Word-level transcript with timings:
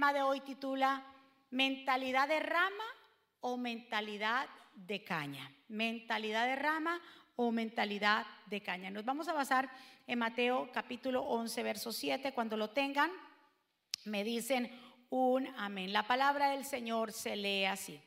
tema 0.00 0.14
de 0.14 0.22
hoy 0.22 0.40
titula 0.40 1.04
Mentalidad 1.50 2.26
de 2.26 2.40
rama 2.40 2.84
o 3.40 3.58
mentalidad 3.58 4.48
de 4.74 5.04
caña. 5.04 5.52
Mentalidad 5.68 6.46
de 6.46 6.56
rama 6.56 6.98
o 7.36 7.52
mentalidad 7.52 8.26
de 8.46 8.62
caña. 8.62 8.88
Nos 8.88 9.04
vamos 9.04 9.28
a 9.28 9.34
basar 9.34 9.70
en 10.06 10.18
Mateo 10.18 10.70
capítulo 10.72 11.20
11, 11.24 11.62
verso 11.62 11.92
7. 11.92 12.32
Cuando 12.32 12.56
lo 12.56 12.70
tengan, 12.70 13.10
me 14.06 14.24
dicen 14.24 14.70
un 15.10 15.46
amén. 15.58 15.92
La 15.92 16.06
palabra 16.06 16.52
del 16.52 16.64
Señor 16.64 17.12
se 17.12 17.36
lee 17.36 17.66
así. 17.66 18.00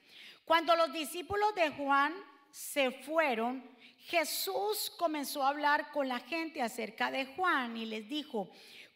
Cuando 0.45 0.75
los 0.75 0.91
discípulos 0.91 1.53
de 1.53 1.69
Juan 1.69 2.11
se 2.49 2.89
fueron, 2.89 3.63
Jesús 3.99 4.91
comenzó 4.97 5.43
a 5.43 5.49
hablar 5.49 5.91
con 5.91 6.07
la 6.07 6.21
gente 6.21 6.59
acerca 6.59 7.11
de 7.11 7.27
Juan 7.35 7.77
y 7.77 7.85
les 7.85 8.09
dijo, 8.09 8.49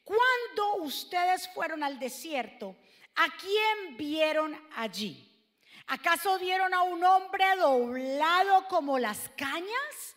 cuando 0.03 0.85
ustedes 0.85 1.47
fueron 1.49 1.83
al 1.83 1.99
desierto, 1.99 2.75
¿a 3.17 3.27
quién 3.37 3.97
vieron 3.97 4.57
allí? 4.75 5.23
¿Acaso 5.87 6.37
vieron 6.39 6.73
a 6.73 6.81
un 6.83 7.03
hombre 7.03 7.45
doblado 7.57 8.67
como 8.67 8.99
las 8.99 9.29
cañas 9.37 10.15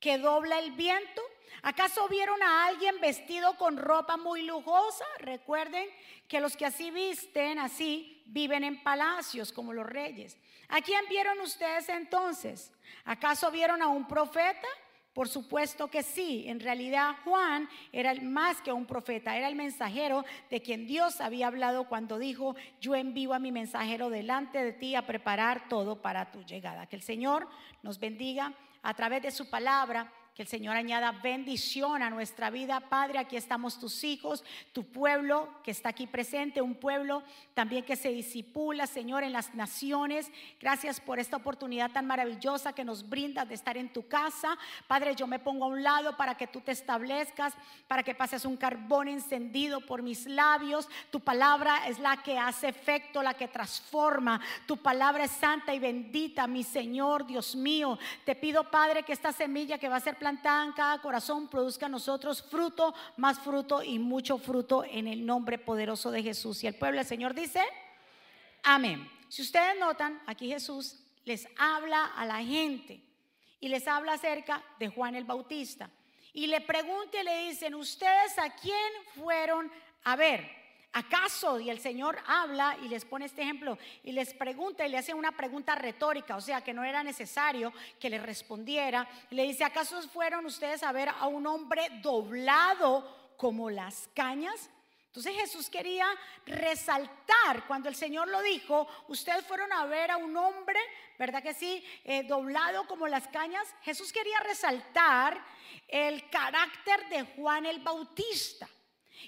que 0.00 0.18
dobla 0.18 0.58
el 0.58 0.72
viento? 0.72 1.22
¿Acaso 1.62 2.08
vieron 2.08 2.42
a 2.42 2.66
alguien 2.66 3.00
vestido 3.00 3.56
con 3.56 3.76
ropa 3.76 4.16
muy 4.16 4.42
lujosa? 4.42 5.04
Recuerden 5.18 5.88
que 6.28 6.40
los 6.40 6.56
que 6.56 6.66
así 6.66 6.90
visten, 6.90 7.58
así 7.58 8.22
viven 8.26 8.64
en 8.64 8.82
palacios 8.82 9.52
como 9.52 9.72
los 9.72 9.86
reyes. 9.86 10.36
¿A 10.68 10.80
quién 10.80 11.04
vieron 11.08 11.40
ustedes 11.40 11.88
entonces? 11.88 12.72
¿Acaso 13.04 13.50
vieron 13.50 13.82
a 13.82 13.88
un 13.88 14.06
profeta? 14.06 14.68
Por 15.16 15.30
supuesto 15.30 15.88
que 15.88 16.02
sí, 16.02 16.44
en 16.46 16.60
realidad 16.60 17.16
Juan 17.24 17.70
era 17.90 18.12
más 18.20 18.60
que 18.60 18.70
un 18.70 18.84
profeta, 18.84 19.34
era 19.34 19.48
el 19.48 19.54
mensajero 19.54 20.26
de 20.50 20.60
quien 20.60 20.86
Dios 20.86 21.22
había 21.22 21.46
hablado 21.46 21.88
cuando 21.88 22.18
dijo, 22.18 22.54
yo 22.82 22.94
envío 22.94 23.32
a 23.32 23.38
mi 23.38 23.50
mensajero 23.50 24.10
delante 24.10 24.62
de 24.62 24.74
ti 24.74 24.94
a 24.94 25.06
preparar 25.06 25.70
todo 25.70 26.02
para 26.02 26.30
tu 26.30 26.44
llegada. 26.44 26.84
Que 26.84 26.96
el 26.96 27.02
Señor 27.02 27.48
nos 27.82 27.98
bendiga 27.98 28.52
a 28.82 28.92
través 28.92 29.22
de 29.22 29.30
su 29.30 29.48
palabra 29.48 30.12
que 30.36 30.42
el 30.42 30.48
Señor 30.48 30.76
añada 30.76 31.12
bendición 31.12 32.02
a 32.02 32.10
nuestra 32.10 32.50
vida. 32.50 32.80
Padre, 32.80 33.18
aquí 33.18 33.38
estamos 33.38 33.80
tus 33.80 34.04
hijos, 34.04 34.44
tu 34.74 34.84
pueblo 34.84 35.48
que 35.64 35.70
está 35.70 35.88
aquí 35.88 36.06
presente, 36.06 36.60
un 36.60 36.74
pueblo 36.74 37.22
también 37.54 37.86
que 37.86 37.96
se 37.96 38.10
disipula, 38.10 38.86
Señor, 38.86 39.24
en 39.24 39.32
las 39.32 39.54
naciones. 39.54 40.30
Gracias 40.60 41.00
por 41.00 41.18
esta 41.18 41.38
oportunidad 41.38 41.90
tan 41.90 42.06
maravillosa 42.06 42.74
que 42.74 42.84
nos 42.84 43.08
brindas 43.08 43.48
de 43.48 43.54
estar 43.54 43.78
en 43.78 43.90
tu 43.90 44.08
casa. 44.08 44.58
Padre, 44.86 45.14
yo 45.14 45.26
me 45.26 45.38
pongo 45.38 45.64
a 45.64 45.68
un 45.68 45.82
lado 45.82 46.18
para 46.18 46.34
que 46.34 46.46
tú 46.46 46.60
te 46.60 46.72
establezcas, 46.72 47.54
para 47.88 48.02
que 48.02 48.14
pases 48.14 48.44
un 48.44 48.58
carbón 48.58 49.08
encendido 49.08 49.80
por 49.86 50.02
mis 50.02 50.26
labios. 50.26 50.86
Tu 51.10 51.18
palabra 51.18 51.88
es 51.88 51.98
la 51.98 52.22
que 52.22 52.38
hace 52.38 52.68
efecto, 52.68 53.22
la 53.22 53.32
que 53.32 53.48
transforma. 53.48 54.38
Tu 54.66 54.76
palabra 54.76 55.24
es 55.24 55.30
santa 55.30 55.72
y 55.72 55.78
bendita, 55.78 56.46
mi 56.46 56.62
Señor, 56.62 57.26
Dios 57.26 57.56
mío. 57.56 57.98
Te 58.26 58.34
pido, 58.34 58.70
Padre, 58.70 59.02
que 59.02 59.14
esta 59.14 59.32
semilla 59.32 59.78
que 59.78 59.88
va 59.88 59.96
a 59.96 60.00
ser 60.00 60.25
cada 60.74 61.00
corazón 61.00 61.48
produzca 61.48 61.86
a 61.86 61.88
nosotros 61.88 62.42
fruto, 62.42 62.94
más 63.16 63.38
fruto 63.38 63.82
y 63.82 63.98
mucho 63.98 64.38
fruto 64.38 64.84
en 64.84 65.06
el 65.06 65.24
nombre 65.24 65.58
poderoso 65.58 66.10
de 66.10 66.22
Jesús. 66.22 66.62
Y 66.64 66.66
el 66.66 66.74
pueblo 66.74 66.98
del 66.98 67.06
Señor 67.06 67.34
dice, 67.34 67.62
amén. 68.62 69.10
Si 69.28 69.42
ustedes 69.42 69.78
notan, 69.78 70.20
aquí 70.26 70.48
Jesús 70.48 70.98
les 71.24 71.46
habla 71.58 72.06
a 72.16 72.24
la 72.24 72.42
gente 72.42 73.02
y 73.60 73.68
les 73.68 73.86
habla 73.88 74.14
acerca 74.14 74.62
de 74.78 74.88
Juan 74.88 75.14
el 75.14 75.24
Bautista. 75.24 75.90
Y 76.32 76.46
le 76.46 76.60
pregunta 76.60 77.20
y 77.20 77.24
le 77.24 77.48
dicen, 77.48 77.74
¿ustedes 77.74 78.38
a 78.38 78.50
quién 78.50 78.92
fueron 79.14 79.70
a 80.04 80.16
ver? 80.16 80.65
¿Acaso? 80.92 81.60
Y 81.60 81.68
el 81.68 81.78
Señor 81.78 82.18
habla 82.26 82.76
y 82.82 82.88
les 82.88 83.04
pone 83.04 83.26
este 83.26 83.42
ejemplo 83.42 83.76
y 84.02 84.12
les 84.12 84.32
pregunta 84.32 84.86
y 84.86 84.88
le 84.88 84.98
hace 84.98 85.12
una 85.12 85.32
pregunta 85.32 85.74
retórica, 85.74 86.36
o 86.36 86.40
sea 86.40 86.62
que 86.62 86.72
no 86.72 86.84
era 86.84 87.02
necesario 87.02 87.72
que 88.00 88.08
le 88.08 88.18
respondiera. 88.18 89.06
Le 89.30 89.42
dice, 89.42 89.64
¿acaso 89.64 90.00
fueron 90.08 90.46
ustedes 90.46 90.82
a 90.82 90.92
ver 90.92 91.10
a 91.10 91.26
un 91.26 91.46
hombre 91.46 91.86
doblado 92.02 93.34
como 93.36 93.68
las 93.68 94.08
cañas? 94.14 94.70
Entonces 95.16 95.34
Jesús 95.40 95.70
quería 95.70 96.06
resaltar 96.44 97.66
cuando 97.66 97.88
el 97.88 97.94
Señor 97.94 98.28
lo 98.28 98.42
dijo, 98.42 98.86
ustedes 99.08 99.46
fueron 99.46 99.72
a 99.72 99.86
ver 99.86 100.10
a 100.10 100.18
un 100.18 100.36
hombre, 100.36 100.78
¿verdad 101.18 101.42
que 101.42 101.54
sí? 101.54 101.82
Eh, 102.04 102.24
doblado 102.24 102.86
como 102.86 103.08
las 103.08 103.26
cañas. 103.28 103.66
Jesús 103.80 104.12
quería 104.12 104.38
resaltar 104.40 105.42
el 105.88 106.28
carácter 106.28 107.08
de 107.08 107.22
Juan 107.34 107.64
el 107.64 107.80
Bautista. 107.80 108.68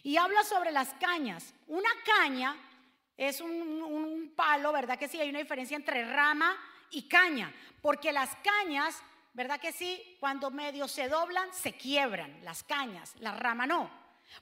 Y 0.03 0.16
habla 0.16 0.43
sobre 0.44 0.72
las 0.72 0.93
cañas. 0.94 1.54
Una 1.66 1.91
caña 2.04 2.56
es 3.16 3.41
un, 3.41 4.32
palo, 4.37 4.72
¿verdad 4.72 4.99
que 4.99 5.09
sí? 5.09 5.21
Hay 5.21 5.31
una 5.31 5.41
diferencia 5.41 5.76
entre 5.76 6.04
rama 6.04 6.56
y 6.91 7.09
caña, 7.09 7.53
porque 7.82 8.12
las 8.12 8.31
cañas, 8.37 9.03
¿verdad 9.34 9.60
que 9.60 9.72
sí? 9.72 10.16
Cuando 10.21 10.50
medio 10.50 10.87
se 10.87 11.09
doblan, 11.09 11.53
se 11.53 11.72
quiebran 11.72 12.44
las 12.44 12.62
cañas, 12.62 13.15
la 13.19 13.32
rama 13.32 13.66
no. 13.66 13.91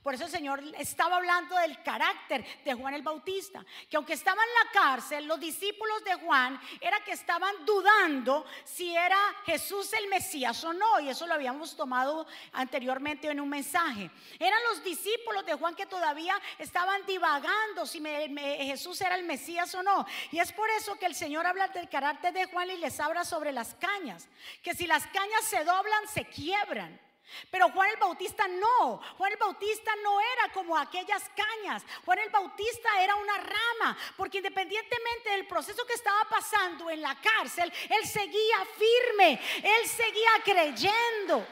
Por 0.03 0.15
eso 0.15 0.25
el 0.25 0.31
Señor 0.31 0.63
estaba 0.79 1.17
hablando 1.17 1.57
del 1.57 1.83
carácter 1.83 2.45
de 2.65 2.75
Juan 2.75 2.95
el 2.95 3.03
Bautista, 3.03 3.65
que 3.89 3.97
aunque 3.97 4.13
estaba 4.13 4.43
en 4.43 4.49
la 4.65 4.81
cárcel, 4.81 5.27
los 5.27 5.41
discípulos 5.41 6.05
de 6.05 6.15
Juan 6.15 6.61
era 6.81 7.01
que 7.01 7.13
estaban 7.13 7.65
dudando 7.65 8.45
si 8.65 8.95
era 8.95 9.19
Jesús 9.45 9.93
el 9.93 10.09
Mesías 10.09 10.63
o 10.65 10.73
no, 10.73 11.01
y 11.01 11.09
eso 11.09 11.27
lo 11.27 11.35
habíamos 11.35 11.77
tomado 11.77 12.27
anteriormente 12.53 13.29
en 13.29 13.41
un 13.41 13.49
mensaje. 13.49 14.11
Eran 14.39 14.61
los 14.71 14.83
discípulos 14.85 15.47
de 15.47 15.55
Juan 15.55 15.75
que 15.75 15.87
todavía 15.87 16.41
estaban 16.59 17.05
divagando 17.07 17.87
si 17.87 18.01
Jesús 18.01 19.01
era 19.01 19.17
el 19.17 19.25
Mesías 19.25 19.75
o 19.75 19.83
no. 19.83 20.07
Y 20.31 20.39
es 20.39 20.53
por 20.53 20.69
eso 20.71 20.99
que 20.99 21.07
el 21.07 21.15
Señor 21.15 21.47
habla 21.47 21.69
del 21.69 21.89
carácter 21.89 22.33
de 22.33 22.47
Juan 22.47 22.71
y 22.71 22.77
les 22.77 23.01
habla 23.01 23.25
sobre 23.25 23.53
las 23.53 23.75
cañas, 23.75 24.29
que 24.63 24.75
si 24.75 24.87
las 24.87 25.07
cañas 25.07 25.45
se 25.45 25.65
doblan, 25.65 26.07
se 26.13 26.25
quiebran. 26.27 27.06
Pero 27.51 27.71
Juan 27.71 27.91
el 27.91 27.97
Bautista 27.97 28.47
no. 28.49 29.01
Juan 29.19 29.33
el 29.33 29.39
Bautista 29.39 29.95
no 30.03 30.21
era 30.21 30.53
como 30.53 30.77
aquellas 30.77 31.29
cañas. 31.31 31.85
Juan 32.05 32.19
el 32.19 32.31
Bautista 32.31 33.03
era 33.03 33.17
una 33.17 33.39
rama. 33.39 33.97
Porque 34.17 34.39
independientemente 34.39 35.31
del 35.31 35.47
proceso 35.47 35.87
que 35.87 35.95
estaba 35.95 36.25
pasando 36.29 36.91
en 36.91 37.03
la 37.03 37.15
cárcel, 37.21 37.73
él 37.89 38.07
seguía 38.07 38.67
firme. 38.77 39.41
Él 39.57 39.89
seguía 39.89 40.31
creyendo. 40.45 41.47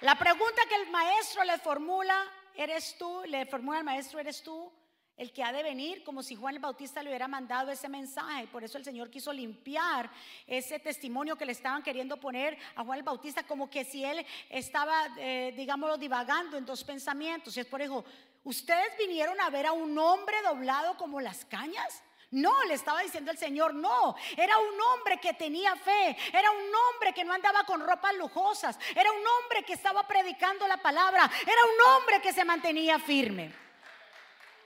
La 0.00 0.14
pregunta 0.14 0.62
que 0.68 0.74
el 0.76 0.90
maestro 0.90 1.42
le 1.44 1.58
formula, 1.58 2.30
¿eres 2.54 2.96
tú? 2.98 3.22
Le 3.26 3.46
formula 3.46 3.78
el 3.78 3.84
maestro, 3.84 4.20
¿eres 4.20 4.42
tú? 4.42 4.70
El 5.16 5.32
que 5.32 5.42
ha 5.42 5.50
de 5.50 5.62
venir, 5.62 6.04
como 6.04 6.22
si 6.22 6.34
Juan 6.34 6.54
el 6.54 6.60
Bautista 6.60 7.02
le 7.02 7.08
hubiera 7.08 7.26
mandado 7.26 7.70
ese 7.70 7.88
mensaje. 7.88 8.46
Por 8.48 8.64
eso 8.64 8.76
el 8.76 8.84
Señor 8.84 9.10
quiso 9.10 9.32
limpiar 9.32 10.10
ese 10.46 10.78
testimonio 10.78 11.36
que 11.36 11.46
le 11.46 11.52
estaban 11.52 11.82
queriendo 11.82 12.18
poner 12.18 12.58
a 12.74 12.84
Juan 12.84 12.98
el 12.98 13.04
Bautista, 13.04 13.42
como 13.44 13.70
que 13.70 13.84
si 13.84 14.04
él 14.04 14.24
estaba, 14.50 15.08
eh, 15.18 15.54
digámoslo, 15.56 15.96
divagando 15.96 16.58
en 16.58 16.66
dos 16.66 16.84
pensamientos. 16.84 17.56
Y 17.56 17.60
es 17.60 17.66
por 17.66 17.80
eso, 17.80 18.04
¿ustedes 18.44 18.96
vinieron 18.98 19.40
a 19.40 19.48
ver 19.48 19.66
a 19.66 19.72
un 19.72 19.98
hombre 19.98 20.36
doblado 20.42 20.96
como 20.98 21.20
las 21.20 21.46
cañas? 21.46 22.02
No, 22.30 22.64
le 22.64 22.74
estaba 22.74 23.00
diciendo 23.00 23.30
el 23.30 23.38
Señor, 23.38 23.72
no, 23.72 24.16
era 24.36 24.58
un 24.58 24.80
hombre 24.80 25.18
que 25.18 25.32
tenía 25.32 25.76
fe, 25.76 26.16
era 26.32 26.50
un 26.50 26.74
hombre 26.74 27.12
que 27.14 27.24
no 27.24 27.32
andaba 27.32 27.64
con 27.64 27.80
ropas 27.80 28.14
lujosas, 28.16 28.78
era 28.94 29.10
un 29.12 29.24
hombre 29.26 29.62
que 29.62 29.72
estaba 29.72 30.06
predicando 30.06 30.66
la 30.66 30.76
palabra, 30.76 31.30
era 31.42 31.64
un 31.64 31.94
hombre 31.94 32.20
que 32.20 32.32
se 32.32 32.44
mantenía 32.44 32.98
firme. 32.98 33.65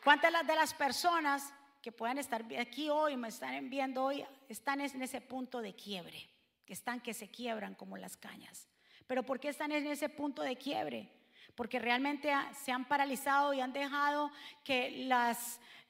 ¿Cuántas 0.03 0.47
de 0.47 0.55
las 0.55 0.73
personas 0.73 1.53
que 1.83 1.93
puedan 1.93 2.19
estar 2.19 2.45
aquí 2.59 2.89
hoy, 2.89 3.17
me 3.17 3.29
están 3.29 3.69
viendo 3.69 4.05
hoy, 4.05 4.25
están 4.49 4.81
en 4.81 5.03
ese 5.03 5.21
punto 5.21 5.61
de 5.61 5.75
quiebre? 5.75 6.29
Que 6.65 6.73
están 6.73 7.01
que 7.01 7.13
se 7.13 7.31
quiebran 7.31 7.75
como 7.75 7.97
las 7.97 8.17
cañas. 8.17 8.69
Pero 9.07 9.25
¿por 9.25 9.39
qué 9.41 9.49
están 9.49 9.73
en 9.73 9.87
ese 9.87 10.09
punto 10.09 10.43
de 10.43 10.57
quiebre? 10.57 11.13
Porque 11.61 11.79
realmente 11.79 12.33
se 12.65 12.73
han 12.73 12.87
paralizado 12.87 13.53
y 13.53 13.61
han 13.61 13.75
dejado 13.75 14.31
que 14.65 15.05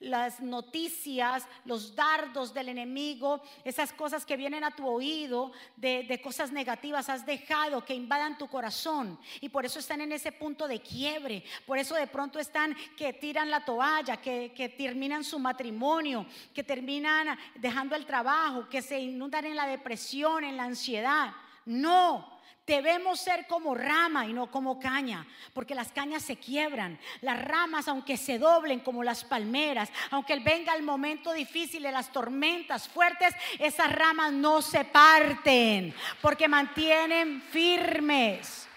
las 0.01 0.41
noticias, 0.41 1.47
los 1.65 1.95
dardos 1.95 2.53
del 2.53 2.71
enemigo, 2.71 3.41
esas 3.63 3.93
cosas 3.93 4.27
que 4.27 4.37
vienen 4.37 4.65
a 4.65 4.75
tu 4.75 4.85
oído 4.85 5.53
de, 5.77 6.21
cosas 6.25 6.51
negativas, 6.51 7.09
has 7.09 7.25
dejado 7.25 7.85
que 7.85 7.95
invadan 7.95 8.37
tu 8.37 8.49
corazón. 8.49 9.17
Y 9.41 9.49
por 9.49 9.65
eso 9.65 9.79
están 9.79 10.01
en 10.01 10.11
ese 10.11 10.33
punto 10.33 10.67
de 10.67 10.83
quiebre. 10.83 11.45
Por 11.69 11.79
eso 11.79 11.95
de 11.95 12.09
pronto 12.09 12.41
están 12.41 12.75
que 12.97 13.13
tiran 13.13 13.49
la 13.49 13.65
toalla, 13.65 14.17
que, 14.17 14.53
que 14.53 14.71
terminan 14.71 15.23
su 15.23 15.39
matrimonio, 15.39 16.27
que 16.53 16.65
terminan 16.65 17.39
dejando 17.55 17.95
el 17.95 18.07
trabajo, 18.07 18.69
que 18.69 18.83
se 18.83 18.99
inundan 18.99 19.45
en 19.45 19.55
la 19.55 19.69
depresión, 19.69 20.43
en 20.43 20.57
la 20.57 20.65
ansiedad. 20.65 21.33
No, 21.65 22.40
Debemos 22.71 23.19
ser 23.19 23.49
como 23.49 23.75
rama 23.75 24.27
y 24.27 24.33
no 24.33 24.49
como 24.49 24.79
caña, 24.79 25.27
porque 25.53 25.75
las 25.75 25.91
cañas 25.91 26.23
se 26.23 26.37
quiebran. 26.37 27.01
Las 27.21 27.43
ramas, 27.43 27.89
aunque 27.89 28.17
se 28.17 28.39
doblen 28.39 28.79
como 28.79 29.03
las 29.03 29.25
palmeras, 29.25 29.91
aunque 30.13 30.39
venga 30.39 30.73
el 30.77 30.85
momento 30.85 31.33
difícil 31.33 31.83
de 31.83 31.91
las 31.91 32.13
tormentas 32.13 32.89
fuertes, 32.89 33.35
esas 33.59 33.91
ramas 33.91 34.33
no 34.33 34.63
se 34.63 34.85
parten, 34.85 35.93
porque 36.23 36.47
mantienen 36.47 37.43
firmes. 37.43 38.69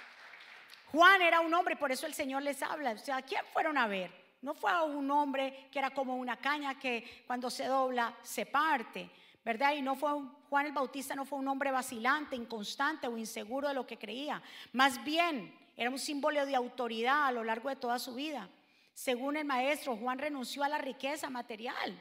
Juan 0.91 1.21
era 1.21 1.41
un 1.41 1.53
hombre, 1.53 1.75
por 1.75 1.91
eso 1.91 2.07
el 2.07 2.15
Señor 2.15 2.41
les 2.41 2.63
habla. 2.63 2.93
O 2.93 2.97
sea, 2.97 3.21
¿quién 3.21 3.45
fueron 3.53 3.77
a 3.77 3.85
ver? 3.85 4.23
no 4.41 4.53
fue 4.53 4.71
un 4.83 5.09
hombre 5.09 5.69
que 5.71 5.79
era 5.79 5.91
como 5.91 6.17
una 6.17 6.35
caña 6.35 6.77
que 6.77 7.23
cuando 7.25 7.49
se 7.49 7.65
dobla 7.65 8.13
se 8.23 8.45
parte, 8.45 9.09
¿verdad? 9.43 9.73
Y 9.73 9.81
no 9.81 9.95
fue 9.95 10.11
Juan 10.49 10.67
el 10.67 10.71
Bautista 10.71 11.15
no 11.15 11.25
fue 11.25 11.39
un 11.39 11.47
hombre 11.47 11.71
vacilante, 11.71 12.35
inconstante 12.35 13.07
o 13.07 13.17
inseguro 13.17 13.67
de 13.67 13.73
lo 13.73 13.87
que 13.87 13.97
creía. 13.97 14.39
Más 14.71 15.03
bien, 15.03 15.51
era 15.75 15.89
un 15.89 15.97
símbolo 15.97 16.45
de 16.45 16.55
autoridad 16.55 17.25
a 17.25 17.31
lo 17.31 17.43
largo 17.43 17.69
de 17.69 17.75
toda 17.75 17.97
su 17.97 18.13
vida. 18.13 18.47
Según 18.93 19.35
el 19.37 19.45
maestro, 19.45 19.97
Juan 19.97 20.19
renunció 20.19 20.63
a 20.63 20.69
la 20.69 20.77
riqueza 20.77 21.31
material 21.31 21.99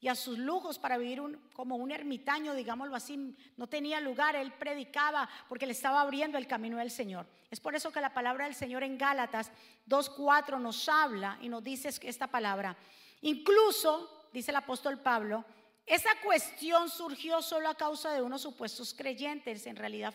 y 0.00 0.08
a 0.08 0.14
sus 0.14 0.38
lujos 0.38 0.78
para 0.78 0.96
vivir 0.96 1.20
como 1.52 1.76
un 1.76 1.92
ermitaño, 1.92 2.54
digámoslo 2.54 2.96
así. 2.96 3.36
No 3.58 3.66
tenía 3.66 4.00
lugar, 4.00 4.34
él 4.34 4.50
predicaba 4.52 5.28
porque 5.46 5.66
le 5.66 5.72
estaba 5.72 6.00
abriendo 6.00 6.38
el 6.38 6.46
camino 6.46 6.78
del 6.78 6.90
Señor. 6.90 7.26
Es 7.50 7.60
por 7.60 7.74
eso 7.74 7.92
que 7.92 8.00
la 8.00 8.14
palabra 8.14 8.46
del 8.46 8.54
Señor 8.54 8.82
en 8.82 8.96
Gálatas 8.96 9.52
2.4 9.86 10.58
nos 10.58 10.88
habla 10.88 11.36
y 11.42 11.50
nos 11.50 11.62
dice 11.62 11.90
esta 12.02 12.28
palabra. 12.28 12.74
Incluso, 13.20 14.26
dice 14.32 14.52
el 14.52 14.56
apóstol 14.56 14.98
Pablo, 15.00 15.44
esa 15.90 16.14
cuestión 16.22 16.88
surgió 16.88 17.42
solo 17.42 17.68
a 17.68 17.74
causa 17.74 18.12
de 18.12 18.22
unos 18.22 18.42
supuestos 18.42 18.94
creyentes, 18.94 19.66
en 19.66 19.74
realidad 19.74 20.14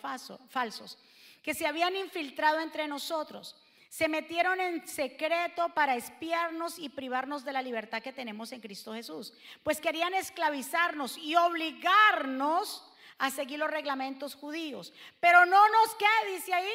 falsos, 0.49 0.97
que 1.43 1.53
se 1.53 1.67
habían 1.67 1.95
infiltrado 1.95 2.59
entre 2.59 2.87
nosotros 2.87 3.55
se 3.89 4.09
metieron 4.09 4.59
en 4.59 4.85
secreto 4.85 5.69
para 5.69 5.95
espiarnos 5.95 6.79
y 6.79 6.89
privarnos 6.89 7.45
de 7.45 7.53
la 7.53 7.61
libertad 7.61 8.01
que 8.01 8.11
tenemos 8.11 8.51
en 8.51 8.59
Cristo 8.59 8.93
Jesús. 8.93 9.33
Pues 9.63 9.79
querían 9.79 10.13
esclavizarnos 10.13 11.17
y 11.17 11.37
obligarnos 11.37 12.83
a 13.17 13.31
seguir 13.31 13.59
los 13.59 13.71
reglamentos 13.71 14.35
judíos. 14.35 14.91
Pero 15.21 15.45
no 15.45 15.69
nos 15.69 15.95
queda, 15.95 16.35
dice 16.35 16.53
ahí, 16.53 16.73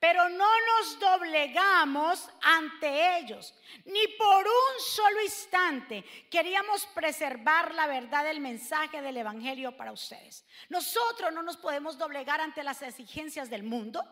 pero 0.00 0.28
no 0.28 0.46
nos 0.46 0.98
doblegamos 0.98 2.28
ante 2.42 3.18
ellos, 3.18 3.54
ni 3.84 4.06
por 4.16 4.46
un 4.46 4.80
solo 4.80 5.22
instante 5.22 6.04
queríamos 6.30 6.86
preservar 6.86 7.74
la 7.74 7.86
verdad 7.86 8.24
del 8.24 8.40
mensaje 8.40 9.02
del 9.02 9.16
Evangelio 9.16 9.76
para 9.76 9.92
ustedes. 9.92 10.44
Nosotros 10.68 11.32
no 11.32 11.42
nos 11.42 11.56
podemos 11.56 11.98
doblegar 11.98 12.40
ante 12.40 12.62
las 12.62 12.82
exigencias 12.82 13.50
del 13.50 13.62
mundo. 13.62 14.04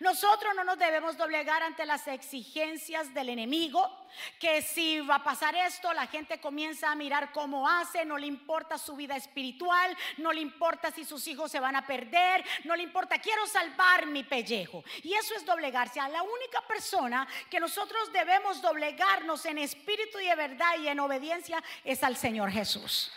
Nosotros 0.00 0.54
no 0.54 0.64
nos 0.64 0.78
debemos 0.78 1.16
doblegar 1.16 1.62
ante 1.62 1.86
las 1.86 2.06
exigencias 2.08 3.12
del 3.14 3.28
enemigo, 3.28 4.06
que 4.40 4.62
si 4.62 5.00
va 5.00 5.16
a 5.16 5.24
pasar 5.24 5.54
esto, 5.54 5.92
la 5.92 6.06
gente 6.06 6.40
comienza 6.40 6.90
a 6.90 6.94
mirar 6.94 7.32
cómo 7.32 7.68
hace, 7.68 8.04
no 8.04 8.18
le 8.18 8.26
importa 8.26 8.78
su 8.78 8.96
vida 8.96 9.16
espiritual, 9.16 9.96
no 10.18 10.32
le 10.32 10.40
importa 10.40 10.90
si 10.90 11.04
sus 11.04 11.26
hijos 11.28 11.50
se 11.50 11.60
van 11.60 11.76
a 11.76 11.86
perder, 11.86 12.44
no 12.64 12.74
le 12.74 12.82
importa, 12.82 13.18
quiero 13.18 13.46
salvar 13.46 14.06
mi 14.06 14.24
pellejo. 14.24 14.82
Y 15.02 15.14
eso 15.14 15.34
es 15.34 15.44
doblegarse. 15.44 16.00
A 16.00 16.08
la 16.08 16.22
única 16.22 16.60
persona 16.62 17.26
que 17.50 17.60
nosotros 17.60 18.12
debemos 18.12 18.60
doblegarnos 18.62 19.44
en 19.46 19.58
espíritu 19.58 20.18
y 20.18 20.26
de 20.26 20.34
verdad 20.34 20.78
y 20.78 20.88
en 20.88 21.00
obediencia 21.00 21.62
es 21.84 22.02
al 22.02 22.16
Señor 22.16 22.50
Jesús. 22.50 23.12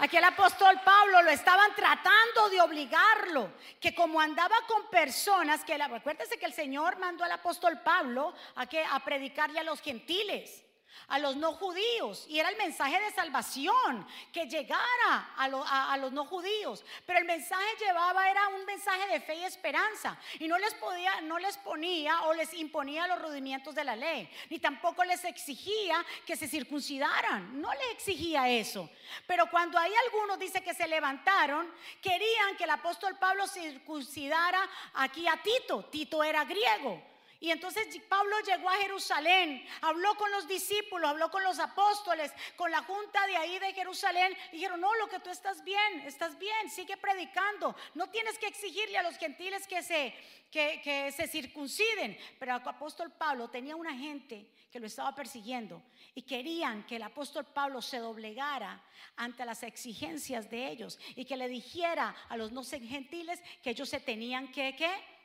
Aquí 0.00 0.16
el 0.16 0.24
apóstol 0.24 0.80
Pablo 0.82 1.20
lo 1.22 1.30
estaban 1.30 1.74
tratando 1.74 2.48
de 2.48 2.58
obligarlo, 2.62 3.52
que 3.78 3.94
como 3.94 4.18
andaba 4.18 4.56
con 4.66 4.88
personas 4.88 5.62
que, 5.62 5.76
recuérdese 5.76 6.38
que 6.38 6.46
el 6.46 6.54
Señor 6.54 6.98
mandó 6.98 7.22
al 7.22 7.32
apóstol 7.32 7.80
Pablo 7.84 8.32
a, 8.54 8.64
que, 8.64 8.82
a 8.82 8.98
predicarle 9.00 9.60
a 9.60 9.64
los 9.64 9.82
gentiles 9.82 10.64
a 11.08 11.18
los 11.18 11.36
no 11.36 11.52
judíos. 11.52 12.26
Y 12.28 12.38
era 12.38 12.48
el 12.48 12.56
mensaje 12.56 13.00
de 13.00 13.10
salvación 13.12 14.06
que 14.32 14.46
llegara 14.46 15.34
a, 15.36 15.96
los 15.98 16.12
no 16.12 16.24
judíos. 16.24 16.84
Pero 17.06 17.18
el 17.18 17.24
mensaje 17.24 17.66
llevaba 17.78 18.30
era 18.30 18.48
un 18.48 18.64
mensaje 18.64 19.08
de 19.08 19.20
fe 19.20 19.36
y 19.36 19.44
esperanza. 19.44 20.18
Y 20.38 20.48
no 20.48 20.58
les 20.58 20.74
podía 20.74 21.20
no 21.22 21.38
les 21.38 21.56
ponía 21.58 22.22
o 22.22 22.34
les 22.34 22.52
imponía 22.54 23.06
los 23.06 23.20
rudimientos 23.20 23.74
de 23.74 23.84
la 23.84 23.96
ley 23.96 24.30
ni 24.48 24.58
tampoco 24.58 25.04
les 25.04 25.24
exigía 25.24 26.04
que 26.26 26.36
se 26.36 26.48
circuncidaran. 26.48 27.60
No 27.60 27.72
le 27.72 27.90
exigía 27.92 28.48
eso. 28.48 28.88
Pero 29.26 29.50
cuando 29.50 29.78
hay 29.78 29.92
algunos 30.06 30.38
dice 30.38 30.62
que 30.62 30.74
se 30.74 30.86
levantaron 30.86 31.70
querían 32.00 32.56
que 32.56 32.64
el 32.64 32.70
apóstol 32.70 33.16
Pablo 33.18 33.46
circuncidara 33.46 34.68
aquí 34.94 35.26
a 35.26 35.36
Tito. 35.42 35.84
Tito 35.84 36.22
era 36.22 36.44
griego 36.44 37.09
y 37.42 37.50
entonces 37.50 37.88
Pablo 38.06 38.36
llegó 38.46 38.68
a 38.68 38.76
Jerusalén, 38.76 39.66
habló 39.80 40.14
con 40.16 40.30
los 40.30 40.46
discípulos, 40.46 41.08
habló 41.08 41.30
con 41.30 41.42
los 41.42 41.58
apóstoles, 41.58 42.30
con 42.54 42.70
la 42.70 42.82
junta 42.82 43.26
de 43.26 43.34
ahí 43.34 43.58
de 43.58 43.72
Jerusalén. 43.72 44.36
Y 44.52 44.56
dijeron, 44.56 44.78
no, 44.78 44.94
lo 44.96 45.08
que 45.08 45.20
tú 45.20 45.30
estás 45.30 45.64
bien, 45.64 46.00
estás 46.04 46.38
bien, 46.38 46.68
sigue 46.68 46.98
predicando. 46.98 47.74
No 47.94 48.10
tienes 48.10 48.38
que 48.38 48.46
exigirle 48.46 48.98
a 48.98 49.02
los 49.02 49.16
gentiles 49.16 49.66
que 49.66 49.82
se, 49.82 50.14
que, 50.50 51.10
se 51.16 51.26
circunciden. 51.28 52.18
Pero 52.38 52.56
el 52.56 52.62
apóstol 52.62 53.10
Pablo 53.10 53.48
tenía 53.48 53.74
una 53.74 53.96
gente 53.96 54.50
que 54.70 54.78
lo 54.78 54.86
estaba 54.86 55.14
persiguiendo 55.14 55.82
y 56.14 56.22
querían 56.22 56.84
que 56.86 56.96
el 56.96 57.02
apóstol 57.04 57.46
Pablo 57.46 57.80
se 57.80 58.00
doblegara 58.00 58.84
ante 59.16 59.46
las 59.46 59.62
exigencias 59.62 60.50
de 60.50 60.68
ellos 60.68 60.98
y 61.16 61.24
que 61.24 61.38
le 61.38 61.48
dijera 61.48 62.14
a 62.28 62.36
los 62.36 62.52
no 62.52 62.62
gentiles 62.64 63.40
que 63.62 63.70
ellos 63.70 63.88
se 63.88 64.00
tenían 64.00 64.52
que 64.52 64.76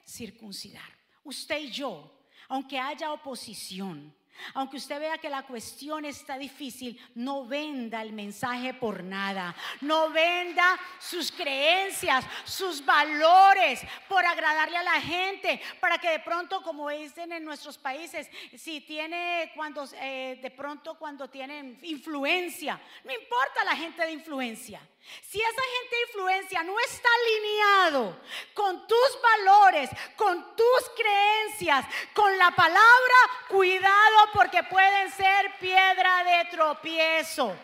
circuncidar 0.06 1.05
usted 1.26 1.60
y 1.60 1.72
yo, 1.72 2.10
aunque 2.48 2.80
haya 2.80 3.12
oposición, 3.12 4.16
aunque 4.54 4.78
usted 4.78 5.00
vea 5.00 5.18
que 5.18 5.30
la 5.30 5.44
cuestión 5.44 6.06
está 6.06 6.38
difícil, 6.38 7.00
no 7.16 7.46
venda 7.46 8.02
el 8.02 8.14
mensaje 8.14 8.74
por 8.74 9.04
nada. 9.04 9.56
No 9.82 10.10
venda 10.10 10.80
sus 11.00 11.32
creencias, 11.32 12.26
sus 12.44 12.84
valores 12.86 13.82
por 14.08 14.26
agradarle 14.26 14.78
a 14.78 14.84
la 14.84 15.02
gente. 15.02 15.62
Para 15.80 15.98
que 15.98 16.10
de 16.10 16.20
pronto, 16.20 16.62
como 16.62 16.90
dicen 16.90 17.32
en 17.32 17.44
nuestros 17.44 17.78
países, 17.78 18.30
si 18.58 18.82
tiene 18.82 19.52
cuando 19.56 19.88
eh, 19.96 20.40
de 20.42 20.52
pronto 20.52 20.96
cuando 20.96 21.30
tienen 21.30 21.80
influencia, 21.84 22.80
no 23.04 23.14
importa 23.14 23.64
la 23.64 23.76
gente 23.76 24.04
de 24.04 24.12
influencia. 24.12 24.82
Si 25.22 25.40
esa 25.40 25.62
gente 25.80 25.96
de 25.96 26.02
influencia 26.08 26.64
no 26.64 26.80
está 26.80 27.08
alineado 27.22 28.20
con 28.54 28.88
tus 28.88 29.20
valores, 29.22 29.90
con 30.16 30.56
tus 30.56 30.90
creencias, 30.96 31.86
con 32.14 32.36
la 32.38 32.50
palabra, 32.52 33.16
cuidado 33.48 34.25
porque 34.34 34.64
pueden 34.64 35.12
ser 35.12 35.58
piedra 35.60 36.24
de 36.24 36.46
tropiezo. 36.50 37.56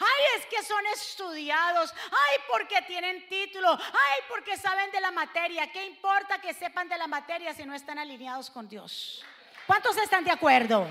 Ay, 0.00 0.38
es 0.38 0.46
que 0.46 0.62
son 0.62 0.84
estudiados. 0.94 1.92
Ay, 2.04 2.38
porque 2.50 2.82
tienen 2.82 3.28
título. 3.28 3.70
Ay, 3.70 4.20
porque 4.28 4.56
saben 4.56 4.90
de 4.90 5.00
la 5.00 5.10
materia. 5.10 5.70
¿Qué 5.72 5.84
importa 5.86 6.40
que 6.40 6.54
sepan 6.54 6.88
de 6.88 6.98
la 6.98 7.06
materia 7.06 7.52
si 7.52 7.64
no 7.64 7.74
están 7.74 7.98
alineados 7.98 8.50
con 8.50 8.68
Dios? 8.68 9.24
¿Cuántos 9.66 9.96
están 9.96 10.24
de 10.24 10.30
acuerdo? 10.30 10.86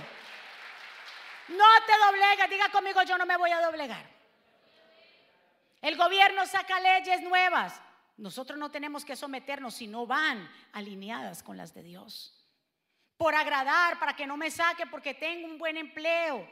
No 1.48 1.66
te 1.86 1.94
doblegas. 2.06 2.50
Diga 2.50 2.70
conmigo, 2.70 3.02
yo 3.04 3.18
no 3.18 3.26
me 3.26 3.38
voy 3.38 3.52
a 3.52 3.62
doblegar. 3.62 4.06
El 5.82 5.96
gobierno 5.96 6.46
saca 6.46 6.80
leyes 6.80 7.22
nuevas. 7.22 7.82
Nosotros 8.18 8.58
no 8.58 8.72
tenemos 8.72 9.06
que 9.06 9.16
someternos 9.16 9.76
si 9.76 9.88
no 9.88 10.06
van 10.08 10.52
alineadas 10.74 11.44
con 11.44 11.56
las 11.56 11.74
de 11.74 11.84
Dios. 11.84 12.37
Por 13.18 13.34
agradar, 13.34 14.00
para 14.00 14.16
que 14.16 14.28
no 14.28 14.38
me 14.38 14.52
saque 14.52 14.86
porque 14.86 15.14
tengo 15.14 15.48
un 15.48 15.58
buen 15.58 15.78
empleo. 15.78 16.48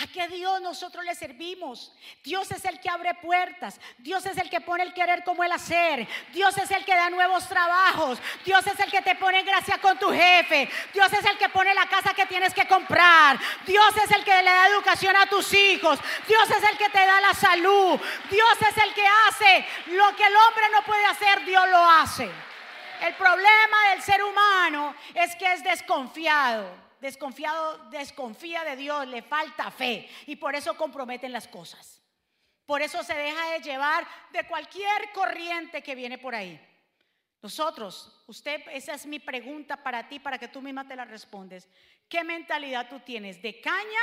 ¿A 0.00 0.06
qué 0.06 0.28
Dios 0.28 0.60
nosotros 0.60 1.04
le 1.04 1.12
servimos? 1.16 1.92
Dios 2.22 2.48
es 2.52 2.64
el 2.64 2.78
que 2.78 2.88
abre 2.88 3.14
puertas. 3.14 3.80
Dios 3.98 4.24
es 4.26 4.36
el 4.38 4.48
que 4.48 4.60
pone 4.60 4.84
el 4.84 4.94
querer 4.94 5.24
como 5.24 5.42
el 5.42 5.50
hacer. 5.50 6.06
Dios 6.32 6.56
es 6.56 6.70
el 6.70 6.84
que 6.84 6.94
da 6.94 7.10
nuevos 7.10 7.48
trabajos. 7.48 8.20
Dios 8.44 8.64
es 8.64 8.78
el 8.78 8.90
que 8.92 9.02
te 9.02 9.16
pone 9.16 9.40
en 9.40 9.46
gracia 9.46 9.78
con 9.78 9.98
tu 9.98 10.12
jefe. 10.12 10.68
Dios 10.92 11.12
es 11.12 11.24
el 11.24 11.36
que 11.36 11.48
pone 11.48 11.74
la 11.74 11.86
casa 11.86 12.14
que 12.14 12.26
tienes 12.26 12.54
que 12.54 12.68
comprar. 12.68 13.40
Dios 13.66 13.96
es 13.96 14.10
el 14.12 14.22
que 14.22 14.36
le 14.36 14.50
da 14.50 14.68
educación 14.68 15.16
a 15.16 15.26
tus 15.26 15.52
hijos. 15.52 15.98
Dios 16.28 16.48
es 16.48 16.70
el 16.70 16.78
que 16.78 16.90
te 16.90 17.04
da 17.04 17.20
la 17.20 17.34
salud. 17.34 18.00
Dios 18.30 18.58
es 18.70 18.76
el 18.84 18.94
que 18.94 19.06
hace 19.26 19.66
lo 19.86 20.14
que 20.14 20.26
el 20.26 20.36
hombre 20.36 20.64
no 20.70 20.82
puede 20.82 21.06
hacer. 21.06 21.44
Dios 21.44 21.68
lo 21.68 21.84
hace. 21.84 22.47
El 23.02 23.14
problema 23.14 23.90
del 23.90 24.02
ser 24.02 24.22
humano 24.22 24.94
es 25.14 25.34
que 25.36 25.52
es 25.52 25.62
desconfiado 25.64 26.88
desconfiado, 27.00 27.78
desconfía 27.90 28.64
de 28.64 28.76
Dios, 28.76 29.06
le 29.06 29.22
falta 29.22 29.70
fe 29.70 30.08
y 30.26 30.36
por 30.36 30.54
eso 30.54 30.76
comprometen 30.76 31.32
las 31.32 31.48
cosas. 31.48 32.02
Por 32.66 32.82
eso 32.82 33.02
se 33.02 33.14
deja 33.14 33.52
de 33.52 33.60
llevar 33.60 34.06
de 34.32 34.46
cualquier 34.46 35.12
corriente 35.12 35.82
que 35.82 35.94
viene 35.94 36.18
por 36.18 36.34
ahí. 36.34 36.60
Nosotros, 37.40 38.24
usted, 38.26 38.62
esa 38.72 38.94
es 38.94 39.06
mi 39.06 39.20
pregunta 39.20 39.82
para 39.82 40.08
ti, 40.08 40.18
para 40.18 40.38
que 40.38 40.48
tú 40.48 40.60
misma 40.60 40.86
te 40.86 40.96
la 40.96 41.04
respondes. 41.04 41.68
¿Qué 42.08 42.24
mentalidad 42.24 42.88
tú 42.88 43.00
tienes? 43.00 43.40
¿De 43.40 43.60
caña 43.60 44.02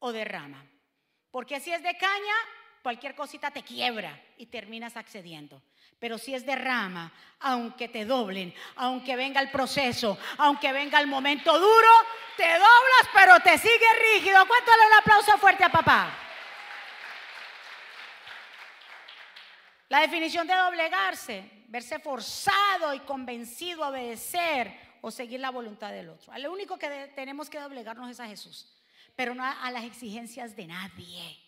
o 0.00 0.12
de 0.12 0.24
rama? 0.24 0.66
Porque 1.30 1.60
si 1.60 1.72
es 1.72 1.82
de 1.82 1.96
caña, 1.96 2.34
cualquier 2.82 3.14
cosita 3.14 3.50
te 3.50 3.62
quiebra 3.62 4.20
y 4.36 4.46
terminas 4.46 4.96
accediendo. 4.96 5.62
Pero 5.98 6.18
si 6.18 6.34
es 6.34 6.44
de 6.44 6.56
rama, 6.56 7.12
aunque 7.40 7.88
te 7.88 8.04
doblen, 8.04 8.52
aunque 8.76 9.14
venga 9.14 9.40
el 9.40 9.50
proceso, 9.50 10.18
aunque 10.38 10.72
venga 10.72 11.00
el 11.00 11.06
momento 11.06 11.56
duro, 11.58 11.88
te 12.36 12.48
doblas, 12.48 13.08
pero 13.14 13.38
te 13.40 13.56
sigue 13.56 13.86
rígido. 14.14 14.44
¿Cuánto 14.46 14.70
le 14.76 14.86
un 14.88 14.92
aplauso 14.94 15.38
fuerte 15.38 15.64
a 15.64 15.68
papá? 15.68 16.18
La 19.88 20.00
definición 20.00 20.46
de 20.46 20.54
doblegarse, 20.54 21.64
verse 21.68 21.98
forzado 21.98 22.94
y 22.94 23.00
convencido 23.00 23.84
a 23.84 23.90
obedecer 23.90 24.74
o 25.02 25.10
seguir 25.10 25.38
la 25.38 25.50
voluntad 25.50 25.92
del 25.92 26.08
otro. 26.08 26.36
Lo 26.38 26.50
único 26.50 26.78
que 26.78 27.12
tenemos 27.14 27.50
que 27.50 27.60
doblegarnos 27.60 28.10
es 28.10 28.18
a 28.18 28.26
Jesús, 28.26 28.74
pero 29.14 29.34
no 29.34 29.44
a 29.44 29.70
las 29.70 29.84
exigencias 29.84 30.56
de 30.56 30.66
nadie. 30.66 31.41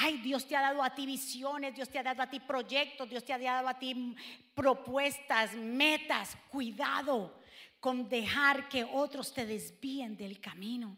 Ay, 0.00 0.18
Dios 0.18 0.46
te 0.46 0.54
ha 0.54 0.60
dado 0.60 0.82
a 0.82 0.94
ti 0.94 1.06
visiones, 1.06 1.74
Dios 1.74 1.88
te 1.88 1.98
ha 1.98 2.04
dado 2.04 2.22
a 2.22 2.30
ti 2.30 2.38
proyectos, 2.38 3.10
Dios 3.10 3.24
te 3.24 3.32
ha 3.32 3.38
dado 3.38 3.66
a 3.66 3.78
ti 3.78 4.14
propuestas, 4.54 5.54
metas. 5.54 6.36
Cuidado 6.50 7.34
con 7.80 8.08
dejar 8.08 8.68
que 8.68 8.84
otros 8.84 9.34
te 9.34 9.44
desvíen 9.44 10.16
del 10.16 10.40
camino. 10.40 10.96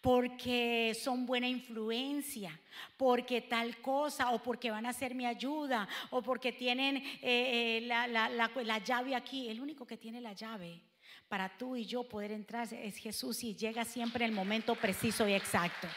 Porque 0.00 0.96
son 1.02 1.26
buena 1.26 1.48
influencia, 1.48 2.58
porque 2.96 3.42
tal 3.42 3.78
cosa, 3.80 4.30
o 4.30 4.42
porque 4.42 4.70
van 4.70 4.86
a 4.86 4.92
ser 4.92 5.14
mi 5.14 5.26
ayuda, 5.26 5.88
o 6.10 6.22
porque 6.22 6.52
tienen 6.52 6.96
eh, 6.96 7.22
eh, 7.22 7.80
la, 7.82 8.06
la 8.08 8.78
llave 8.78 9.14
aquí. 9.14 9.48
El 9.48 9.60
único 9.60 9.86
que 9.86 9.96
tiene 9.96 10.20
la 10.20 10.32
llave 10.34 10.82
para 11.28 11.56
tú 11.56 11.76
y 11.76 11.84
yo 11.84 12.04
poder 12.04 12.32
entrar 12.32 12.72
es 12.72 12.96
Jesús 12.96 13.42
y 13.44 13.54
llega 13.54 13.84
siempre 13.84 14.24
en 14.24 14.30
el 14.30 14.36
momento 14.36 14.74
preciso 14.74 15.26
y 15.26 15.32
exacto. 15.32 15.88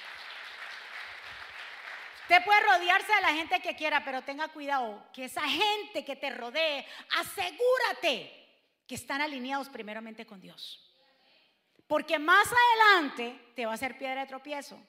Usted 2.30 2.46
puede 2.46 2.60
rodearse 2.60 3.12
de 3.12 3.22
la 3.22 3.34
gente 3.34 3.60
que 3.60 3.76
quiera, 3.76 4.06
pero 4.06 4.22
tenga 4.22 4.50
cuidado 4.50 5.04
que 5.12 5.24
esa 5.24 5.42
gente 5.50 6.06
que 6.06 6.16
te 6.16 6.30
rodee, 6.30 6.86
asegúrate 7.18 8.32
que 8.86 8.94
están 8.94 9.20
alineados 9.20 9.68
primeramente 9.68 10.28
con 10.28 10.40
Dios. 10.40 10.94
Porque 11.88 12.20
más 12.20 12.48
adelante 12.48 13.54
te 13.56 13.66
va 13.66 13.74
a 13.74 13.78
ser 13.78 13.98
piedra 13.98 14.22
de 14.22 14.28
tropiezo. 14.28 14.80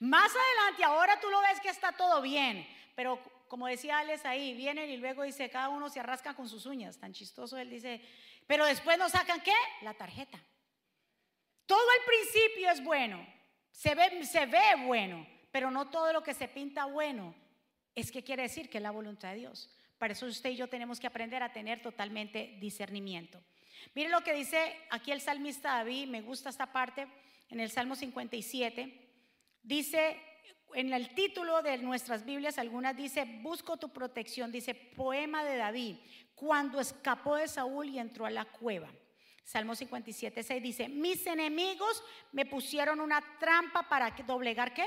Más 0.00 0.32
adelante, 0.34 0.82
ahora 0.82 1.20
tú 1.20 1.30
lo 1.30 1.40
ves 1.42 1.60
que 1.60 1.68
está 1.68 1.92
todo 1.92 2.20
bien, 2.20 2.66
pero 2.96 3.22
como 3.46 3.68
decía 3.68 4.00
Alex 4.00 4.24
ahí, 4.24 4.52
vienen 4.54 4.90
y 4.90 4.96
luego 4.96 5.22
dice, 5.22 5.50
cada 5.50 5.68
uno 5.68 5.88
se 5.88 6.00
arrasca 6.00 6.34
con 6.34 6.48
sus 6.48 6.66
uñas, 6.66 6.98
tan 6.98 7.12
chistoso, 7.12 7.58
él 7.58 7.70
dice, 7.70 8.00
pero 8.48 8.66
después 8.66 8.98
nos 8.98 9.12
sacan 9.12 9.40
qué? 9.40 9.54
La 9.82 9.94
tarjeta. 9.94 10.40
Todo 11.64 11.86
el 12.00 12.04
principio 12.06 12.70
es 12.70 12.82
bueno, 12.82 13.24
se 13.70 13.94
ve, 13.94 14.24
se 14.24 14.46
ve 14.46 14.74
bueno, 14.84 15.24
pero 15.52 15.70
no 15.70 15.88
todo 15.90 16.12
lo 16.12 16.22
que 16.22 16.34
se 16.34 16.48
pinta 16.48 16.86
bueno 16.86 17.34
es 17.94 18.10
que 18.10 18.24
quiere 18.24 18.42
decir 18.42 18.68
que 18.68 18.78
es 18.78 18.82
la 18.82 18.90
voluntad 18.90 19.30
de 19.30 19.40
Dios. 19.40 19.70
Para 19.98 20.14
eso 20.14 20.26
usted 20.26 20.50
y 20.50 20.56
yo 20.56 20.68
tenemos 20.68 20.98
que 20.98 21.06
aprender 21.06 21.42
a 21.42 21.52
tener 21.52 21.80
totalmente 21.80 22.56
discernimiento. 22.58 23.40
Mire 23.94 24.08
lo 24.08 24.22
que 24.22 24.32
dice 24.32 24.74
aquí 24.90 25.12
el 25.12 25.20
salmista 25.20 25.76
David, 25.76 26.08
me 26.08 26.22
gusta 26.22 26.50
esta 26.50 26.72
parte, 26.72 27.06
en 27.50 27.60
el 27.60 27.70
Salmo 27.70 27.94
57. 27.94 29.10
Dice, 29.62 30.20
en 30.74 30.92
el 30.92 31.14
título 31.14 31.62
de 31.62 31.78
nuestras 31.78 32.24
Biblias, 32.24 32.58
algunas 32.58 32.96
dice, 32.96 33.24
busco 33.42 33.76
tu 33.76 33.90
protección, 33.90 34.50
dice, 34.50 34.74
poema 34.74 35.44
de 35.44 35.56
David, 35.56 35.96
cuando 36.34 36.80
escapó 36.80 37.36
de 37.36 37.46
Saúl 37.46 37.90
y 37.90 37.98
entró 37.98 38.24
a 38.24 38.30
la 38.30 38.46
cueva. 38.46 38.88
Salmo 39.44 39.74
57, 39.74 40.42
6 40.42 40.62
dice, 40.62 40.88
mis 40.88 41.26
enemigos 41.26 42.02
me 42.32 42.46
pusieron 42.46 43.00
una 43.00 43.22
trampa 43.38 43.88
para 43.88 44.10
doblegar 44.26 44.72
qué? 44.72 44.86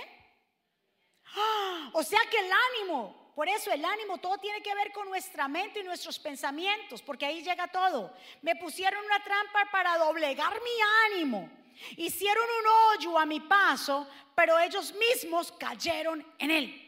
O 1.94 2.04
sea 2.04 2.20
que 2.30 2.40
el 2.40 2.52
ánimo, 2.52 3.32
por 3.36 3.48
eso 3.48 3.72
el 3.72 3.84
ánimo, 3.84 4.18
todo 4.18 4.38
tiene 4.38 4.62
que 4.62 4.76
ver 4.76 4.92
con 4.92 5.08
nuestra 5.08 5.48
mente 5.48 5.80
y 5.80 5.84
nuestros 5.84 6.20
pensamientos, 6.20 7.02
porque 7.02 7.26
ahí 7.26 7.42
llega 7.42 7.68
todo. 7.68 8.14
Me 8.42 8.56
pusieron 8.56 9.04
una 9.06 9.24
trampa 9.24 9.70
para 9.72 9.98
doblegar 9.98 10.54
mi 10.54 11.14
ánimo. 11.14 11.50
Hicieron 11.98 12.44
un 12.44 12.98
hoyo 13.00 13.20
a 13.20 13.26
mi 13.26 13.40
paso, 13.40 14.08
pero 14.34 14.58
ellos 14.60 14.94
mismos 14.94 15.52
cayeron 15.54 16.26
en 16.38 16.52
él 16.52 16.85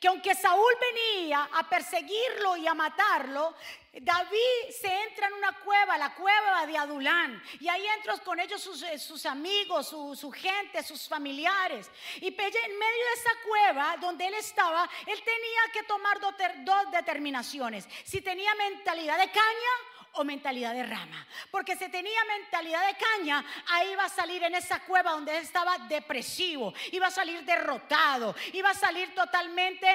que 0.00 0.08
aunque 0.08 0.34
Saúl 0.34 0.72
venía 0.80 1.48
a 1.52 1.68
perseguirlo 1.68 2.56
y 2.56 2.66
a 2.66 2.74
matarlo, 2.74 3.54
David 3.92 4.70
se 4.70 4.88
entra 5.02 5.26
en 5.26 5.34
una 5.34 5.52
cueva, 5.58 5.98
la 5.98 6.14
cueva 6.14 6.66
de 6.66 6.78
Adulán, 6.78 7.42
y 7.60 7.68
ahí 7.68 7.86
entra 7.86 8.16
con 8.18 8.40
ellos 8.40 8.62
sus, 8.62 8.82
eh, 8.82 9.28
amigos, 9.28 9.88
su, 9.88 10.32
gente, 10.32 10.82
sus 10.82 11.06
familiares. 11.06 11.90
Y 12.16 12.28
en 12.28 12.32
medio 12.78 13.04
de 13.06 13.12
esa 13.14 13.30
cueva 13.46 13.96
donde 14.00 14.26
él 14.26 14.34
estaba, 14.34 14.88
él 15.06 15.22
tenía 15.22 15.72
que 15.74 15.82
tomar 15.82 16.18
dos 16.20 16.90
determinaciones. 16.90 17.86
Si 18.04 18.22
tenía 18.22 18.54
mentalidad 18.54 19.18
de 19.18 19.30
caña 19.30 19.91
o 20.14 20.24
mentalidad 20.24 20.74
de 20.74 20.82
rama. 20.82 21.26
Porque 21.50 21.76
si 21.76 21.88
tenía 21.88 22.24
mentalidad 22.24 22.86
de 22.86 22.96
caña, 22.96 23.44
ahí 23.68 23.92
iba 23.92 24.04
a 24.04 24.08
salir 24.08 24.42
en 24.42 24.54
esa 24.54 24.80
cueva 24.80 25.12
donde 25.12 25.36
estaba 25.38 25.78
depresivo, 25.78 26.74
iba 26.90 27.06
a 27.06 27.10
salir 27.10 27.42
derrotado, 27.44 28.34
iba 28.52 28.70
a 28.70 28.74
salir 28.74 29.14
totalmente 29.14 29.88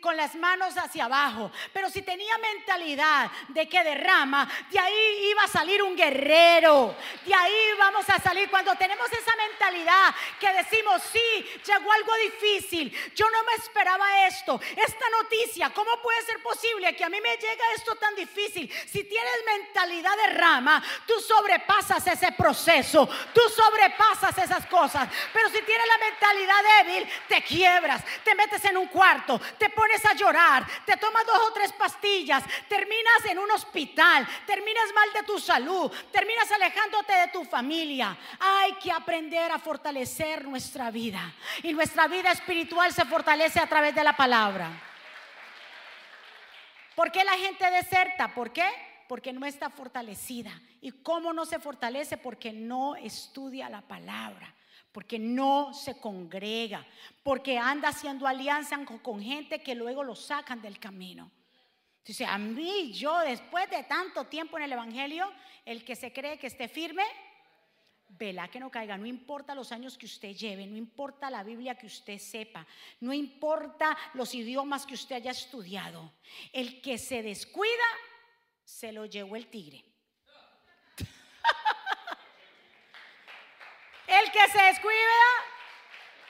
con 0.00 0.16
las 0.16 0.34
manos 0.34 0.76
hacia 0.78 1.04
abajo. 1.04 1.50
Pero 1.72 1.90
si 1.90 2.02
tenía 2.02 2.38
mentalidad 2.38 3.30
de 3.48 3.68
que 3.68 3.84
derrama, 3.84 4.48
de 4.70 4.78
ahí 4.78 5.30
iba 5.30 5.44
a 5.44 5.48
salir 5.48 5.82
un 5.82 5.96
guerrero. 5.96 6.94
De 7.24 7.34
ahí 7.34 7.70
vamos 7.78 8.08
a 8.08 8.18
salir 8.20 8.48
cuando 8.48 8.74
tenemos 8.76 9.10
esa 9.12 9.36
mentalidad 9.36 10.14
que 10.40 10.52
decimos, 10.54 11.02
sí, 11.12 11.60
llegó 11.66 11.92
algo 11.92 12.14
difícil, 12.16 12.90
yo 13.14 13.28
no 13.30 13.44
me 13.44 13.54
esperaba 13.54 14.26
esto, 14.26 14.60
esta 14.76 15.04
noticia, 15.22 15.70
¿cómo 15.74 16.00
puede 16.02 16.22
ser 16.22 16.42
posible 16.42 16.96
que 16.96 17.04
a 17.04 17.08
mí 17.08 17.20
me 17.20 17.36
llegue 17.36 17.62
esto 17.76 17.94
tan 17.96 18.14
difícil? 18.14 18.72
Si 18.86 19.04
tienes 19.04 19.34
mentalidad 19.44 19.57
mentalidad 19.58 20.16
de 20.16 20.34
rama, 20.34 20.82
tú 21.06 21.14
sobrepasas 21.20 22.06
ese 22.06 22.32
proceso, 22.32 23.08
tú 23.32 23.40
sobrepasas 23.54 24.36
esas 24.38 24.66
cosas. 24.66 25.08
Pero 25.32 25.48
si 25.48 25.62
tienes 25.62 25.86
la 25.86 26.06
mentalidad 26.06 26.84
débil, 26.84 27.08
te 27.28 27.42
quiebras, 27.42 28.02
te 28.24 28.34
metes 28.34 28.64
en 28.64 28.76
un 28.76 28.86
cuarto, 28.86 29.40
te 29.58 29.70
pones 29.70 30.04
a 30.04 30.14
llorar, 30.14 30.66
te 30.84 30.96
tomas 30.96 31.26
dos 31.26 31.40
o 31.48 31.52
tres 31.52 31.72
pastillas, 31.72 32.44
terminas 32.68 33.24
en 33.26 33.38
un 33.38 33.50
hospital, 33.50 34.26
terminas 34.46 34.92
mal 34.94 35.12
de 35.12 35.22
tu 35.22 35.38
salud, 35.38 35.90
terminas 36.12 36.50
alejándote 36.52 37.12
de 37.12 37.28
tu 37.28 37.44
familia. 37.44 38.16
Hay 38.40 38.74
que 38.74 38.92
aprender 38.92 39.50
a 39.52 39.58
fortalecer 39.58 40.44
nuestra 40.44 40.90
vida. 40.90 41.32
Y 41.62 41.72
nuestra 41.72 42.06
vida 42.06 42.32
espiritual 42.32 42.92
se 42.92 43.04
fortalece 43.04 43.60
a 43.60 43.66
través 43.66 43.94
de 43.94 44.04
la 44.04 44.16
palabra. 44.16 44.70
¿Por 46.94 47.12
qué 47.12 47.22
la 47.22 47.32
gente 47.32 47.70
deserta? 47.70 48.34
¿Por 48.34 48.52
qué? 48.52 48.87
Porque 49.08 49.32
no 49.32 49.46
está 49.46 49.70
fortalecida. 49.70 50.60
¿Y 50.80 50.92
cómo 50.92 51.32
no 51.32 51.46
se 51.46 51.58
fortalece? 51.58 52.18
Porque 52.18 52.52
no 52.52 52.94
estudia 52.94 53.68
la 53.70 53.80
palabra, 53.80 54.54
porque 54.92 55.18
no 55.18 55.72
se 55.72 55.98
congrega, 55.98 56.86
porque 57.22 57.58
anda 57.58 57.88
haciendo 57.88 58.26
alianza 58.26 58.78
con 59.02 59.20
gente 59.20 59.62
que 59.62 59.74
luego 59.74 60.04
lo 60.04 60.14
sacan 60.14 60.60
del 60.60 60.78
camino. 60.78 61.32
Dice, 62.04 62.24
a 62.24 62.38
mí, 62.38 62.92
yo 62.92 63.18
después 63.20 63.68
de 63.70 63.82
tanto 63.84 64.26
tiempo 64.26 64.56
en 64.58 64.64
el 64.64 64.72
Evangelio, 64.72 65.32
el 65.64 65.84
que 65.84 65.96
se 65.96 66.12
cree 66.12 66.38
que 66.38 66.46
esté 66.46 66.68
firme, 66.68 67.04
vela 68.10 68.48
que 68.48 68.60
no 68.60 68.70
caiga, 68.70 68.96
no 68.96 69.06
importa 69.06 69.54
los 69.54 69.72
años 69.72 69.98
que 69.98 70.06
usted 70.06 70.34
lleve, 70.34 70.66
no 70.66 70.76
importa 70.76 71.30
la 71.30 71.42
Biblia 71.42 71.76
que 71.76 71.86
usted 71.86 72.18
sepa, 72.18 72.66
no 73.00 73.12
importa 73.12 73.96
los 74.14 74.34
idiomas 74.34 74.86
que 74.86 74.94
usted 74.94 75.16
haya 75.16 75.30
estudiado, 75.30 76.12
el 76.52 76.80
que 76.80 76.96
se 76.96 77.22
descuida 77.22 77.84
se 78.68 78.92
lo 78.92 79.06
llevó 79.06 79.34
el 79.36 79.46
tigre. 79.46 79.82
el 84.06 84.30
que 84.30 84.48
se 84.52 84.62
descuida, 84.62 85.18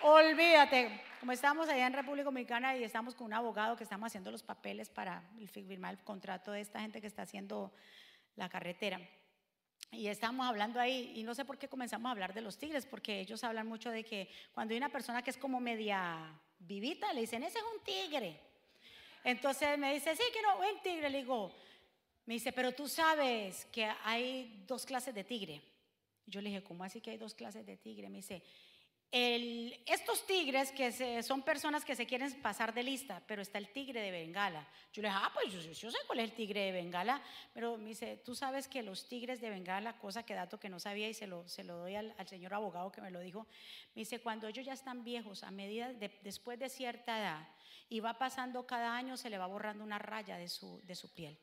olvídate. 0.02 1.02
Como 1.18 1.32
estamos 1.32 1.68
allá 1.68 1.88
en 1.88 1.94
República 1.94 2.26
Dominicana 2.26 2.76
y 2.76 2.84
estamos 2.84 3.16
con 3.16 3.26
un 3.26 3.32
abogado 3.32 3.76
que 3.76 3.82
estamos 3.82 4.06
haciendo 4.06 4.30
los 4.30 4.44
papeles 4.44 4.88
para 4.88 5.28
firmar 5.50 5.94
el 5.94 6.04
contrato 6.04 6.52
de 6.52 6.60
esta 6.60 6.80
gente 6.80 7.00
que 7.00 7.08
está 7.08 7.22
haciendo 7.22 7.72
la 8.36 8.48
carretera. 8.48 9.00
Y 9.90 10.06
estamos 10.06 10.46
hablando 10.46 10.78
ahí, 10.78 11.14
y 11.16 11.24
no 11.24 11.34
sé 11.34 11.44
por 11.44 11.58
qué 11.58 11.68
comenzamos 11.68 12.08
a 12.08 12.12
hablar 12.12 12.34
de 12.34 12.42
los 12.42 12.56
tigres, 12.56 12.86
porque 12.86 13.18
ellos 13.18 13.42
hablan 13.42 13.66
mucho 13.66 13.90
de 13.90 14.04
que 14.04 14.30
cuando 14.52 14.74
hay 14.74 14.78
una 14.78 14.90
persona 14.90 15.22
que 15.22 15.30
es 15.30 15.36
como 15.36 15.58
media 15.58 16.40
vivita, 16.60 17.12
le 17.12 17.22
dicen, 17.22 17.42
ese 17.42 17.58
es 17.58 17.64
un 17.64 17.82
tigre. 17.82 18.40
Entonces 19.24 19.76
me 19.76 19.92
dice, 19.92 20.14
sí, 20.14 20.22
que 20.32 20.40
no, 20.40 20.58
un 20.58 20.80
tigre. 20.82 21.10
Le 21.10 21.18
digo, 21.18 21.52
me 22.28 22.34
dice, 22.34 22.52
pero 22.52 22.72
tú 22.72 22.86
sabes 22.86 23.64
que 23.72 23.90
hay 24.04 24.62
dos 24.66 24.84
clases 24.84 25.14
de 25.14 25.24
tigre. 25.24 25.62
Yo 26.26 26.42
le 26.42 26.50
dije, 26.50 26.62
¿cómo 26.62 26.84
así 26.84 27.00
que 27.00 27.12
hay 27.12 27.16
dos 27.16 27.32
clases 27.32 27.64
de 27.64 27.78
tigre? 27.78 28.10
Me 28.10 28.18
dice, 28.18 28.42
estos 29.10 30.26
tigres 30.26 30.70
que 30.70 31.22
son 31.22 31.40
personas 31.40 31.86
que 31.86 31.96
se 31.96 32.06
quieren 32.06 32.30
pasar 32.42 32.74
de 32.74 32.82
lista, 32.82 33.22
pero 33.26 33.40
está 33.40 33.56
el 33.56 33.72
tigre 33.72 34.02
de 34.02 34.10
Bengala. 34.10 34.68
Yo 34.92 35.00
le 35.00 35.08
dije, 35.08 35.20
ah, 35.22 35.30
pues 35.32 35.80
yo, 35.80 35.90
sé 35.90 35.96
cuál 36.06 36.18
es 36.18 36.26
el 36.26 36.36
tigre 36.36 36.66
de 36.66 36.72
Bengala, 36.72 37.22
pero 37.54 37.78
me 37.78 37.88
dice, 37.88 38.18
tú 38.18 38.34
sabes 38.34 38.68
que 38.68 38.82
los 38.82 39.08
tigres 39.08 39.40
de 39.40 39.48
Bengala, 39.48 39.96
cosa 39.96 40.22
que 40.22 40.34
dato 40.34 40.60
que 40.60 40.68
no 40.68 40.78
sabía 40.78 41.08
y 41.08 41.14
se 41.14 41.26
lo, 41.26 41.46
doy 41.64 41.94
al, 41.94 42.14
señor 42.28 42.52
abogado 42.52 42.92
que 42.92 43.00
me 43.00 43.10
lo 43.10 43.20
dijo, 43.20 43.46
me 43.94 44.00
dice, 44.00 44.20
cuando 44.20 44.48
ellos 44.48 44.66
ya 44.66 44.74
están 44.74 45.02
viejos, 45.02 45.44
a 45.44 45.50
medida 45.50 45.94
después 45.94 46.58
de 46.58 46.68
cierta 46.68 47.18
edad, 47.18 47.48
y 47.88 48.00
va 48.00 48.18
pasando 48.18 48.66
cada 48.66 48.94
año, 48.94 49.16
se 49.16 49.30
le 49.30 49.38
va 49.38 49.46
borrando 49.46 49.82
una 49.82 49.98
raya 49.98 50.36
de 50.36 50.46
su 50.50 50.82
piel. 51.14 51.38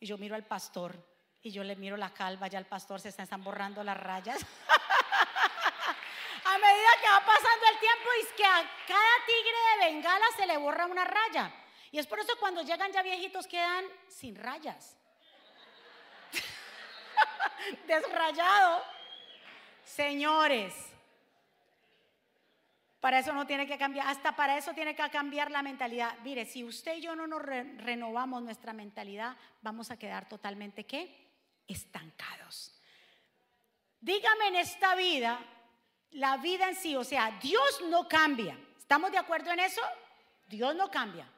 Y 0.00 0.06
yo 0.06 0.18
miro 0.18 0.34
al 0.34 0.44
pastor 0.44 0.98
y 1.42 1.50
yo 1.50 1.62
le 1.62 1.76
miro 1.76 1.96
la 1.96 2.12
calva, 2.12 2.48
ya 2.48 2.58
al 2.58 2.66
pastor 2.66 3.00
se 3.00 3.10
están, 3.10 3.42
borrando 3.42 3.82
las 3.84 3.96
rayas. 3.96 4.40
a 6.44 6.58
medida 6.58 6.90
que 7.00 7.08
va 7.08 7.24
pasando 7.24 7.66
el 7.72 7.78
tiempo, 7.78 8.08
es 8.20 8.28
que 8.32 8.44
a 8.44 8.68
cada 8.86 9.16
tigre 9.26 9.56
de 9.70 9.78
Bengala 9.86 10.26
se 10.36 10.46
le 10.46 10.56
borra 10.56 10.86
una 10.86 11.04
raya. 11.04 11.52
Y 11.92 11.98
es 11.98 12.06
por 12.06 12.18
eso 12.18 12.32
cuando 12.40 12.62
llegan 12.62 12.90
ya 12.92 13.02
viejitos 13.02 13.46
quedan 13.46 13.84
sin 14.08 14.34
rayas. 14.34 14.96
desrayado. 17.86 18.82
Señores, 19.84 20.74
para 23.00 23.18
eso 23.18 23.32
no 23.32 23.46
tiene 23.46 23.66
que 23.66 23.78
cambiar, 23.78 24.08
hasta 24.08 24.34
para 24.34 24.56
eso 24.56 24.72
tiene 24.72 24.96
que 24.96 25.08
cambiar 25.10 25.50
la 25.50 25.62
mentalidad. 25.62 26.18
Mire, 26.24 26.46
si 26.46 26.64
usted 26.64 26.96
y 26.96 27.02
yo 27.02 27.14
no 27.14 27.26
nos 27.26 27.42
renovamos 27.42 28.42
nuestra 28.42 28.72
mentalidad, 28.72 29.36
vamos 29.62 29.90
a 29.90 29.98
quedar 29.98 30.28
totalmente 30.28 30.84
¿qué? 30.84 31.26
Estancados. 31.68 32.80
Dígame 34.00 34.48
en 34.48 34.56
esta 34.56 34.94
vida, 34.94 35.38
la 36.12 36.36
vida 36.38 36.68
en 36.68 36.76
sí, 36.76 36.96
o 36.96 37.04
sea, 37.04 37.38
Dios 37.42 37.82
no 37.88 38.08
cambia. 38.08 38.58
¿Estamos 38.78 39.10
de 39.10 39.18
acuerdo 39.18 39.50
en 39.50 39.60
eso? 39.60 39.82
Dios 40.46 40.74
no 40.74 40.90
cambia. 40.90 41.28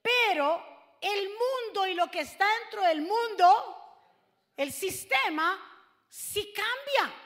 Pero 0.00 0.96
el 1.00 1.28
mundo 1.28 1.86
y 1.86 1.94
lo 1.94 2.10
que 2.10 2.20
está 2.20 2.46
dentro 2.60 2.82
del 2.82 3.02
mundo, 3.02 3.76
el 4.56 4.72
sistema, 4.72 5.58
sí 6.08 6.52
cambia. 6.54 7.21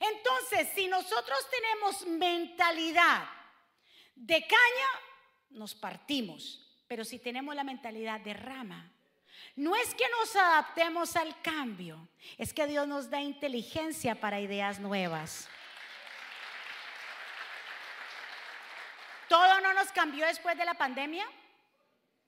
Entonces, 0.00 0.68
si 0.74 0.88
nosotros 0.88 1.38
tenemos 1.50 2.06
mentalidad 2.06 3.28
de 4.14 4.46
caña, 4.46 4.88
nos 5.50 5.74
partimos. 5.74 6.62
Pero 6.88 7.04
si 7.04 7.18
tenemos 7.18 7.54
la 7.54 7.64
mentalidad 7.64 8.20
de 8.20 8.34
rama, 8.34 8.92
no 9.56 9.74
es 9.74 9.94
que 9.94 10.08
nos 10.20 10.36
adaptemos 10.36 11.16
al 11.16 11.40
cambio, 11.42 12.08
es 12.38 12.52
que 12.52 12.66
Dios 12.66 12.86
nos 12.86 13.10
da 13.10 13.20
inteligencia 13.20 14.20
para 14.20 14.40
ideas 14.40 14.78
nuevas. 14.78 15.48
¿Todo 19.28 19.60
no 19.60 19.74
nos 19.74 19.90
cambió 19.92 20.26
después 20.26 20.56
de 20.56 20.64
la 20.64 20.74
pandemia? 20.74 21.26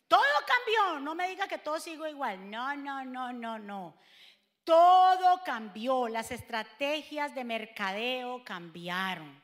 Todo 0.09 0.21
cambió. 0.47 1.01
No 1.01 1.15
me 1.15 1.29
diga 1.29 1.47
que 1.47 1.59
todo 1.59 1.79
sigo 1.79 2.07
igual. 2.07 2.51
No, 2.51 2.75
no, 2.75 3.05
no, 3.05 3.33
no, 3.33 3.59
no. 3.59 3.97
Todo 4.69 5.43
cambió. 5.45 6.09
Las 6.09 6.31
estrategias 6.31 7.35
de 7.35 7.43
mercadeo 7.43 8.45
cambiaron. 8.45 9.43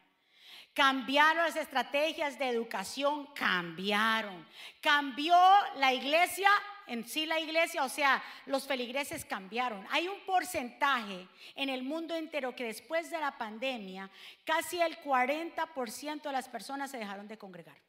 Cambiaron 0.75 1.45
las 1.45 1.57
estrategias 1.57 2.39
de 2.39 2.51
educación, 2.51 3.33
cambiaron. 3.35 4.47
Cambió 4.83 5.35
la 5.77 5.95
iglesia, 5.95 6.51
en 6.87 7.09
sí 7.09 7.25
la 7.25 7.41
iglesia, 7.41 7.85
o 7.85 7.89
sea, 7.89 8.23
los 8.45 8.67
feligreses 8.67 9.25
cambiaron. 9.25 9.87
Hay 9.91 10.09
un 10.09 10.21
porcentaje 10.27 11.27
en 11.55 11.71
el 11.71 11.85
mundo 11.85 12.15
entero 12.15 12.55
que 12.55 12.65
después 12.65 13.11
de 13.11 13.19
la 13.19 13.39
pandemia, 13.39 14.11
casi 14.45 14.79
el 14.79 15.03
40% 15.03 16.21
de 16.21 16.33
las 16.33 16.51
personas 16.51 16.91
se 16.91 16.99
dejaron 16.99 17.27
de 17.29 17.39
congregar. 17.39 17.81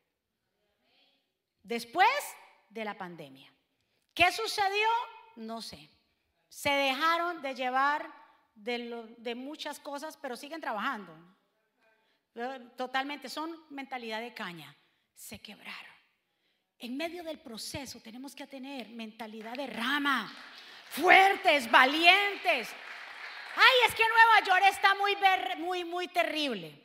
Después 1.62 2.08
de 2.70 2.86
la 2.86 2.98
pandemia. 2.98 3.52
¿Qué 4.14 4.32
sucedió? 4.32 4.88
No 5.36 5.62
sé. 5.62 5.90
Se 6.48 6.70
dejaron 6.70 7.42
de 7.42 7.56
llevar 7.56 8.10
de, 8.56 9.36
muchas 9.36 9.80
cosas, 9.80 10.18
pero 10.18 10.36
siguen 10.36 10.62
trabajando. 10.62 11.14
Totalmente, 12.76 13.30
son 13.30 13.66
mentalidad 13.70 14.22
de 14.22 14.34
caña. 14.34 14.76
Se 15.14 15.40
quebraron. 15.40 15.96
En 16.78 16.98
medio 16.98 17.24
del 17.24 17.40
proceso 17.40 18.02
tenemos 18.02 18.36
que 18.36 18.46
tener 18.48 18.90
mentalidad 18.90 19.54
de 19.54 19.68
rama, 19.68 20.32
fuertes, 20.90 21.70
valientes. 21.72 22.70
Ay, 23.56 23.88
es 23.88 23.96
que 23.96 24.04
Nueva 24.08 24.46
York 24.46 24.66
está 24.70 24.94
muy, 24.96 25.18
muy, 25.58 25.86
muy 25.86 26.08
terrible. 26.10 26.82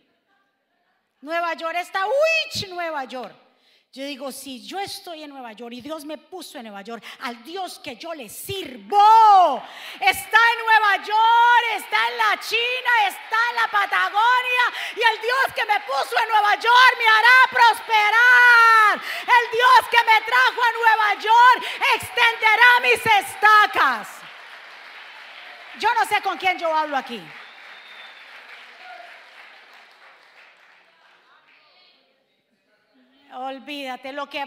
Nueva 1.21 1.55
York 1.55 1.77
está, 1.79 2.07
uy, 2.07 2.71
Nueva 2.71 3.05
York. 3.05 3.50
Yo 3.93 4.05
digo, 4.05 4.31
si 4.31 4.65
yo 4.65 4.79
estoy 4.79 5.25
en 5.25 5.31
Nueva 5.31 5.53
York 5.53 5.75
y 5.75 5.81
Dios 5.81 6.05
me 6.05 6.17
puso 6.17 6.59
en 6.59 6.63
Nueva 6.67 6.83
York, 6.83 7.03
al 7.23 7.43
Dios 7.43 7.81
que 7.81 7.97
yo 7.97 8.15
le 8.15 8.29
sirvo, 8.29 9.61
está 9.99 10.39
en 10.53 10.59
Nueva 10.65 10.97
York, 11.05 11.65
está 11.75 11.97
en 12.09 12.17
la 12.19 12.39
China, 12.39 12.91
está 13.09 13.37
en 13.51 13.57
la 13.57 13.67
Patagonia, 13.67 14.65
y 14.95 15.01
el 15.01 15.21
Dios 15.21 15.55
que 15.57 15.65
me 15.65 15.81
puso 15.81 16.17
en 16.23 16.29
Nueva 16.29 16.55
York 16.55 16.97
me 16.99 17.09
hará 17.09 17.39
prosperar. 17.51 19.03
El 19.27 19.51
Dios 19.51 19.89
que 19.91 20.05
me 20.05 20.21
trajo 20.21 20.63
a 20.63 20.73
Nueva 20.73 21.15
York 21.15 21.65
extenderá 21.97 22.81
mis 22.83 23.27
estacas. 23.27 24.09
Yo 25.81 25.93
no 25.95 26.05
sé 26.05 26.23
con 26.23 26.39
quién 26.39 26.57
yo 26.61 26.73
hablo 26.73 26.97
aquí. 26.97 27.21
Olvídate, 33.41 34.13
lo 34.13 34.29
que 34.29 34.45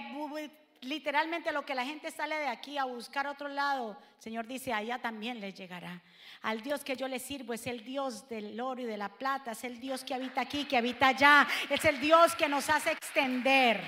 literalmente 0.81 1.51
lo 1.51 1.65
que 1.65 1.73
la 1.73 1.83
gente 1.83 2.11
sale 2.11 2.37
de 2.37 2.47
aquí 2.47 2.77
a 2.77 2.83
buscar 2.83 3.25
otro 3.25 3.47
lado, 3.47 3.97
Señor 4.19 4.45
dice, 4.45 4.71
allá 4.71 4.99
también 4.99 5.39
les 5.39 5.55
llegará. 5.55 5.99
Al 6.43 6.61
Dios 6.61 6.83
que 6.83 6.95
yo 6.95 7.07
le 7.07 7.17
sirvo 7.17 7.53
es 7.53 7.65
el 7.65 7.83
Dios 7.83 8.29
del 8.29 8.59
oro 8.61 8.81
y 8.81 8.85
de 8.85 8.97
la 8.97 9.09
plata, 9.09 9.53
es 9.53 9.63
el 9.63 9.79
Dios 9.79 10.03
que 10.03 10.13
habita 10.13 10.41
aquí, 10.41 10.65
que 10.65 10.77
habita 10.77 11.07
allá, 11.07 11.47
es 11.71 11.83
el 11.85 11.99
Dios 11.99 12.35
que 12.35 12.47
nos 12.47 12.69
hace 12.69 12.91
extender. 12.91 13.81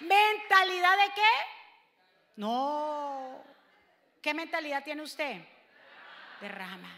¿Mentalidad 0.00 0.96
de 0.98 1.14
qué? 1.14 1.32
No. 2.36 3.42
¿Qué 4.20 4.34
mentalidad 4.34 4.84
tiene 4.84 5.00
usted? 5.00 5.40
De 6.38 6.48
rama. 6.50 6.92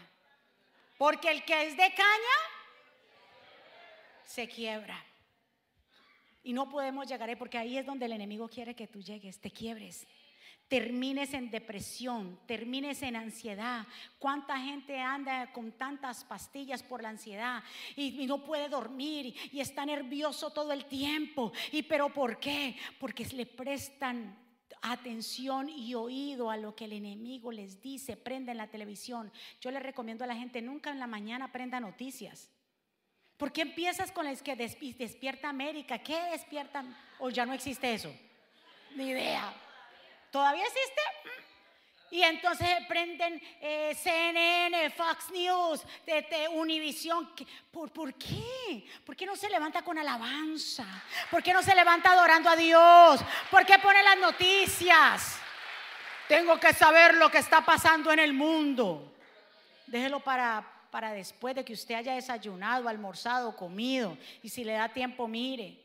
Porque 0.97 1.31
el 1.31 1.45
que 1.45 1.67
es 1.67 1.77
de 1.77 1.93
caña 1.93 2.37
se 4.25 4.49
quiebra. 4.49 5.01
Y 6.45 6.53
no 6.53 6.69
podemos 6.69 7.07
llegar 7.07 7.35
porque 7.39 7.57
ahí 7.57 7.75
es 7.75 7.87
donde 7.87 8.05
el 8.05 8.11
enemigo 8.11 8.47
quiere 8.47 8.75
que 8.75 8.85
tú 8.85 9.01
llegues, 9.01 9.41
te 9.41 9.49
quiebres. 9.49 10.05
Termines 10.67 11.33
en 11.33 11.49
depresión, 11.49 12.39
termines 12.45 13.01
en 13.01 13.15
ansiedad. 13.15 13.87
¿Cuánta 14.19 14.59
gente 14.59 14.99
anda 14.99 15.51
con 15.51 15.71
tantas 15.71 16.23
pastillas 16.23 16.83
por 16.83 17.01
la 17.01 17.09
ansiedad 17.09 17.63
y, 17.95 18.27
no 18.27 18.43
puede 18.43 18.69
dormir 18.69 19.35
y, 19.51 19.59
está 19.59 19.87
nervioso 19.87 20.51
todo 20.51 20.71
el 20.71 20.85
tiempo? 20.85 21.51
¿Y 21.71 21.81
pero 21.81 22.13
por 22.13 22.39
qué? 22.39 22.77
Porque 22.99 23.25
le 23.25 23.47
prestan 23.47 24.37
atención 24.83 25.67
y 25.67 25.95
oído 25.95 26.51
a 26.51 26.57
lo 26.57 26.75
que 26.75 26.85
el 26.85 26.93
enemigo 26.93 27.51
les 27.51 27.81
dice, 27.81 28.17
prenden 28.17 28.57
la 28.57 28.69
televisión. 28.69 29.31
Yo 29.59 29.71
le 29.71 29.79
recomiendo 29.79 30.23
a 30.23 30.27
la 30.27 30.35
gente 30.35 30.61
nunca 30.61 30.91
en 30.91 30.99
la 30.99 31.07
mañana 31.07 31.51
prenda 31.51 31.79
noticias. 31.79 32.51
¿Por 33.37 33.51
qué 33.51 33.61
empiezas 33.61 34.11
con 34.11 34.27
el 34.27 34.41
que 34.41 34.55
despierta 34.55 35.49
América? 35.49 35.99
¿Qué 35.99 36.19
despierta? 36.31 36.83
¿O 37.19 37.29
ya 37.29 37.45
no 37.45 37.53
existe 37.53 37.93
eso? 37.93 38.13
Ni 38.95 39.09
idea. 39.09 39.53
¿Todavía 40.31 40.63
existe? 40.63 41.01
Y 42.11 42.21
entonces 42.23 42.67
prenden 42.87 43.41
eh, 43.59 43.93
CNN, 44.01 44.89
Fox 44.91 45.31
News, 45.31 45.81
de, 46.05 46.47
Univision. 46.49 47.29
¿Por, 47.71 47.91
¿Por 47.91 48.13
qué? 48.13 48.85
¿Por 49.05 49.15
qué 49.15 49.25
no 49.25 49.35
se 49.35 49.49
levanta 49.49 49.81
con 49.81 49.97
alabanza? 49.97 50.85
¿Por 51.29 51.43
qué 51.43 51.51
no 51.51 51.61
se 51.61 51.75
levanta 51.75 52.13
adorando 52.13 52.49
a 52.49 52.55
Dios? 52.55 53.19
¿Por 53.51 53.65
qué 53.65 53.79
pone 53.79 54.01
las 54.03 54.17
noticias? 54.17 55.39
Tengo 56.27 56.59
que 56.59 56.73
saber 56.73 57.15
lo 57.15 57.29
que 57.29 57.39
está 57.39 57.65
pasando 57.65 58.11
en 58.11 58.19
el 58.19 58.33
mundo. 58.33 59.13
Déjelo 59.87 60.19
para, 60.21 60.63
para 60.95 61.11
después 61.11 61.53
de 61.53 61.65
que 61.65 61.73
usted 61.73 61.95
haya 61.95 62.15
desayunado, 62.15 62.87
almorzado, 62.87 63.53
comido. 63.53 64.17
Y 64.41 64.47
si 64.47 64.63
le 64.63 64.71
da 64.71 64.87
tiempo, 64.87 65.27
mire. 65.27 65.77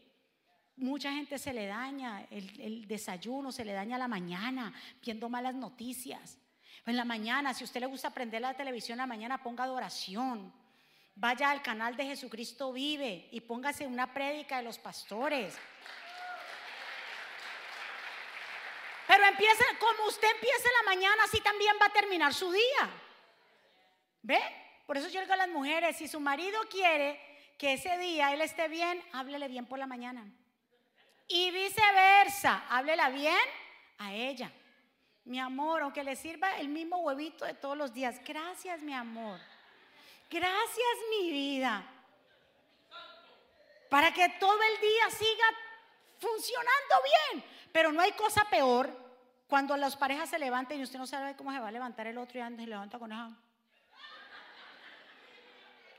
Mucha 0.77 1.11
gente 1.11 1.37
se 1.37 1.53
le 1.53 1.67
daña 1.67 2.29
el, 2.31 2.87
desayuno, 2.87 3.51
se 3.51 3.65
le 3.65 3.73
daña 3.73 3.99
la 3.99 4.07
mañana 4.07 4.73
viendo 5.03 5.29
malas 5.29 5.57
noticias. 5.57 6.39
En 6.87 6.97
la 6.97 7.05
mañana, 7.05 7.53
si 7.55 7.65
usted 7.65 7.81
le 7.81 7.87
gusta 7.87 8.07
aprender 8.07 8.41
la 8.41 8.55
televisión, 8.55 8.95
en 8.95 9.03
la 9.03 9.07
mañana 9.09 9.43
ponga 9.43 9.65
adoración. 9.65 10.53
Vaya 11.17 11.51
al 11.51 11.61
canal 11.61 11.97
de 11.97 12.05
Jesucristo 12.05 12.73
Vive 12.73 13.31
y 13.33 13.41
póngase 13.41 13.89
una 13.89 14.15
prédica 14.15 14.59
de 14.59 14.63
los 14.63 14.79
pastores. 14.79 15.59
Pero 19.09 19.25
empiece, 19.25 19.65
como 19.81 20.07
usted 20.07 20.29
empieza 20.37 20.69
en 20.69 20.87
la 20.87 20.95
mañana, 20.95 21.25
así 21.25 21.41
también 21.41 21.75
va 21.83 21.87
a 21.87 21.93
terminar 21.93 22.33
su 22.33 22.53
día. 22.53 22.91
¿Ve? 24.23 24.70
Por 24.91 24.97
eso 24.97 25.09
yo 25.09 25.21
digo 25.21 25.35
a 25.35 25.37
las 25.37 25.49
mujeres, 25.49 25.97
si 25.99 26.09
su 26.09 26.19
marido 26.19 26.59
quiere 26.69 27.21
que 27.57 27.75
ese 27.75 27.97
día 27.99 28.33
él 28.33 28.41
esté 28.41 28.67
bien, 28.67 29.01
háblele 29.13 29.47
bien 29.47 29.65
por 29.65 29.79
la 29.79 29.87
mañana. 29.87 30.29
Y 31.29 31.53
viceversa, 31.53 32.65
háblela 32.69 33.09
bien 33.11 33.39
a 33.99 34.13
ella. 34.13 34.51
Mi 35.27 35.39
amor, 35.39 35.83
aunque 35.83 36.03
le 36.03 36.17
sirva 36.17 36.59
el 36.59 36.67
mismo 36.71 36.97
huevito 37.03 37.45
de 37.45 37.55
todos 37.55 37.77
los 37.77 37.95
días. 37.95 38.21
Gracias, 38.25 38.83
mi 38.83 38.93
amor. 38.93 39.39
Gracias, 40.29 40.97
mi 41.11 41.31
vida. 41.31 41.87
Para 43.89 44.13
que 44.13 44.29
todo 44.41 44.61
el 44.61 44.81
día 44.81 45.11
siga 45.11 45.45
funcionando 46.19 46.95
bien. 47.31 47.45
Pero 47.71 47.93
no 47.93 48.01
hay 48.01 48.11
cosa 48.11 48.45
peor 48.51 48.91
cuando 49.47 49.77
las 49.77 49.97
parejas 49.97 50.31
se 50.31 50.39
levantan 50.41 50.81
y 50.81 50.83
usted 50.83 50.99
no 50.99 51.07
sabe 51.07 51.37
cómo 51.37 51.53
se 51.53 51.61
va 51.61 51.69
a 51.69 51.71
levantar 51.71 52.09
el 52.09 52.19
otro 52.19 52.41
y 52.41 52.57
se 52.57 52.67
levanta 52.67 52.99
con 52.99 53.13
esa 53.13 53.31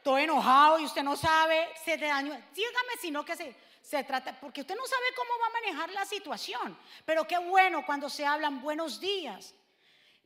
todo 0.03 0.17
enojado 0.17 0.79
y 0.79 0.85
usted 0.85 1.03
no 1.03 1.15
sabe, 1.15 1.67
se 1.83 1.97
te 1.97 2.05
dañó. 2.05 2.33
Dígame 2.53 2.97
si 2.99 3.11
no 3.11 3.23
que 3.23 3.35
se, 3.35 3.55
se 3.81 4.03
trata, 4.03 4.39
porque 4.39 4.61
usted 4.61 4.75
no 4.75 4.85
sabe 4.85 5.05
cómo 5.15 5.29
va 5.41 5.47
a 5.47 5.61
manejar 5.61 5.89
la 5.91 6.05
situación. 6.05 6.77
Pero 7.05 7.27
qué 7.27 7.37
bueno 7.37 7.85
cuando 7.85 8.09
se 8.09 8.25
hablan 8.25 8.61
buenos 8.61 8.99
días. 8.99 9.53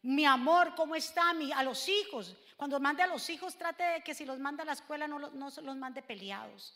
Mi 0.02 0.26
amor, 0.26 0.76
¿cómo 0.76 0.96
está? 0.96 1.34
Mi, 1.34 1.52
a 1.52 1.64
los 1.64 1.90
hijos. 1.90 2.36
Cuando 2.58 2.80
mande 2.80 3.04
a 3.04 3.08
los 3.08 3.30
hijos, 3.30 3.58
trate 3.58 3.84
de 3.84 4.04
que 4.04 4.14
si 4.14 4.26
los 4.26 4.40
manda 4.40 4.64
a 4.64 4.66
la 4.66 4.74
escuela 4.74 5.08
no, 5.08 5.20
no 5.20 5.50
los 5.50 5.78
mande 5.78 6.02
peleados. 6.02 6.74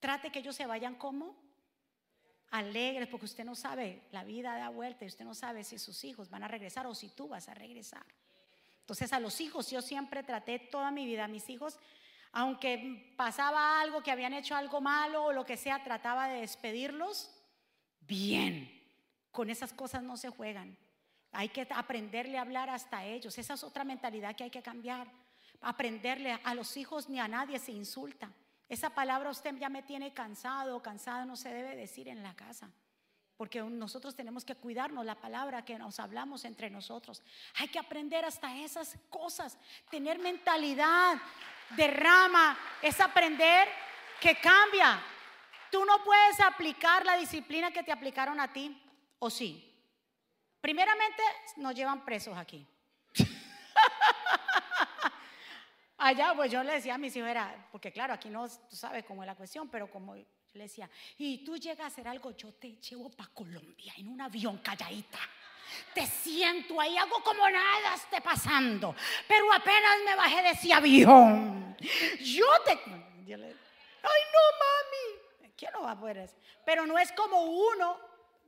Trate 0.00 0.30
que 0.30 0.38
ellos 0.38 0.56
se 0.56 0.66
vayan 0.66 0.94
como 0.94 1.34
alegres, 2.50 3.08
porque 3.08 3.26
usted 3.26 3.44
no 3.44 3.56
sabe, 3.56 4.02
la 4.12 4.22
vida 4.22 4.56
da 4.56 4.68
vuelta 4.68 5.04
y 5.04 5.08
usted 5.08 5.24
no 5.24 5.34
sabe 5.34 5.64
si 5.64 5.78
sus 5.78 6.04
hijos 6.04 6.30
van 6.30 6.44
a 6.44 6.48
regresar 6.48 6.86
o 6.86 6.94
si 6.94 7.08
tú 7.08 7.26
vas 7.26 7.48
a 7.48 7.54
regresar. 7.54 8.04
Entonces 8.78 9.12
a 9.12 9.18
los 9.18 9.40
hijos 9.40 9.70
yo 9.70 9.82
siempre 9.82 10.22
traté 10.22 10.60
toda 10.60 10.92
mi 10.92 11.04
vida, 11.04 11.24
a 11.24 11.28
mis 11.28 11.48
hijos, 11.50 11.78
aunque 12.36 13.14
pasaba 13.16 13.80
algo, 13.80 14.02
que 14.02 14.10
habían 14.10 14.34
hecho 14.34 14.56
algo 14.56 14.80
malo 14.80 15.26
o 15.26 15.32
lo 15.32 15.46
que 15.46 15.56
sea, 15.56 15.84
trataba 15.84 16.26
de 16.28 16.40
despedirlos 16.40 17.30
bien. 18.00 18.70
Con 19.30 19.50
esas 19.50 19.72
cosas 19.72 20.02
no 20.02 20.16
se 20.16 20.30
juegan. 20.30 20.76
Hay 21.30 21.48
que 21.48 21.66
aprenderle 21.70 22.36
a 22.36 22.40
hablar 22.40 22.70
hasta 22.70 23.04
ellos. 23.04 23.38
Esa 23.38 23.54
es 23.54 23.62
otra 23.62 23.84
mentalidad 23.84 24.34
que 24.34 24.44
hay 24.44 24.50
que 24.50 24.62
cambiar. 24.62 25.06
Aprenderle 25.60 26.40
a 26.42 26.54
los 26.54 26.76
hijos 26.76 27.08
ni 27.08 27.20
a 27.20 27.28
nadie 27.28 27.60
se 27.60 27.70
insulta. 27.70 28.32
Esa 28.68 28.90
palabra 28.90 29.30
usted 29.30 29.54
ya 29.56 29.68
me 29.68 29.84
tiene 29.84 30.12
cansado 30.12 30.76
o 30.76 30.82
cansada 30.82 31.24
no 31.24 31.36
se 31.36 31.54
debe 31.54 31.76
decir 31.76 32.08
en 32.08 32.24
la 32.24 32.34
casa. 32.34 32.68
Porque 33.36 33.60
nosotros 33.62 34.14
tenemos 34.14 34.44
que 34.44 34.54
cuidarnos 34.54 35.04
la 35.04 35.16
palabra 35.16 35.64
que 35.64 35.78
nos 35.78 35.98
hablamos 35.98 36.44
entre 36.44 36.70
nosotros. 36.70 37.22
Hay 37.56 37.68
que 37.68 37.78
aprender 37.78 38.24
hasta 38.24 38.56
esas 38.56 38.96
cosas. 39.10 39.58
Tener 39.90 40.18
mentalidad 40.18 41.20
de 41.70 41.88
rama 41.88 42.56
es 42.80 43.00
aprender 43.00 43.68
que 44.20 44.36
cambia. 44.36 45.02
Tú 45.70 45.84
no 45.84 46.04
puedes 46.04 46.40
aplicar 46.40 47.04
la 47.04 47.16
disciplina 47.16 47.72
que 47.72 47.82
te 47.82 47.90
aplicaron 47.90 48.38
a 48.38 48.52
ti, 48.52 48.80
¿o 49.18 49.28
sí? 49.28 49.70
Primeramente, 50.60 51.22
nos 51.56 51.74
llevan 51.74 52.04
presos 52.04 52.38
aquí. 52.38 52.66
Allá, 55.98 56.32
pues 56.36 56.50
yo 56.50 56.62
le 56.62 56.74
decía 56.74 56.94
a 56.94 56.98
mis 56.98 57.14
hijos, 57.16 57.28
era, 57.28 57.68
porque 57.72 57.92
claro, 57.92 58.14
aquí 58.14 58.28
no, 58.28 58.48
tú 58.48 58.76
sabes 58.76 59.04
cómo 59.04 59.22
es 59.22 59.26
la 59.26 59.34
cuestión, 59.34 59.68
pero 59.68 59.90
como 59.90 60.14
yo 60.54 60.58
le 60.58 60.64
decía, 60.66 60.88
y 61.18 61.44
tú 61.44 61.56
llegas 61.56 61.80
a 61.80 61.86
hacer 61.88 62.06
algo, 62.06 62.30
yo 62.30 62.52
te 62.52 62.76
llevo 62.76 63.10
para 63.10 63.28
Colombia 63.30 63.92
en 63.96 64.06
un 64.06 64.20
avión 64.20 64.58
calladita. 64.58 65.18
Te 65.92 66.06
siento 66.06 66.80
ahí, 66.80 66.96
hago 66.96 67.24
como 67.24 67.48
nada 67.50 67.96
esté 67.96 68.20
pasando, 68.20 68.94
pero 69.26 69.52
apenas 69.52 69.96
me 70.04 70.14
bajé 70.14 70.42
de 70.42 70.50
ese 70.50 70.72
avión. 70.72 71.76
Yo 72.20 72.46
te. 72.64 72.70
Ay, 72.70 73.32
no, 73.32 74.44
mami. 74.60 75.50
¿Quién 75.56 75.72
no 75.72 75.82
va 75.82 75.90
a 75.90 75.98
poder 75.98 76.20
hacer? 76.20 76.38
Pero 76.64 76.86
no 76.86 76.98
es 76.98 77.10
como 77.12 77.42
uno, 77.42 77.98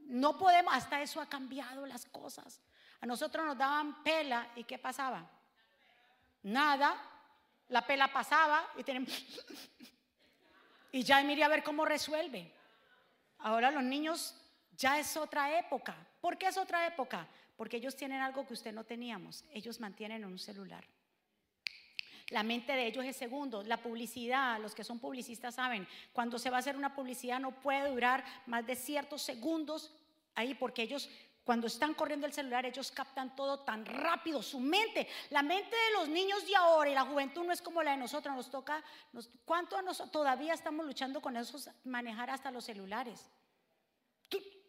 no 0.02 0.38
podemos, 0.38 0.72
hasta 0.74 1.02
eso 1.02 1.20
ha 1.20 1.28
cambiado 1.28 1.86
las 1.86 2.06
cosas. 2.06 2.60
A 3.00 3.06
nosotros 3.06 3.44
nos 3.44 3.58
daban 3.58 4.04
pela 4.04 4.52
y 4.54 4.62
¿qué 4.62 4.78
pasaba? 4.78 5.28
Nada, 6.44 7.02
la 7.68 7.84
pela 7.84 8.12
pasaba 8.12 8.70
y 8.76 8.84
tenemos... 8.84 9.10
Y 10.92 11.02
ya 11.02 11.22
mire 11.22 11.44
a 11.44 11.48
ver 11.48 11.62
cómo 11.62 11.84
resuelve. 11.84 12.52
Ahora 13.38 13.70
los 13.70 13.82
niños 13.82 14.34
ya 14.76 14.98
es 14.98 15.16
otra 15.16 15.58
época. 15.58 15.96
¿Por 16.20 16.38
qué 16.38 16.46
es 16.46 16.56
otra 16.56 16.86
época? 16.86 17.26
Porque 17.56 17.78
ellos 17.78 17.96
tienen 17.96 18.20
algo 18.20 18.46
que 18.46 18.54
usted 18.54 18.72
no 18.72 18.84
teníamos. 18.84 19.44
Ellos 19.52 19.80
mantienen 19.80 20.24
un 20.24 20.38
celular. 20.38 20.84
La 22.30 22.42
mente 22.42 22.72
de 22.72 22.86
ellos 22.86 23.04
es 23.04 23.16
segundo. 23.16 23.62
La 23.62 23.76
publicidad, 23.76 24.60
los 24.60 24.74
que 24.74 24.84
son 24.84 24.98
publicistas 24.98 25.54
saben, 25.54 25.86
cuando 26.12 26.38
se 26.38 26.50
va 26.50 26.56
a 26.56 26.60
hacer 26.60 26.76
una 26.76 26.94
publicidad 26.94 27.38
no 27.38 27.52
puede 27.52 27.88
durar 27.88 28.24
más 28.46 28.66
de 28.66 28.74
ciertos 28.74 29.22
segundos 29.22 29.92
ahí 30.34 30.54
porque 30.54 30.82
ellos 30.82 31.08
cuando 31.46 31.68
están 31.68 31.94
corriendo 31.94 32.26
el 32.26 32.32
celular, 32.32 32.66
ellos 32.66 32.90
captan 32.90 33.36
todo 33.36 33.60
tan 33.60 33.86
rápido, 33.86 34.42
su 34.42 34.58
mente, 34.58 35.06
la 35.30 35.42
mente 35.42 35.76
de 35.76 35.92
los 35.92 36.08
niños 36.08 36.44
de 36.44 36.56
ahora 36.56 36.90
y 36.90 36.94
la 36.94 37.04
juventud 37.04 37.44
no 37.44 37.52
es 37.52 37.62
como 37.62 37.84
la 37.84 37.92
de 37.92 37.98
nosotros, 37.98 38.34
nos 38.34 38.50
toca, 38.50 38.82
¿cuánto 39.44 39.80
nosotros 39.80 40.10
todavía 40.10 40.54
estamos 40.54 40.84
luchando 40.84 41.22
con 41.22 41.36
esos, 41.36 41.70
manejar 41.84 42.30
hasta 42.30 42.50
los 42.50 42.64
celulares? 42.64 43.30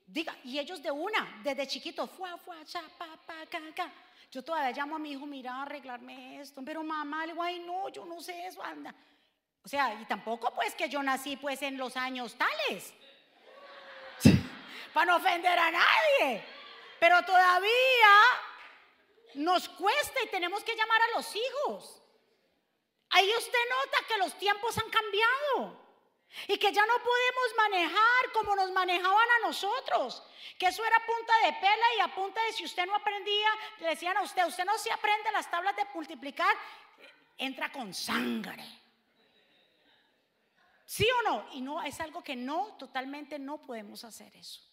diga, 0.05 0.37
y 0.43 0.59
ellos 0.59 0.81
de 0.83 0.91
una, 0.91 1.41
desde 1.43 1.65
chiquito, 1.65 2.05
fuá, 2.05 2.37
fuá, 2.37 2.63
cha, 2.63 2.83
pa, 2.95 3.07
pa, 3.25 3.45
ca, 3.49 3.59
ca. 3.75 3.91
Yo 4.31 4.43
todavía 4.43 4.71
llamo 4.71 4.97
a 4.97 4.99
mi 4.99 5.13
hijo, 5.13 5.25
mira, 5.25 5.63
arreglarme 5.63 6.39
esto, 6.41 6.61
pero 6.63 6.83
mamá, 6.83 7.25
le 7.25 7.33
digo, 7.33 7.43
ay, 7.43 7.59
no, 7.59 7.89
yo 7.89 8.05
no 8.05 8.21
sé 8.21 8.45
eso, 8.45 8.63
anda. 8.63 8.93
O 9.63 9.67
sea, 9.67 9.99
y 9.99 10.05
tampoco 10.05 10.53
pues 10.53 10.75
que 10.75 10.87
yo 10.87 11.01
nací 11.01 11.37
pues 11.37 11.59
en 11.63 11.75
los 11.75 11.97
años 11.97 12.35
tales, 12.35 12.93
para 14.93 15.07
no 15.07 15.17
ofender 15.17 15.57
a 15.57 15.71
nadie. 15.71 16.57
Pero 16.99 17.23
todavía 17.23 18.15
nos 19.36 19.69
cuesta 19.69 20.23
y 20.23 20.27
tenemos 20.29 20.63
que 20.63 20.75
llamar 20.75 21.01
a 21.01 21.17
los 21.17 21.36
hijos. 21.36 22.01
Ahí 23.10 23.31
usted 23.38 23.60
nota 23.69 24.07
que 24.07 24.17
los 24.17 24.38
tiempos 24.38 24.77
han 24.77 24.89
cambiado 24.89 25.88
y 26.47 26.57
que 26.57 26.71
ya 26.71 26.86
no 26.86 26.93
podemos 26.97 27.55
manejar 27.57 28.31
como 28.33 28.55
nos 28.55 28.71
manejaban 28.71 29.27
a 29.38 29.47
nosotros. 29.47 30.23
Que 30.57 30.67
eso 30.67 30.83
era 30.83 31.05
punta 31.05 31.33
de 31.45 31.53
pela 31.53 31.95
y 31.97 31.99
a 32.01 32.13
punta 32.13 32.41
de 32.43 32.53
si 32.53 32.65
usted 32.65 32.86
no 32.86 32.95
aprendía, 32.95 33.49
le 33.79 33.89
decían 33.89 34.17
a 34.17 34.23
usted, 34.23 34.45
usted 34.45 34.65
no 34.65 34.77
se 34.77 34.91
aprende 34.91 35.31
las 35.31 35.49
tablas 35.49 35.75
de 35.75 35.86
multiplicar, 35.93 36.55
entra 37.38 37.71
con 37.71 37.93
sangre. 37.93 38.63
¿Sí 40.86 41.07
o 41.19 41.21
no? 41.29 41.47
Y 41.53 41.62
no, 41.62 41.83
es 41.83 41.99
algo 41.99 42.23
que 42.23 42.36
no, 42.36 42.75
totalmente 42.77 43.39
no 43.39 43.62
podemos 43.62 44.03
hacer 44.03 44.36
eso. 44.36 44.66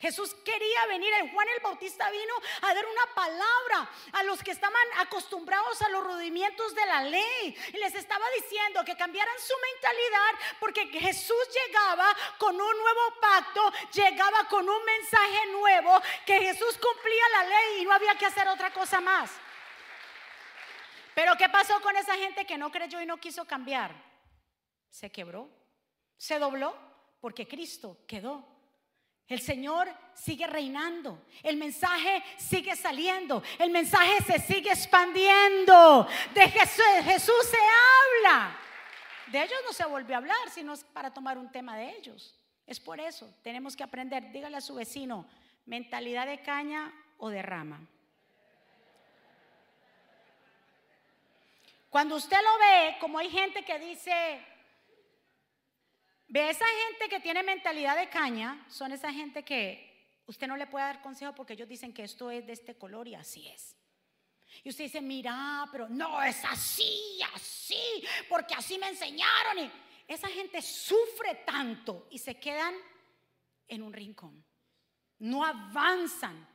Jesús 0.00 0.34
quería 0.42 0.86
venir, 0.86 1.12
Juan 1.30 1.46
el 1.54 1.62
Bautista 1.62 2.10
vino 2.10 2.34
a 2.62 2.72
dar 2.72 2.86
una 2.86 3.14
palabra 3.14 3.90
a 4.12 4.22
los 4.22 4.42
que 4.42 4.50
estaban 4.50 4.86
acostumbrados 4.96 5.82
a 5.82 5.90
los 5.90 6.02
rudimientos 6.02 6.74
de 6.74 6.86
la 6.86 7.02
ley. 7.02 7.54
Y 7.68 7.76
les 7.76 7.94
estaba 7.94 8.24
diciendo 8.30 8.82
que 8.82 8.96
cambiaran 8.96 9.34
su 9.38 9.52
mentalidad 9.74 10.56
porque 10.58 10.86
Jesús 10.86 11.36
llegaba 11.66 12.16
con 12.38 12.54
un 12.54 12.78
nuevo 12.78 13.20
pacto, 13.20 13.72
llegaba 13.92 14.48
con 14.48 14.66
un 14.66 14.84
mensaje 14.86 15.46
nuevo, 15.52 16.00
que 16.24 16.40
Jesús 16.40 16.78
cumplía 16.78 17.28
la 17.32 17.44
ley 17.44 17.82
y 17.82 17.84
no 17.84 17.92
había 17.92 18.14
que 18.14 18.24
hacer 18.24 18.48
otra 18.48 18.72
cosa 18.72 19.02
más. 19.02 19.30
Pero 21.14 21.36
¿qué 21.36 21.50
pasó 21.50 21.78
con 21.82 21.94
esa 21.96 22.14
gente 22.14 22.46
que 22.46 22.56
no 22.56 22.72
creyó 22.72 23.02
y 23.02 23.06
no 23.06 23.18
quiso 23.18 23.44
cambiar? 23.44 23.94
Se 24.88 25.12
quebró, 25.12 25.50
se 26.16 26.38
dobló 26.38 26.74
porque 27.20 27.46
Cristo 27.46 27.98
quedó 28.06 28.59
el 29.30 29.40
Señor 29.40 29.88
sigue 30.12 30.44
reinando. 30.48 31.24
El 31.44 31.56
mensaje 31.56 32.20
sigue 32.36 32.74
saliendo. 32.74 33.42
El 33.60 33.70
mensaje 33.70 34.20
se 34.24 34.40
sigue 34.40 34.70
expandiendo. 34.70 36.06
De 36.34 36.48
Jesús, 36.48 37.46
se 37.48 37.56
habla. 38.26 38.58
De 39.28 39.40
ellos 39.40 39.60
no 39.64 39.72
se 39.72 39.84
volvió 39.86 40.16
a 40.16 40.18
hablar, 40.18 40.50
sino 40.52 40.74
para 40.92 41.14
tomar 41.14 41.38
un 41.38 41.48
tema 41.52 41.76
de 41.76 41.96
ellos. 41.96 42.34
Es 42.66 42.80
por 42.80 42.98
eso. 42.98 43.32
Tenemos 43.44 43.76
que 43.76 43.84
aprender. 43.84 44.32
Dígale 44.32 44.56
a 44.56 44.60
su 44.60 44.74
vecino, 44.74 45.24
mentalidad 45.64 46.26
de 46.26 46.42
caña 46.42 46.92
o 47.16 47.28
de 47.28 47.42
rama. 47.42 47.86
Cuando 51.88 52.16
usted 52.16 52.36
lo 52.36 52.58
ve, 52.58 52.96
como 53.00 53.18
hay 53.20 53.30
gente 53.30 53.64
que 53.64 53.78
dice, 53.78 54.44
Ve, 56.30 56.48
esa 56.48 56.64
gente 56.64 57.08
que 57.08 57.18
tiene 57.18 57.42
mentalidad 57.42 57.98
de 57.98 58.08
caña 58.08 58.64
son 58.68 58.92
esa 58.92 59.12
gente 59.12 59.44
que 59.44 60.22
usted 60.26 60.46
no 60.46 60.56
le 60.56 60.68
puede 60.68 60.84
dar 60.84 61.02
consejo 61.02 61.34
porque 61.34 61.54
ellos 61.54 61.68
dicen 61.68 61.92
que 61.92 62.04
esto 62.04 62.30
es 62.30 62.46
de 62.46 62.52
este 62.52 62.78
color 62.78 63.08
y 63.08 63.16
así 63.16 63.48
es. 63.48 63.76
Y 64.62 64.68
usted 64.68 64.84
dice, 64.84 65.00
mira, 65.00 65.68
pero 65.72 65.88
no 65.88 66.22
es 66.22 66.44
así, 66.44 67.18
así, 67.34 68.04
porque 68.28 68.54
así 68.54 68.78
me 68.78 68.86
enseñaron. 68.86 69.58
Y 69.58 69.72
esa 70.06 70.28
gente 70.28 70.62
sufre 70.62 71.42
tanto 71.44 72.06
y 72.12 72.18
se 72.18 72.38
quedan 72.38 72.74
en 73.66 73.82
un 73.82 73.92
rincón. 73.92 74.44
No 75.18 75.44
avanzan. 75.44 76.48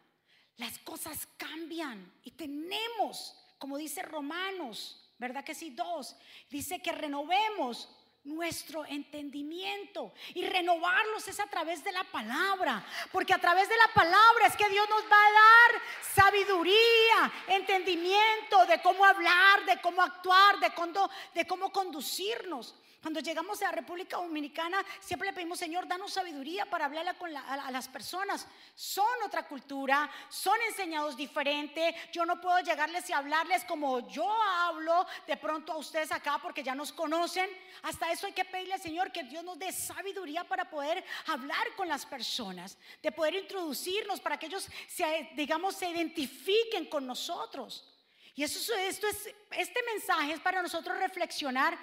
Las 0.56 0.80
cosas 0.80 1.28
cambian 1.36 2.14
y 2.24 2.32
tenemos, 2.32 3.38
como 3.58 3.76
dice 3.76 4.02
Romanos, 4.04 5.14
¿verdad 5.18 5.44
que 5.44 5.54
sí? 5.54 5.72
Dos, 5.72 6.16
dice 6.50 6.82
que 6.82 6.94
renovemos 6.94 7.90
nuestro 8.26 8.86
entendimiento 8.86 10.12
y 10.34 10.46
renovarlos 10.46 11.28
es 11.28 11.40
a 11.40 11.48
través 11.48 11.84
de 11.84 11.92
la 11.92 12.04
palabra, 12.06 12.84
porque 13.12 13.34
a 13.34 13.40
través 13.40 13.70
de 13.70 13.78
la 13.78 13.94
palabra 13.94 14.48
es 14.48 14.56
que 14.56 14.70
Dios 14.70 14.88
nos 14.90 15.04
va 15.04 15.16
a 15.16 15.32
dar 15.32 15.82
sabiduría, 16.14 17.34
entendimiento 17.48 18.66
de 18.68 18.82
cómo 18.82 19.06
hablar, 19.06 19.66
de 19.66 19.80
cómo 19.80 20.02
actuar, 20.02 20.60
de 20.60 20.74
cómo, 20.74 21.10
de 21.34 21.48
cómo 21.48 21.72
conducirnos. 21.72 22.76
Cuando 23.06 23.20
llegamos 23.20 23.62
a 23.62 23.66
la 23.66 23.72
República 23.72 24.18
Dominicana, 24.18 24.84
siempre 25.00 25.30
le 25.30 25.36
pedimos, 25.36 25.60
Señor, 25.60 25.88
danos 25.88 26.12
sabiduría 26.12 26.66
para 26.66 26.86
hablarle 26.86 27.14
con 27.14 27.38
a, 27.38 27.70
las 27.70 27.88
personas. 27.88 28.48
Son 28.74 29.06
otra 29.24 29.48
cultura, 29.48 30.10
son 30.28 30.60
enseñados 30.68 31.16
diferente. 31.16 31.94
Yo 32.12 32.26
no 32.26 32.42
puedo 32.42 32.62
llegarles 32.62 33.08
y 33.08 33.14
hablarles 33.14 33.64
como 33.66 34.10
yo 34.10 34.28
hablo 34.42 35.06
de 35.28 35.38
pronto 35.38 35.74
a 35.74 35.78
ustedes 35.78 36.12
acá 36.12 36.40
porque 36.42 36.64
ya 36.64 36.74
nos 36.74 36.92
conocen. 36.92 37.48
Hasta 37.84 38.12
eso 38.12 38.26
hay 38.26 38.34
que 38.34 38.44
pedirle 38.44 38.80
Señor 38.80 39.12
que 39.12 39.22
Dios 39.22 39.44
nos 39.44 39.60
dé 39.60 39.72
sabiduría 39.72 40.44
para 40.44 40.68
poder 40.68 41.06
hablar 41.28 41.76
con 41.78 41.88
las 41.88 42.08
personas, 42.08 42.76
de 43.04 43.12
poder 43.12 43.36
introducirnos 43.36 44.20
para 44.20 44.40
que 44.40 44.48
ellos, 44.48 44.68
se, 44.88 45.30
digamos, 45.36 45.76
se 45.76 45.92
identifiquen 45.92 46.86
con 46.88 47.06
nosotros. 47.06 47.88
Y 48.34 48.42
eso, 48.42 48.74
esto 48.74 49.06
es, 49.08 49.30
este 49.52 49.84
mensaje 49.94 50.34
es 50.34 50.40
para 50.40 50.64
nosotros 50.64 50.98
reflexionar 50.98 51.78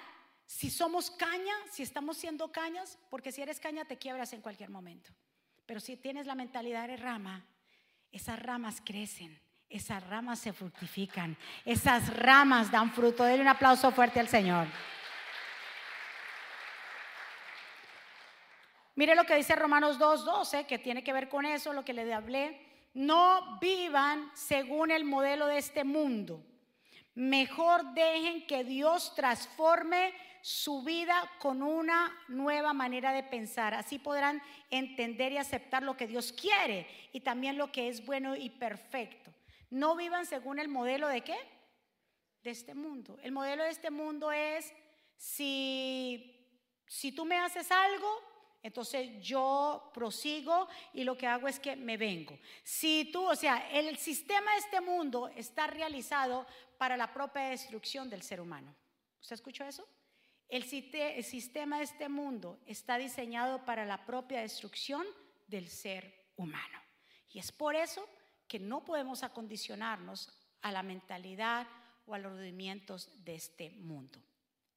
si 0.45 0.69
somos 0.69 1.11
caña, 1.11 1.53
si 1.71 1.83
estamos 1.83 2.17
siendo 2.17 2.51
cañas, 2.51 2.97
porque 3.09 3.31
si 3.31 3.41
eres 3.41 3.59
caña 3.59 3.85
te 3.85 3.97
quiebras 3.97 4.33
en 4.33 4.41
cualquier 4.41 4.69
momento. 4.69 5.11
Pero 5.65 5.79
si 5.79 5.97
tienes 5.97 6.27
la 6.27 6.35
mentalidad 6.35 6.87
de 6.87 6.97
rama, 6.97 7.45
esas 8.11 8.39
ramas 8.39 8.81
crecen, 8.83 9.39
esas 9.69 10.05
ramas 10.07 10.39
se 10.39 10.53
fructifican, 10.53 11.37
esas 11.65 12.15
ramas 12.15 12.69
dan 12.69 12.93
fruto. 12.93 13.23
Denle 13.23 13.41
un 13.41 13.47
aplauso 13.47 13.91
fuerte 13.91 14.19
al 14.19 14.27
Señor. 14.27 14.67
Mire 18.95 19.15
lo 19.15 19.25
que 19.25 19.35
dice 19.35 19.55
Romanos 19.55 19.97
2.12, 19.97 20.67
que 20.67 20.77
tiene 20.77 21.03
que 21.03 21.13
ver 21.13 21.27
con 21.27 21.45
eso, 21.45 21.73
lo 21.73 21.83
que 21.83 21.93
le 21.93 22.13
hablé. 22.13 22.61
No 22.93 23.57
vivan 23.59 24.29
según 24.35 24.91
el 24.91 25.03
modelo 25.03 25.47
de 25.47 25.57
este 25.57 25.83
mundo. 25.83 26.45
Mejor 27.15 27.93
dejen 27.93 28.45
que 28.45 28.63
Dios 28.63 29.15
transforme 29.15 30.13
su 30.43 30.83
vida 30.83 31.31
con 31.39 31.63
una 31.63 32.13
nueva 32.27 32.73
manera 32.73 33.13
de 33.13 33.23
pensar. 33.23 33.73
Así 33.73 33.97
podrán 33.97 34.43
entender 34.69 35.31
y 35.31 35.37
aceptar 35.37 35.83
lo 35.83 35.95
que 35.95 36.05
Dios 36.05 36.33
quiere 36.33 36.85
y 37.13 37.21
también 37.21 37.57
lo 37.57 37.71
que 37.71 37.87
es 37.87 38.05
bueno 38.05 38.35
y 38.35 38.49
perfecto. 38.49 39.33
No 39.69 39.95
vivan 39.95 40.25
según 40.25 40.59
el 40.59 40.67
modelo 40.67 41.07
de 41.07 41.21
qué? 41.21 41.37
De 42.43 42.49
este 42.49 42.75
mundo. 42.75 43.17
El 43.23 43.31
modelo 43.31 43.63
de 43.63 43.69
este 43.69 43.89
mundo 43.89 44.33
es 44.33 44.73
si, 45.15 46.45
si 46.87 47.13
tú 47.13 47.23
me 47.23 47.37
haces 47.37 47.71
algo, 47.71 48.09
entonces 48.61 49.21
yo 49.21 49.91
prosigo 49.93 50.67
y 50.91 51.05
lo 51.05 51.17
que 51.17 51.25
hago 51.25 51.47
es 51.47 51.57
que 51.57 51.77
me 51.77 51.95
vengo. 51.95 52.37
Si 52.65 53.09
tú, 53.13 53.29
o 53.29 53.35
sea, 53.37 53.69
el 53.71 53.97
sistema 53.97 54.51
de 54.51 54.57
este 54.57 54.81
mundo 54.81 55.29
está 55.29 55.67
realizado 55.67 56.45
para 56.77 56.97
la 56.97 57.13
propia 57.13 57.43
destrucción 57.43 58.09
del 58.09 58.23
ser 58.23 58.41
humano. 58.41 58.75
¿Usted 59.21 59.35
escuchó 59.35 59.63
eso? 59.63 59.87
El, 60.49 60.63
sistema 60.63 61.77
de 61.77 61.83
este 61.83 62.09
mundo 62.09 62.59
está 62.65 62.97
diseñado 62.97 63.65
para 63.65 63.85
la 63.85 64.05
propia 64.05 64.41
destrucción 64.41 65.05
del 65.47 65.67
ser 65.67 66.13
humano. 66.35 66.79
Y 67.31 67.39
es 67.39 67.51
por 67.51 67.75
eso 67.75 68.07
que 68.47 68.59
no 68.59 68.83
podemos 68.85 69.23
acondicionarnos 69.23 70.29
a 70.61 70.71
la 70.71 70.83
mentalidad 70.83 71.67
o 72.05 72.13
a 72.13 72.19
los 72.19 72.33
rudimentos 72.33 73.09
de 73.23 73.35
este 73.35 73.71
mundo. 73.71 74.19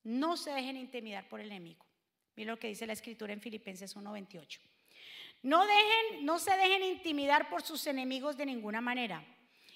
No 0.04 0.36
se 0.36 0.52
dejen 0.52 0.76
intimidar 0.76 1.28
por 1.28 1.40
el 1.40 1.48
enemigo. 1.48 1.84
Mira 2.36 2.52
lo 2.52 2.58
que 2.58 2.68
dice 2.68 2.86
la 2.86 2.92
escritura 2.92 3.32
en 3.32 3.40
Filipenses 3.40 3.96
1:28. 3.96 4.60
No 5.42 5.64
no 6.22 6.38
se 6.38 6.56
dejen 6.56 6.82
intimidar 6.82 7.48
por 7.48 7.62
sus 7.62 7.86
enemigos 7.86 8.36
de 8.36 8.46
ninguna 8.46 8.80
manera. 8.80 9.24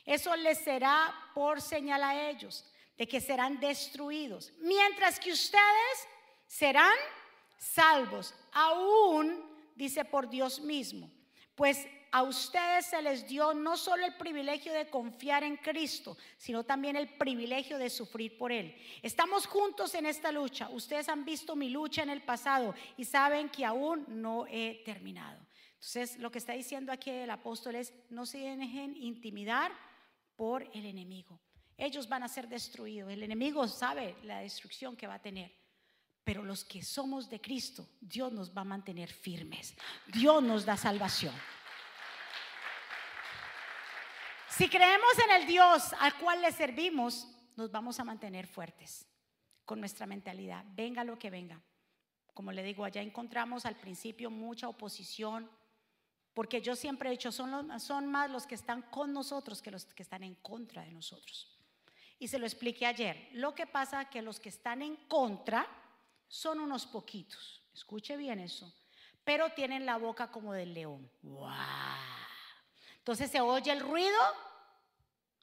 Eso 0.05 0.35
les 0.37 0.59
será 0.59 1.15
por 1.35 1.61
señal 1.61 2.03
a 2.03 2.31
ellos 2.31 2.65
de 3.01 3.09
que 3.09 3.19
serán 3.19 3.59
destruidos, 3.59 4.53
mientras 4.59 5.19
que 5.19 5.33
ustedes 5.33 6.07
serán 6.47 6.93
salvos, 7.57 8.35
aún, 8.53 9.43
dice 9.75 10.05
por 10.05 10.29
Dios 10.29 10.61
mismo, 10.61 11.11
pues 11.55 11.87
a 12.13 12.23
ustedes 12.23 12.85
se 12.85 13.01
les 13.01 13.27
dio 13.27 13.55
no 13.55 13.79
solo 13.79 14.05
el 14.05 14.17
privilegio 14.17 14.75
de 14.75 14.91
confiar 14.91 15.45
en 15.45 15.57
Cristo, 15.57 16.19
sino 16.37 16.65
también 16.65 16.95
el 16.95 17.09
privilegio 17.17 17.79
de 17.79 17.89
sufrir 17.89 18.37
por 18.37 18.53
Él. 18.53 18.77
Estamos 19.01 19.47
juntos 19.47 19.95
en 19.95 20.05
esta 20.05 20.31
lucha. 20.31 20.69
Ustedes 20.69 21.09
han 21.09 21.25
visto 21.25 21.57
mi 21.57 21.71
lucha 21.71 22.03
en 22.03 22.11
el 22.11 22.21
pasado 22.21 22.75
y 22.99 23.07
saben 23.07 23.49
que 23.49 23.65
aún 23.65 24.05
no 24.09 24.47
he 24.47 24.83
terminado. 24.85 25.41
Entonces, 25.73 26.19
lo 26.19 26.31
que 26.31 26.37
está 26.37 26.53
diciendo 26.53 26.93
aquí 26.93 27.09
el 27.09 27.31
apóstol 27.31 27.77
es, 27.77 27.95
no 28.11 28.27
se 28.27 28.41
dejen 28.41 28.95
intimidar 28.95 29.73
por 30.37 30.69
el 30.75 30.85
enemigo 30.85 31.41
ellos 31.81 32.09
van 32.09 32.23
a 32.23 32.29
ser 32.29 32.47
destruidos. 32.47 33.11
El 33.11 33.23
enemigo 33.23 33.67
sabe 33.67 34.15
la 34.23 34.41
destrucción 34.41 34.97
que 34.97 35.07
va 35.07 35.15
a 35.15 35.23
tener. 35.23 35.51
Pero 36.23 36.45
los 36.45 36.63
que 36.63 36.83
somos 36.83 37.31
de 37.31 37.41
Cristo, 37.41 37.89
Dios 38.01 38.31
nos 38.33 38.55
va 38.55 38.61
a 38.61 38.65
mantener 38.65 39.11
firmes. 39.11 39.75
Dios 40.07 40.43
nos 40.43 40.67
da 40.67 40.77
salvación. 40.77 41.35
Si 44.51 44.69
creemos 44.69 45.19
en 45.25 45.41
el 45.41 45.47
Dios 45.47 45.95
al 45.99 46.19
cual 46.19 46.43
le 46.43 46.53
servimos, 46.53 47.27
nos 47.57 47.71
vamos 47.71 47.99
a 47.99 48.05
mantener 48.05 48.47
fuertes 48.47 49.07
con 49.65 49.81
nuestra 49.81 50.05
mentalidad. 50.05 50.65
Venga 50.75 51.03
lo 51.03 51.19
que 51.19 51.31
venga. 51.31 51.59
Como 52.35 52.53
le 52.53 52.63
digo, 52.63 52.85
allá 52.85 53.01
encontramos 53.01 53.65
al 53.65 53.77
principio 53.77 54.31
mucha 54.31 54.69
oposición, 54.69 55.51
porque 56.35 56.61
yo 56.61 56.77
siempre 56.77 57.09
he 57.09 57.13
dicho, 57.13 57.33
son, 57.33 57.81
son 57.81 58.07
más 58.07 58.31
los 58.31 58.47
que 58.47 58.55
están 58.55 58.83
con 58.83 59.15
nosotros 59.15 59.63
que 59.63 59.71
los 59.71 59.87
que 59.87 60.03
están 60.03 60.23
en 60.23 60.35
contra 60.35 60.85
de 60.85 60.93
nosotros. 60.93 61.60
Y 62.21 62.29
se 62.29 62.39
lo 62.39 62.45
expliqué 62.45 62.85
ayer. 62.85 63.31
Lo 63.33 63.55
que 63.55 63.67
pasa 63.67 64.03
es 64.03 64.09
que 64.09 64.21
los 64.21 64.39
que 64.39 64.51
están 64.51 64.83
en 64.83 64.95
contra 65.09 65.67
son 66.29 66.61
unos 66.61 66.85
poquitos. 66.87 67.63
Escuche 67.75 68.17
bien 68.19 68.39
eso. 68.39 68.73
Pero 69.25 69.51
tienen 69.51 69.87
la 69.87 69.97
boca 69.97 70.31
como 70.31 70.53
del 70.53 70.75
león. 70.75 71.11
¡Wow! 71.23 71.51
Entonces 72.99 73.31
se 73.31 73.41
oye 73.41 73.73
el 73.73 73.81
ruido 73.81 74.21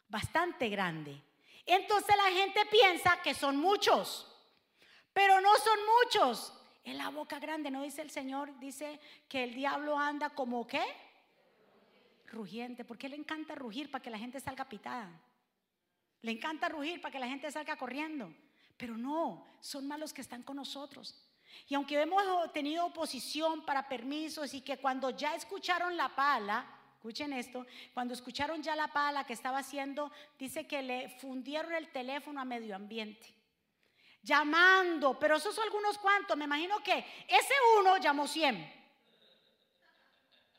bastante 0.08 0.70
grande. 0.70 1.20
Entonces 1.66 2.16
la 2.16 2.32
gente 2.32 2.64
piensa 2.68 3.22
que 3.24 3.34
son 3.34 3.58
muchos. 3.58 4.32
Pero 5.14 5.42
no 5.42 5.50
son 5.58 5.80
muchos. 6.04 6.54
En 6.84 7.00
la 7.00 7.10
boca 7.10 7.40
grande, 7.40 7.72
¿no 7.72 7.82
dice 7.82 8.04
el 8.04 8.12
Señor? 8.12 8.58
Dice 8.60 9.00
que 9.28 9.44
el 9.44 9.56
diablo 9.56 9.98
anda 9.98 10.30
como 10.30 10.68
qué? 10.68 10.86
Rugiente. 12.28 12.86
¿Por 12.86 13.00
qué 13.00 13.10
le 13.10 13.16
encanta 13.16 13.56
rugir? 13.56 13.90
Para 13.90 14.04
que 14.04 14.12
la 14.12 14.20
gente 14.20 14.40
salga 14.40 14.70
pitada. 14.70 15.10
Le 16.22 16.32
encanta 16.32 16.70
rugir 16.70 17.02
para 17.02 17.12
que 17.12 17.20
la 17.20 17.28
gente 17.28 17.52
salga 17.52 17.78
corriendo. 17.78 18.34
Pero 18.78 18.98
no, 18.98 19.46
son 19.60 19.88
malos 19.88 20.14
que 20.14 20.22
están 20.22 20.44
con 20.44 20.56
nosotros. 20.56 21.16
Y 21.68 21.76
aunque 21.76 22.00
hemos 22.00 22.54
tenido 22.54 22.86
oposición 22.86 23.66
para 23.66 23.88
permisos 23.88 24.54
y 24.54 24.62
que 24.62 24.78
cuando 24.78 25.10
ya 25.10 25.36
escucharon 25.36 25.98
la 25.98 26.16
pala, 26.16 26.66
escuchen 26.96 27.34
esto, 27.34 27.66
cuando 27.94 28.14
escucharon 28.14 28.62
ya 28.62 28.76
la 28.76 28.88
pala 28.88 29.26
que 29.26 29.34
estaba 29.34 29.60
haciendo, 29.60 30.12
dice 30.38 30.68
que 30.68 30.82
le 30.82 31.10
fundieron 31.20 31.74
el 31.74 31.90
teléfono 31.90 32.40
a 32.40 32.46
medio 32.46 32.76
ambiente. 32.76 33.34
Llamando, 34.22 35.18
pero 35.18 35.38
esos 35.38 35.56
son 35.56 35.64
algunos 35.64 35.98
cuantos, 35.98 36.36
me 36.38 36.46
imagino 36.46 36.82
que 36.84 37.06
ese 37.28 37.54
uno 37.80 37.98
llamó 37.98 38.28
100. 38.28 38.78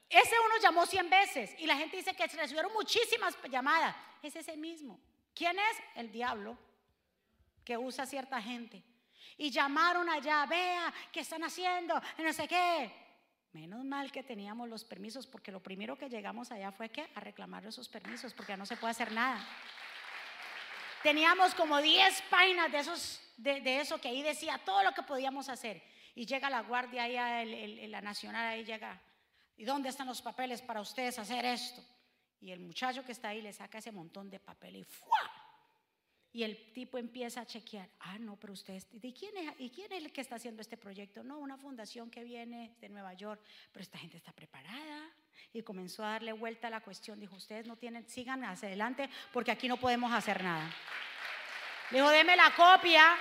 Ese 0.09 0.35
uno 0.41 0.55
llamó 0.63 0.87
100 0.87 1.11
veces 1.11 1.55
y 1.59 1.67
la 1.67 1.77
gente 1.77 1.99
dice 1.99 2.15
que 2.15 2.27
recibieron 2.27 2.73
muchísimas 2.73 3.37
llamadas. 3.51 3.95
Es 4.23 4.35
ese 4.35 4.57
mismo. 4.57 4.99
¿Quién 5.39 5.57
es? 5.57 5.77
El 5.95 6.11
diablo 6.11 6.59
que 7.65 7.79
usa 7.79 8.05
cierta 8.07 8.43
gente. 8.43 8.83
Y 9.37 9.51
llamaron 9.51 10.09
allá, 10.09 10.45
vea, 10.47 10.93
¿qué 11.13 11.21
están 11.21 11.45
haciendo? 11.45 11.95
No 12.19 12.33
sé 12.33 12.49
qué. 12.49 12.91
Menos 13.53 13.85
mal 13.85 14.11
que 14.11 14.25
teníamos 14.25 14.69
los 14.69 14.85
permisos, 14.85 15.29
porque 15.29 15.53
lo 15.53 15.63
primero 15.63 15.97
que 15.97 16.09
llegamos 16.09 16.51
allá 16.51 16.73
fue 16.73 16.89
que 16.89 17.09
a 17.15 17.21
reclamar 17.21 17.65
esos 17.65 17.89
permisos, 17.89 18.35
porque 18.35 18.51
ya 18.51 18.57
no 18.57 18.67
se 18.67 18.77
puede 18.77 18.91
hacer 18.91 19.13
nada. 19.13 19.47
Teníamos 21.05 21.55
como 21.55 21.81
10 21.81 22.21
páginas 22.23 22.73
de, 22.73 22.79
esos, 22.81 23.21
de, 23.37 23.81
eso 23.81 24.01
que 24.01 24.09
ahí 24.09 24.23
decía 24.23 24.59
todo 24.65 24.83
lo 24.83 24.93
que 24.93 25.05
podíamos 25.05 25.49
hacer. 25.49 25.81
Y 26.17 26.27
llega 26.27 26.51
la 26.51 26.63
guardia 26.63 27.05
ahí, 27.05 27.87
la 27.87 28.01
nacional 28.01 28.45
ahí 28.45 28.65
llega. 28.65 29.01
¿Y 29.57 29.65
dónde 29.65 29.91
están 29.91 30.09
los 30.09 30.21
papeles 30.21 30.61
para 30.63 30.81
ustedes 30.81 31.17
hacer 31.17 31.45
esto? 31.45 31.81
Y 32.41 32.53
el 32.53 32.61
muchacho 32.61 33.05
que 33.05 33.13
está 33.13 33.29
ahí 33.29 33.43
le 33.43 33.53
saca 33.53 33.79
ese 33.79 33.93
montón 33.93 34.31
de 34.31 34.39
papel 34.39 34.77
y 34.77 34.85
¡fua! 34.85 35.31
Y 36.33 36.43
el 36.43 36.73
tipo 36.73 36.99
empieza 36.99 37.41
a 37.41 37.47
chequear. 37.47 37.89
Ah, 38.01 38.19
no, 38.19 38.37
pero 38.37 38.53
usted, 38.53 38.83
¿y 39.03 39.13
quién, 39.13 39.37
es, 39.37 39.55
¿y 39.59 39.71
quién 39.71 39.91
es 39.93 40.05
el 40.05 40.13
que 40.13 40.21
está 40.21 40.37
haciendo 40.37 40.61
este 40.61 40.77
proyecto? 40.77 41.25
No, 41.25 41.39
una 41.39 41.57
fundación 41.57 42.11
que 42.11 42.23
viene 42.23 42.77
de 42.81 42.89
Nueva 42.89 43.15
York, 43.15 43.41
pero 43.73 43.83
esta 43.83 43.99
gente 43.99 44.19
está 44.19 44.33
preparada. 44.33 45.11
Y 45.53 45.63
comenzó 45.63 46.05
a 46.05 46.11
darle 46.11 46.33
vuelta 46.33 46.69
a 46.69 46.71
la 46.71 46.81
cuestión. 46.81 47.19
Dijo, 47.19 47.37
ustedes 47.37 47.67
no 47.67 47.77
tienen, 47.77 48.07
sigan 48.09 48.45
hacia 48.45 48.69
adelante 48.69 49.09
porque 49.33 49.51
aquí 49.51 49.69
no 49.69 49.79
podemos 49.79 50.13
hacer 50.13 50.43
nada. 50.43 50.71
Dijo, 51.91 52.09
deme 52.11 52.37
la 52.37 52.55
copia 52.55 53.17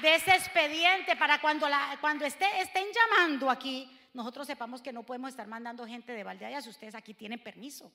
de 0.00 0.14
ese 0.14 0.30
expediente 0.30 1.16
para 1.16 1.40
cuando, 1.40 1.66
cuando 2.00 2.24
esté, 2.24 2.46
estén 2.60 2.86
llamando 2.94 3.50
aquí, 3.50 3.90
nosotros 4.14 4.46
sepamos 4.46 4.80
que 4.80 4.92
no 4.92 5.02
podemos 5.02 5.30
estar 5.30 5.46
mandando 5.48 5.86
gente 5.86 6.12
de 6.12 6.22
Valdeaya 6.22 6.62
si 6.62 6.70
ustedes 6.70 6.94
aquí 6.94 7.14
tienen 7.14 7.40
permiso. 7.40 7.92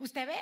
¿Usted 0.00 0.26
ve? 0.26 0.40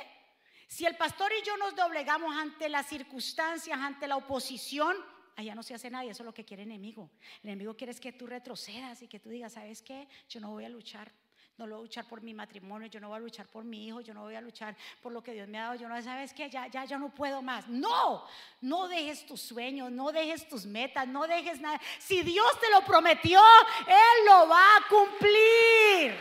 Si 0.69 0.87
el 0.87 0.97
pastor 0.97 1.31
y 1.33 1.45
yo 1.45 1.57
nos 1.57 1.75
doblegamos 1.75 2.35
ante 2.35 2.69
las 2.69 2.87
circunstancias, 2.87 3.79
ante 3.79 4.07
la 4.07 4.17
oposición, 4.17 4.97
allá 5.35 5.55
no 5.55 5.63
se 5.63 5.75
hace 5.75 5.91
nada 5.91 6.05
y 6.05 6.11
eso 6.11 6.23
es 6.23 6.27
lo 6.27 6.33
que 6.35 6.45
quiere 6.45 6.63
el 6.63 6.71
enemigo. 6.71 7.11
El 7.43 7.51
enemigo 7.51 7.77
quiere 7.77 7.91
es 7.91 8.01
que 8.01 8.13
tú 8.13 8.27
retrocedas 8.27 9.03
y 9.03 9.09
que 9.09 9.19
tú 9.19 9.29
digas, 9.31 9.55
¿sabes 9.55 9.83
qué? 9.83 10.07
Yo 10.29 10.41
no 10.41 10.51
voy 10.51 10.65
a 10.65 10.69
luchar. 10.69 11.13
No 11.57 11.67
voy 11.67 11.75
a 11.75 11.79
luchar 11.79 12.07
por 12.07 12.23
mi 12.23 12.33
matrimonio, 12.35 12.87
yo 12.87 13.01
no 13.01 13.09
voy 13.09 13.17
a 13.17 13.21
luchar 13.21 13.49
por 13.49 13.65
mi 13.65 13.89
hijo, 13.89 14.01
yo 14.01 14.15
no 14.15 14.23
voy 14.23 14.37
a 14.37 14.41
luchar 14.41 14.77
por 15.03 15.11
lo 15.11 15.21
que 15.25 15.33
Dios 15.33 15.49
me 15.49 15.59
ha 15.59 15.65
dado, 15.65 15.75
yo 15.75 15.89
no, 15.89 16.01
¿sabes 16.01 16.33
qué? 16.33 16.49
Ya, 16.49 16.69
ya, 16.69 16.85
ya 16.85 16.99
no 16.99 17.13
puedo 17.13 17.43
más. 17.43 17.67
No, 17.67 18.25
no 18.61 18.87
dejes 18.87 19.27
tus 19.27 19.41
sueños, 19.41 19.91
no 19.91 20.13
dejes 20.13 20.49
tus 20.49 20.67
metas, 20.67 21.09
no 21.09 21.27
dejes 21.27 21.61
nada. 21.61 21.81
Si 21.99 22.23
Dios 22.23 22.61
te 22.61 22.71
lo 22.71 22.85
prometió, 22.85 23.41
Él 23.89 24.27
lo 24.27 24.47
va 24.49 24.77
a 24.77 24.89
cumplir. 24.89 26.15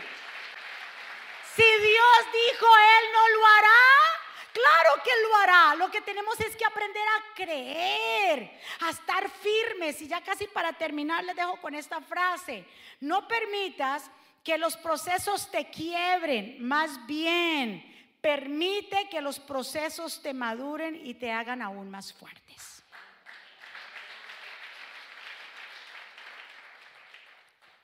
Dios 1.80 2.18
dijo, 2.32 2.66
Él 2.66 3.12
no 3.12 3.28
lo 3.38 3.46
hará, 3.46 4.18
Claro 4.50 5.02
que 5.04 5.10
lo 5.22 5.36
hará. 5.36 5.74
Lo 5.76 5.90
que 5.90 6.00
tenemos 6.00 6.40
es 6.40 6.56
que 6.56 6.64
aprender 6.64 7.02
a 7.02 7.34
creer, 7.34 8.60
a 8.80 8.90
estar 8.90 9.30
firmes. 9.30 10.02
Y 10.02 10.08
ya 10.08 10.20
casi 10.20 10.48
para 10.48 10.72
terminar 10.72 11.22
les 11.22 11.36
dejo 11.36 11.60
con 11.60 11.76
esta 11.76 12.00
frase. 12.00 12.64
No 12.98 13.28
permitas 13.28 14.10
que 14.42 14.58
los 14.58 14.76
procesos 14.76 15.48
te 15.50 15.70
quiebren, 15.70 16.56
más 16.66 17.06
bien 17.06 17.84
permite 18.20 19.08
que 19.08 19.20
los 19.20 19.38
procesos 19.38 20.20
te 20.20 20.34
maduren 20.34 21.00
y 21.06 21.14
te 21.14 21.30
hagan 21.30 21.62
aún 21.62 21.88
más 21.88 22.12
fuertes. 22.12 22.82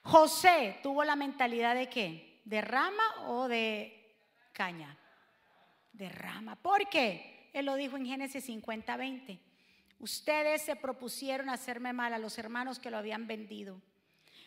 José 0.02 0.80
tuvo 0.82 1.04
la 1.04 1.16
mentalidad 1.16 1.74
de 1.74 1.88
qué? 1.88 2.33
¿De 2.44 2.60
rama 2.60 3.02
o 3.26 3.48
de 3.48 4.16
caña? 4.52 4.96
De 5.92 6.08
rama. 6.08 6.56
¿Por 6.56 6.88
qué? 6.88 7.50
Él 7.52 7.66
lo 7.66 7.74
dijo 7.74 7.96
en 7.96 8.06
Génesis 8.06 8.44
50, 8.44 8.96
20. 8.96 9.40
Ustedes 9.98 10.62
se 10.62 10.76
propusieron 10.76 11.48
hacerme 11.48 11.92
mal 11.92 12.12
a 12.12 12.18
los 12.18 12.36
hermanos 12.38 12.78
que 12.78 12.90
lo 12.90 12.98
habían 12.98 13.26
vendido 13.26 13.80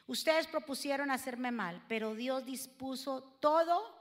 Ustedes 0.07 0.47
propusieron 0.47 1.11
hacerme 1.11 1.51
mal, 1.51 1.83
pero 1.89 2.15
Dios 2.15 2.45
dispuso 2.45 3.21
todo 3.41 3.93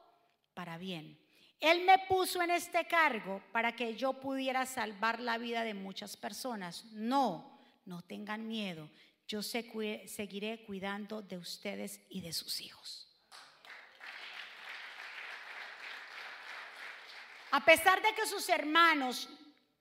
para 0.54 0.78
bien. 0.78 1.18
Él 1.58 1.84
me 1.84 1.98
puso 2.06 2.40
en 2.42 2.50
este 2.50 2.86
cargo 2.86 3.42
para 3.50 3.74
que 3.74 3.96
yo 3.96 4.12
pudiera 4.12 4.66
salvar 4.66 5.18
la 5.18 5.36
vida 5.36 5.64
de 5.64 5.74
muchas 5.74 6.16
personas. 6.16 6.84
No, 6.92 7.58
no 7.84 8.02
tengan 8.02 8.46
miedo. 8.46 8.88
Yo 9.26 9.42
seguiré 9.42 10.62
cuidando 10.64 11.22
de 11.22 11.38
ustedes 11.38 12.00
y 12.08 12.20
de 12.20 12.32
sus 12.32 12.60
hijos. 12.60 13.05
A 17.50 17.64
pesar 17.64 18.02
de 18.02 18.14
que 18.14 18.26
sus 18.26 18.48
hermanos 18.48 19.28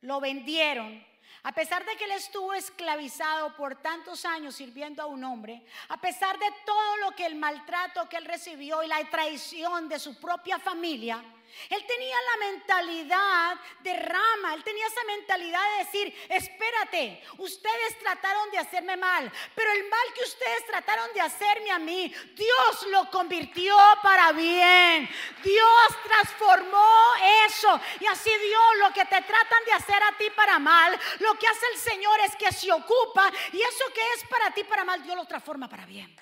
lo 0.02 0.20
vendieron, 0.20 1.04
a 1.44 1.52
pesar 1.52 1.86
de 1.86 1.96
que 1.96 2.06
él 2.06 2.12
estuvo 2.12 2.54
esclavizado 2.54 3.56
por 3.56 3.76
tantos 3.76 4.26
años 4.26 4.56
sirviendo 4.56 5.04
a 5.04 5.06
un 5.06 5.24
hombre, 5.24 5.64
a 5.90 5.98
pesar 5.98 6.40
de 6.40 6.48
todo 6.66 6.98
lo 6.98 7.12
que 7.12 7.26
el 7.26 7.36
maltrato 7.36 8.10
que 8.10 8.18
él 8.18 8.26
recibió 8.26 8.82
y 8.82 8.88
la 8.88 9.04
traición 9.10 9.88
de 9.88 10.00
su 10.00 10.20
propia 10.20 10.58
familia, 10.58 11.24
él 11.70 11.86
tenía 11.86 12.18
la 12.22 12.38
mentalidad 12.46 13.58
de 13.82 13.94
rama, 13.94 14.54
él 14.54 14.64
tenía 14.64 14.86
esa 14.88 15.04
mentalidad 15.06 15.62
de 15.72 15.84
decir, 15.86 16.28
espérate, 16.30 17.24
ustedes 17.38 18.00
trataron 18.00 18.52
de 18.52 18.60
hacerme 18.60 18.98
mal, 18.98 19.32
pero 19.56 19.72
el 19.72 19.88
mal 19.90 20.14
que 20.14 20.24
ustedes 20.24 20.66
trataron 20.66 21.12
de 21.14 21.22
hacerme 21.22 21.72
a 21.72 21.80
mí, 21.80 22.14
Dios 22.36 22.88
lo 22.92 23.10
convirtió 23.10 23.76
para 24.04 24.32
bien. 24.32 25.10
Dios 25.44 25.88
transformó 26.04 27.14
eso 27.48 27.80
y 28.00 28.06
así 28.06 28.30
Dios 28.30 28.64
lo 28.80 28.94
que 28.94 29.06
te 29.06 29.22
tratan 29.22 29.66
de 29.66 29.74
hacer 29.74 30.04
a 30.04 30.18
ti 30.18 30.30
para 30.36 30.60
mal, 30.60 31.00
lo 31.20 31.34
que 31.36 31.48
hace 31.48 31.66
el 31.74 31.80
Señor 31.80 32.20
es 32.22 32.36
que 32.36 32.52
se 32.52 32.72
ocupa 32.72 33.32
y 33.52 33.62
eso 33.62 33.86
que 33.94 34.02
es 34.18 34.24
para 34.30 34.52
ti 34.52 34.64
para 34.64 34.84
mal, 34.84 35.02
Dios 35.04 35.16
lo 35.16 35.26
transforma 35.26 35.68
para 35.68 35.86
bien. 35.86 36.16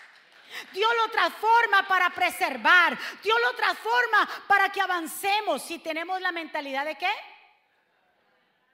Dios 0.74 0.92
lo 1.02 1.12
transforma 1.12 1.88
para 1.88 2.10
preservar. 2.10 2.98
Dios 3.24 3.38
lo 3.46 3.56
transforma 3.56 4.30
para 4.48 4.70
que 4.70 4.82
avancemos. 4.82 5.62
Si 5.62 5.80
tenemos 5.80 6.20
la 6.22 6.32
mentalidad 6.32 6.86
de 6.86 6.96
qué? 6.96 7.12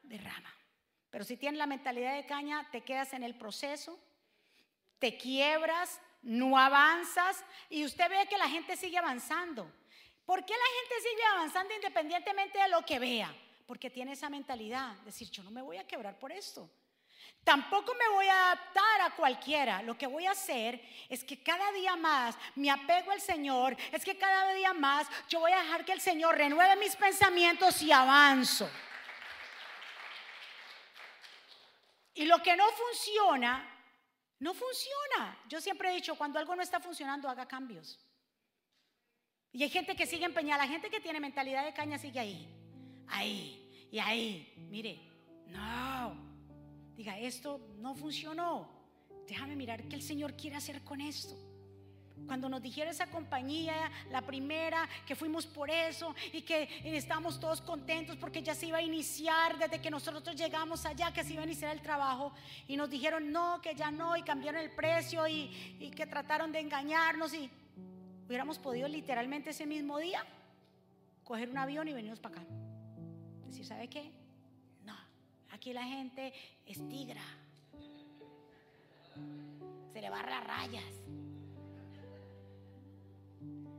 De 0.03 0.17
rama. 0.17 0.53
Pero 1.09 1.23
si 1.23 1.37
tienes 1.37 1.57
la 1.57 1.65
mentalidad 1.65 2.15
de 2.15 2.25
caña, 2.25 2.67
te 2.71 2.81
quedas 2.81 3.13
en 3.13 3.23
el 3.23 3.35
proceso, 3.35 3.99
te 4.99 5.17
quiebras, 5.17 5.99
no 6.21 6.57
avanzas 6.57 7.43
y 7.69 7.85
usted 7.85 8.09
ve 8.09 8.27
que 8.27 8.37
la 8.37 8.49
gente 8.49 8.75
sigue 8.75 8.97
avanzando. 8.97 9.71
¿Por 10.25 10.45
qué 10.45 10.53
la 10.53 10.79
gente 10.81 11.09
sigue 11.09 11.23
avanzando 11.33 11.73
independientemente 11.73 12.59
de 12.59 12.69
lo 12.69 12.85
que 12.85 12.99
vea? 12.99 13.33
Porque 13.65 13.89
tiene 13.89 14.13
esa 14.13 14.29
mentalidad, 14.29 14.95
decir, 14.97 15.29
yo 15.31 15.43
no 15.43 15.51
me 15.51 15.61
voy 15.61 15.77
a 15.77 15.87
quebrar 15.87 16.19
por 16.19 16.31
esto. 16.31 16.69
Tampoco 17.43 17.95
me 17.95 18.07
voy 18.09 18.27
a 18.27 18.51
adaptar 18.51 19.01
a 19.01 19.15
cualquiera. 19.15 19.81
Lo 19.81 19.97
que 19.97 20.07
voy 20.07 20.25
a 20.25 20.31
hacer 20.31 20.81
es 21.09 21.23
que 21.23 21.41
cada 21.41 21.71
día 21.71 21.95
más 21.95 22.37
me 22.55 22.69
apego 22.69 23.11
al 23.11 23.21
Señor. 23.21 23.75
Es 23.91 24.05
que 24.05 24.17
cada 24.17 24.53
día 24.53 24.73
más 24.73 25.07
yo 25.27 25.39
voy 25.39 25.51
a 25.51 25.61
dejar 25.61 25.85
que 25.85 25.93
el 25.93 26.01
Señor 26.01 26.37
renueve 26.37 26.75
mis 26.75 26.95
pensamientos 26.95 27.81
y 27.81 27.91
avanzo. 27.91 28.69
Y 32.13 32.25
lo 32.25 32.43
que 32.43 32.55
no 32.55 32.65
funciona, 32.71 33.65
no 34.39 34.53
funciona. 34.53 35.39
Yo 35.47 35.61
siempre 35.61 35.89
he 35.89 35.95
dicho, 35.95 36.15
cuando 36.15 36.37
algo 36.37 36.55
no 36.55 36.61
está 36.61 36.79
funcionando, 36.79 37.29
haga 37.29 37.47
cambios. 37.47 37.99
Y 39.51 39.63
hay 39.63 39.69
gente 39.69 39.95
que 39.95 40.05
sigue 40.05 40.25
empeñada, 40.25 40.65
la 40.65 40.69
gente 40.69 40.89
que 40.89 40.99
tiene 40.99 41.19
mentalidad 41.19 41.65
de 41.65 41.73
caña 41.73 41.97
sigue 41.97 42.19
ahí, 42.19 42.47
ahí 43.07 43.87
y 43.91 43.99
ahí. 43.99 44.53
Mire, 44.69 44.99
no, 45.47 46.28
diga, 46.99 47.17
esto 47.17 47.61
no 47.77 47.95
funcionó. 47.95 48.67
Déjame 49.25 49.55
mirar 49.55 49.81
qué 49.87 49.95
el 49.95 50.01
Señor 50.01 50.33
quiere 50.33 50.57
hacer 50.57 50.83
con 50.83 50.99
esto. 50.99 51.33
Cuando 52.27 52.49
nos 52.49 52.61
dijeron 52.61 52.91
esa 52.91 53.07
compañía, 53.07 53.89
la 54.11 54.21
primera, 54.21 54.85
que 55.07 55.15
fuimos 55.15 55.47
por 55.47 55.69
eso 55.69 56.13
y 56.33 56.41
que 56.41 56.67
estábamos 56.83 57.39
todos 57.39 57.61
contentos 57.61 58.17
porque 58.17 58.43
ya 58.43 58.53
se 58.53 58.65
iba 58.65 58.79
a 58.79 58.81
iniciar 58.81 59.57
desde 59.57 59.79
que 59.79 59.89
nosotros 59.89 60.35
llegamos 60.35 60.85
allá, 60.85 61.13
que 61.13 61.23
se 61.23 61.31
iba 61.31 61.41
a 61.41 61.45
iniciar 61.45 61.73
el 61.73 61.81
trabajo, 61.81 62.33
y 62.67 62.75
nos 62.75 62.89
dijeron 62.89 63.31
no, 63.31 63.61
que 63.61 63.73
ya 63.75 63.91
no, 63.91 64.17
y 64.17 64.23
cambiaron 64.23 64.59
el 64.59 64.71
precio 64.71 65.25
y, 65.25 65.77
y 65.79 65.91
que 65.91 66.05
trataron 66.05 66.51
de 66.51 66.59
engañarnos, 66.59 67.33
y 67.33 67.49
hubiéramos 68.27 68.59
podido 68.59 68.89
literalmente 68.89 69.51
ese 69.51 69.65
mismo 69.65 69.99
día 69.99 70.25
coger 71.23 71.49
un 71.49 71.59
avión 71.59 71.87
y 71.87 71.93
venirnos 71.93 72.19
para 72.19 72.41
acá. 72.41 72.45
Decir, 73.47 73.65
¿sabe 73.65 73.87
qué? 73.87 74.18
Aquí 75.59 75.73
la 75.73 75.83
gente 75.83 76.33
es 76.65 76.87
tigra. 76.87 77.21
Se 79.91 79.99
le 79.99 80.09
barra 80.09 80.39
rayas. 80.39 80.85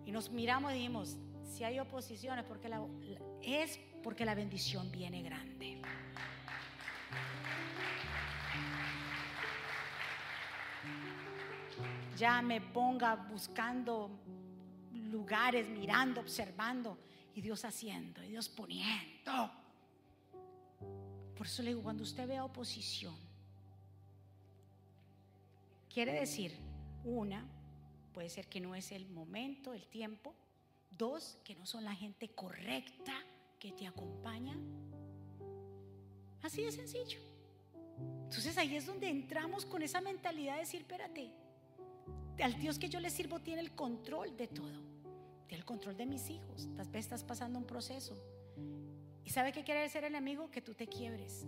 Y 0.05 0.13
nos 0.13 0.29
miramos 0.29 0.73
y 0.73 0.75
dijimos, 0.75 1.17
si 1.43 1.65
hay 1.65 1.79
oposiciones, 1.79 2.45
porque 2.45 2.69
la, 2.69 2.87
es 3.41 3.81
porque 4.03 4.27
la 4.27 4.35
bendición 4.35 4.93
viene 4.93 5.23
grande. 5.23 5.81
Ya 12.19 12.43
me 12.43 12.61
ponga 12.61 13.15
buscando 13.15 14.11
lugares, 14.93 15.67
mirando, 15.71 16.21
observando, 16.21 16.99
y 17.35 17.41
Dios 17.41 17.65
haciendo, 17.65 18.23
y 18.23 18.29
Dios 18.29 18.51
poniendo. 18.51 19.51
Por 21.41 21.47
eso 21.47 21.63
le 21.63 21.71
digo, 21.71 21.83
cuando 21.83 22.03
usted 22.03 22.29
vea 22.29 22.45
oposición, 22.45 23.15
quiere 25.89 26.13
decir, 26.13 26.55
una, 27.03 27.49
puede 28.13 28.29
ser 28.29 28.47
que 28.47 28.61
no 28.61 28.75
es 28.75 28.93
el 28.93 29.09
momento, 29.09 29.73
el 29.73 29.87
tiempo. 29.87 30.35
Dos, 30.91 31.39
que 31.43 31.55
no 31.55 31.65
son 31.65 31.87
la 31.87 31.95
gente 31.95 32.29
correcta 32.29 33.15
que 33.59 33.73
te 33.73 33.87
acompaña. 33.87 34.55
Así 36.43 36.63
de 36.63 36.73
sencillo. 36.73 37.21
Entonces 38.25 38.59
ahí 38.59 38.77
es 38.77 38.85
donde 38.85 39.09
entramos 39.09 39.65
con 39.65 39.81
esa 39.81 40.03
mentalidad 40.03 40.57
de 40.57 40.61
decir, 40.61 40.83
espérate, 40.83 41.31
al 42.43 42.61
Dios 42.61 42.79
que 42.79 42.91
yo 42.91 43.01
le 43.01 43.09
sirvo 43.09 43.41
tiene 43.41 43.63
el 43.63 43.75
control 43.75 44.37
de 44.37 44.47
todo. 44.47 44.83
Tiene 45.47 45.61
el 45.61 45.65
control 45.65 45.97
de 45.97 46.05
mis 46.05 46.29
hijos. 46.29 46.69
Tal 46.77 46.91
vez 46.91 47.07
estás 47.07 47.25
pasando 47.25 47.59
un 47.59 47.65
proceso 47.65 48.15
¿Y 49.31 49.33
sabe 49.33 49.53
qué 49.53 49.63
quiere 49.63 49.83
decir 49.83 50.03
el 50.03 50.13
enemigo? 50.13 50.51
Que 50.51 50.61
tú 50.61 50.75
te 50.75 50.89
quiebres. 50.89 51.47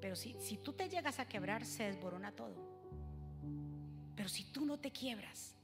Pero 0.00 0.16
si, 0.16 0.34
si 0.40 0.56
tú 0.56 0.72
te 0.72 0.88
llegas 0.88 1.18
a 1.18 1.28
quebrar, 1.28 1.66
se 1.66 1.82
desborona 1.82 2.32
todo. 2.32 2.54
Pero 4.16 4.26
si 4.30 4.44
tú 4.44 4.64
no 4.64 4.78
te 4.78 4.90
quiebras, 4.90 5.54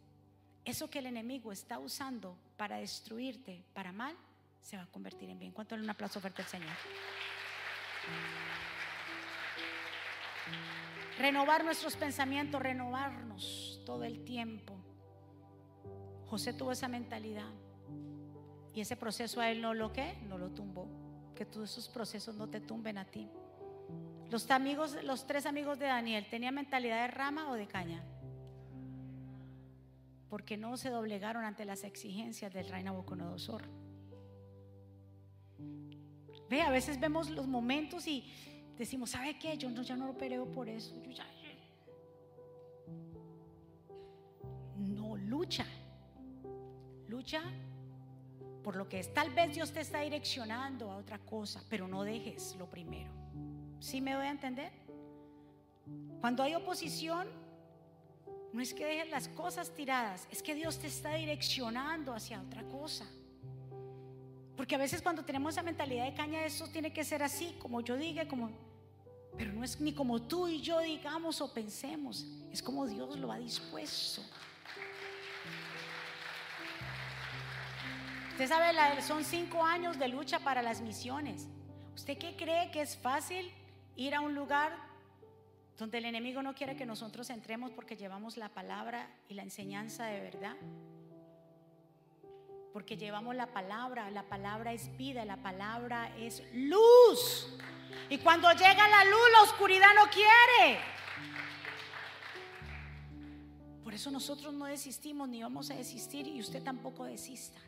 eso 0.66 0.90
que 0.90 0.98
el 0.98 1.06
enemigo 1.06 1.52
está 1.52 1.78
usando 1.78 2.36
para 2.58 2.76
destruirte, 2.76 3.64
para 3.72 3.90
mal, 3.90 4.14
se 4.60 4.76
va 4.76 4.82
a 4.82 4.86
convertir 4.88 5.30
en 5.30 5.38
bien. 5.38 5.52
¿Cuánto 5.52 5.78
le 5.78 5.82
un 5.82 5.88
aplauso 5.88 6.20
fuerte 6.20 6.42
al 6.42 6.48
Señor? 6.48 6.76
Renovar 11.18 11.64
nuestros 11.64 11.96
pensamientos, 11.96 12.60
renovarnos 12.60 13.80
todo 13.86 14.04
el 14.04 14.22
tiempo. 14.24 14.76
José 16.26 16.52
tuvo 16.52 16.72
esa 16.72 16.88
mentalidad 16.88 17.50
y 18.74 18.82
ese 18.82 18.94
proceso 18.94 19.40
a 19.40 19.50
él 19.50 19.62
no 19.62 19.72
lo 19.72 19.90
que, 19.90 20.18
no 20.28 20.36
lo 20.36 20.50
tumbó 20.50 20.75
que 21.36 21.46
todos 21.46 21.70
esos 21.70 21.88
procesos 21.88 22.34
no 22.34 22.48
te 22.48 22.60
tumben 22.60 22.98
a 22.98 23.04
ti. 23.04 23.28
Los, 24.28 24.50
amigos, 24.50 24.98
los 25.04 25.24
tres 25.28 25.46
amigos 25.46 25.78
de 25.78 25.86
Daniel, 25.86 26.26
¿tenían 26.28 26.56
mentalidad 26.56 27.02
de 27.02 27.08
rama 27.08 27.48
o 27.50 27.54
de 27.54 27.68
caña? 27.68 28.02
Porque 30.28 30.56
no 30.56 30.76
se 30.76 30.90
doblegaron 30.90 31.44
ante 31.44 31.64
las 31.64 31.84
exigencias 31.84 32.52
del 32.52 32.68
rey 32.68 32.82
Nabucodonosor. 32.82 33.62
Ve, 36.50 36.62
a 36.62 36.70
veces 36.70 36.98
vemos 36.98 37.30
los 37.30 37.46
momentos 37.46 38.08
y 38.08 38.24
decimos, 38.76 39.10
¿sabe 39.10 39.38
qué? 39.38 39.56
Yo 39.56 39.70
no, 39.70 39.82
ya 39.82 39.94
no 39.94 40.08
lo 40.08 40.18
peleo 40.18 40.50
por 40.50 40.68
eso. 40.68 40.94
No, 44.76 45.16
lucha. 45.16 45.66
Lucha 47.06 47.42
por 48.66 48.74
lo 48.74 48.88
que 48.88 48.98
es. 48.98 49.14
Tal 49.14 49.30
vez 49.30 49.54
Dios 49.54 49.72
te 49.72 49.78
está 49.78 50.00
direccionando 50.00 50.90
a 50.90 50.96
otra 50.96 51.20
cosa, 51.20 51.62
pero 51.68 51.86
no 51.86 52.02
dejes 52.02 52.56
lo 52.58 52.68
primero. 52.68 53.12
¿Sí 53.78 54.00
me 54.00 54.16
voy 54.16 54.26
a 54.26 54.30
entender? 54.32 54.72
Cuando 56.20 56.42
hay 56.42 56.56
oposición, 56.56 57.28
no 58.52 58.60
es 58.60 58.74
que 58.74 58.84
dejes 58.84 59.08
las 59.08 59.28
cosas 59.28 59.70
tiradas, 59.70 60.26
es 60.32 60.42
que 60.42 60.56
Dios 60.56 60.80
te 60.80 60.88
está 60.88 61.14
direccionando 61.14 62.12
hacia 62.12 62.42
otra 62.42 62.64
cosa. 62.64 63.06
Porque 64.56 64.74
a 64.74 64.78
veces 64.78 65.00
cuando 65.00 65.24
tenemos 65.24 65.54
esa 65.54 65.62
mentalidad 65.62 66.06
de 66.06 66.14
caña, 66.14 66.44
eso 66.44 66.66
tiene 66.66 66.92
que 66.92 67.04
ser 67.04 67.22
así, 67.22 67.54
como 67.60 67.82
yo 67.82 67.96
diga, 67.96 68.26
como, 68.26 68.50
pero 69.38 69.52
no 69.52 69.62
es 69.62 69.80
ni 69.80 69.92
como 69.92 70.22
tú 70.22 70.48
y 70.48 70.60
yo 70.60 70.80
digamos 70.80 71.40
o 71.40 71.54
pensemos, 71.54 72.26
es 72.50 72.60
como 72.60 72.84
Dios 72.84 73.16
lo 73.16 73.30
ha 73.30 73.38
dispuesto. 73.38 74.22
Usted 78.36 78.48
sabe, 78.48 79.00
son 79.00 79.24
cinco 79.24 79.64
años 79.64 79.98
de 79.98 80.08
lucha 80.08 80.40
para 80.40 80.60
las 80.60 80.82
misiones. 80.82 81.48
¿Usted 81.94 82.18
qué 82.18 82.36
cree 82.36 82.70
que 82.70 82.82
es 82.82 82.94
fácil 82.94 83.50
ir 83.96 84.14
a 84.14 84.20
un 84.20 84.34
lugar 84.34 84.76
donde 85.78 85.96
el 85.96 86.04
enemigo 86.04 86.42
no 86.42 86.54
quiere 86.54 86.76
que 86.76 86.84
nosotros 86.84 87.30
entremos 87.30 87.70
porque 87.70 87.96
llevamos 87.96 88.36
la 88.36 88.50
palabra 88.50 89.08
y 89.30 89.32
la 89.32 89.42
enseñanza 89.42 90.04
de 90.04 90.20
verdad? 90.20 90.54
Porque 92.74 92.98
llevamos 92.98 93.34
la 93.34 93.46
palabra, 93.46 94.10
la 94.10 94.24
palabra 94.24 94.74
es 94.74 94.94
vida, 94.98 95.24
la 95.24 95.38
palabra 95.38 96.14
es 96.18 96.42
luz. 96.52 97.56
Y 98.10 98.18
cuando 98.18 98.52
llega 98.52 98.86
la 98.86 99.04
luz, 99.06 99.30
la 99.32 99.42
oscuridad 99.44 99.94
no 99.94 100.10
quiere. 100.10 100.78
Por 103.82 103.94
eso 103.94 104.10
nosotros 104.10 104.52
no 104.52 104.66
desistimos 104.66 105.26
ni 105.26 105.42
vamos 105.42 105.70
a 105.70 105.74
desistir 105.74 106.26
y 106.26 106.38
usted 106.38 106.62
tampoco 106.62 107.04
desista 107.04 107.58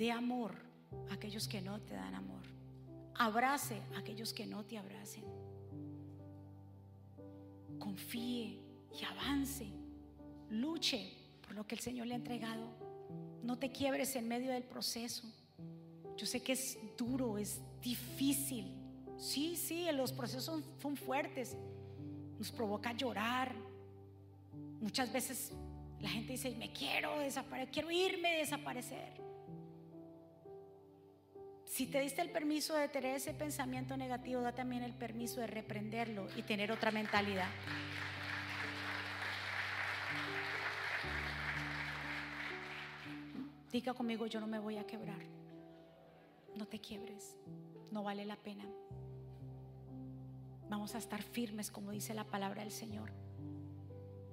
de 0.00 0.10
amor 0.10 0.54
a 1.10 1.14
aquellos 1.14 1.46
que 1.46 1.60
no 1.60 1.78
te 1.78 1.92
dan 1.92 2.14
amor. 2.14 2.40
Abrace 3.16 3.82
a 3.94 3.98
aquellos 3.98 4.32
que 4.32 4.46
no 4.46 4.64
te 4.64 4.78
abracen. 4.78 5.24
Confíe 7.78 8.62
y 8.98 9.04
avance. 9.04 9.66
Luche 10.48 11.12
por 11.42 11.54
lo 11.54 11.66
que 11.66 11.74
el 11.74 11.82
Señor 11.82 12.06
le 12.06 12.14
ha 12.14 12.16
entregado. 12.16 12.66
No 13.42 13.58
te 13.58 13.70
quiebres 13.70 14.16
en 14.16 14.26
medio 14.26 14.50
del 14.52 14.62
proceso. 14.62 15.24
Yo 16.16 16.24
sé 16.24 16.42
que 16.42 16.52
es 16.52 16.78
duro, 16.96 17.36
es 17.36 17.60
difícil. 17.82 18.74
Sí, 19.18 19.54
sí, 19.54 19.84
los 19.92 20.12
procesos 20.12 20.64
son 20.80 20.96
fuertes. 20.96 21.58
Nos 22.38 22.50
provoca 22.50 22.94
llorar. 22.94 23.54
Muchas 24.80 25.12
veces 25.12 25.52
la 26.00 26.08
gente 26.08 26.32
dice, 26.32 26.54
me 26.56 26.72
quiero 26.72 27.18
desaparecer, 27.18 27.70
quiero 27.70 27.90
irme, 27.90 28.38
desaparecer. 28.38 29.19
Si 31.80 31.86
te 31.86 31.98
diste 32.02 32.20
el 32.20 32.28
permiso 32.28 32.74
de 32.74 32.90
tener 32.90 33.16
ese 33.16 33.32
pensamiento 33.32 33.96
negativo, 33.96 34.42
da 34.42 34.52
también 34.52 34.82
el 34.82 34.92
permiso 34.92 35.40
de 35.40 35.46
reprenderlo 35.46 36.28
y 36.36 36.42
tener 36.42 36.70
otra 36.70 36.90
mentalidad. 36.90 37.48
Diga 43.72 43.94
conmigo, 43.94 44.26
yo 44.26 44.40
no 44.40 44.46
me 44.46 44.58
voy 44.58 44.76
a 44.76 44.86
quebrar. 44.86 45.22
No 46.54 46.66
te 46.66 46.82
quiebres, 46.82 47.38
no 47.90 48.02
vale 48.02 48.26
la 48.26 48.36
pena. 48.36 48.66
Vamos 50.68 50.94
a 50.94 50.98
estar 50.98 51.22
firmes, 51.22 51.70
como 51.70 51.92
dice 51.92 52.12
la 52.12 52.24
palabra 52.24 52.60
del 52.60 52.72
Señor. 52.72 53.10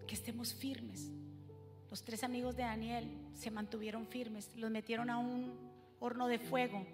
Que 0.05 0.15
estemos 0.15 0.53
firmes. 0.53 1.09
Los 1.89 2.03
tres 2.03 2.25
amigos 2.25 2.57
de 2.57 2.63
Daniel 2.63 3.09
se 3.35 3.51
mantuvieron 3.51 4.05
firmes, 4.05 4.51
los 4.57 4.69
metieron 4.69 5.09
a 5.09 5.17
un 5.17 5.57
horno 6.01 6.27
de 6.27 6.39
fuego 6.39 6.85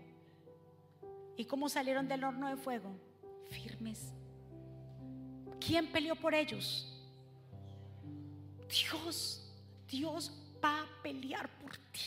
¿Y 1.35 1.45
cómo 1.45 1.69
salieron 1.69 2.07
del 2.07 2.23
horno 2.23 2.49
de 2.49 2.57
fuego? 2.57 2.95
Firmes. 3.49 4.13
¿Quién 5.59 5.87
peleó 5.87 6.15
por 6.15 6.33
ellos? 6.33 6.89
Dios. 8.69 9.39
Dios 9.87 10.31
va 10.63 10.81
a 10.81 11.01
pelear 11.01 11.49
por 11.59 11.77
ti. 11.77 12.01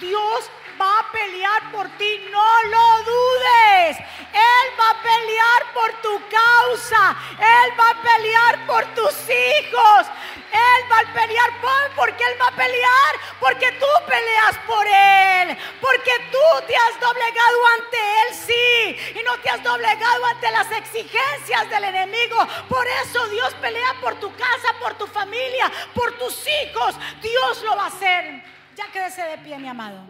Dios 0.00 0.50
va 0.80 0.98
a 0.98 1.12
pelear 1.12 1.70
por 1.70 1.88
ti, 1.96 2.20
no 2.30 2.64
lo 2.64 3.04
dudes. 3.04 3.98
Él 4.32 4.66
va 4.78 4.90
a 4.90 5.02
pelear 5.02 5.72
por 5.72 5.92
tu 6.02 6.20
causa. 6.28 7.16
Él 7.38 7.78
va 7.78 7.90
a 7.90 8.02
pelear 8.02 8.66
por 8.66 8.84
tus 8.94 9.14
hijos. 9.30 10.06
Él 10.52 10.90
va 10.90 10.98
a 10.98 11.12
pelear 11.12 11.60
por, 11.60 11.94
porque 11.96 12.21
Él 12.32 12.40
va 12.40 12.48
a 12.48 12.56
pelear, 12.56 13.12
porque 13.40 13.72
tú 13.72 13.86
peleas 14.06 14.58
por 14.66 14.86
Él, 14.86 15.56
porque 15.80 16.12
tú 16.30 16.66
te 16.66 16.74
has 16.74 17.00
doblegado 17.00 17.66
ante 17.78 17.96
Él, 17.96 18.34
sí, 18.34 19.20
y 19.20 19.22
no 19.22 19.38
te 19.38 19.50
has 19.50 19.62
doblegado 19.62 20.24
ante 20.26 20.50
las 20.50 20.70
exigencias 20.72 21.68
del 21.70 21.84
enemigo. 21.84 22.36
Por 22.68 22.86
eso 22.86 23.26
Dios 23.28 23.54
pelea 23.54 23.94
por 24.00 24.14
tu 24.16 24.30
casa, 24.32 24.74
por 24.80 24.94
tu 24.94 25.06
familia, 25.06 25.70
por 25.94 26.16
tus 26.18 26.46
hijos. 26.46 26.96
Dios 27.20 27.62
lo 27.64 27.76
va 27.76 27.84
a 27.84 27.88
hacer. 27.88 28.42
Ya 28.76 28.86
quédese 28.90 29.22
de 29.22 29.38
pie, 29.38 29.58
mi 29.58 29.68
amado. 29.68 30.00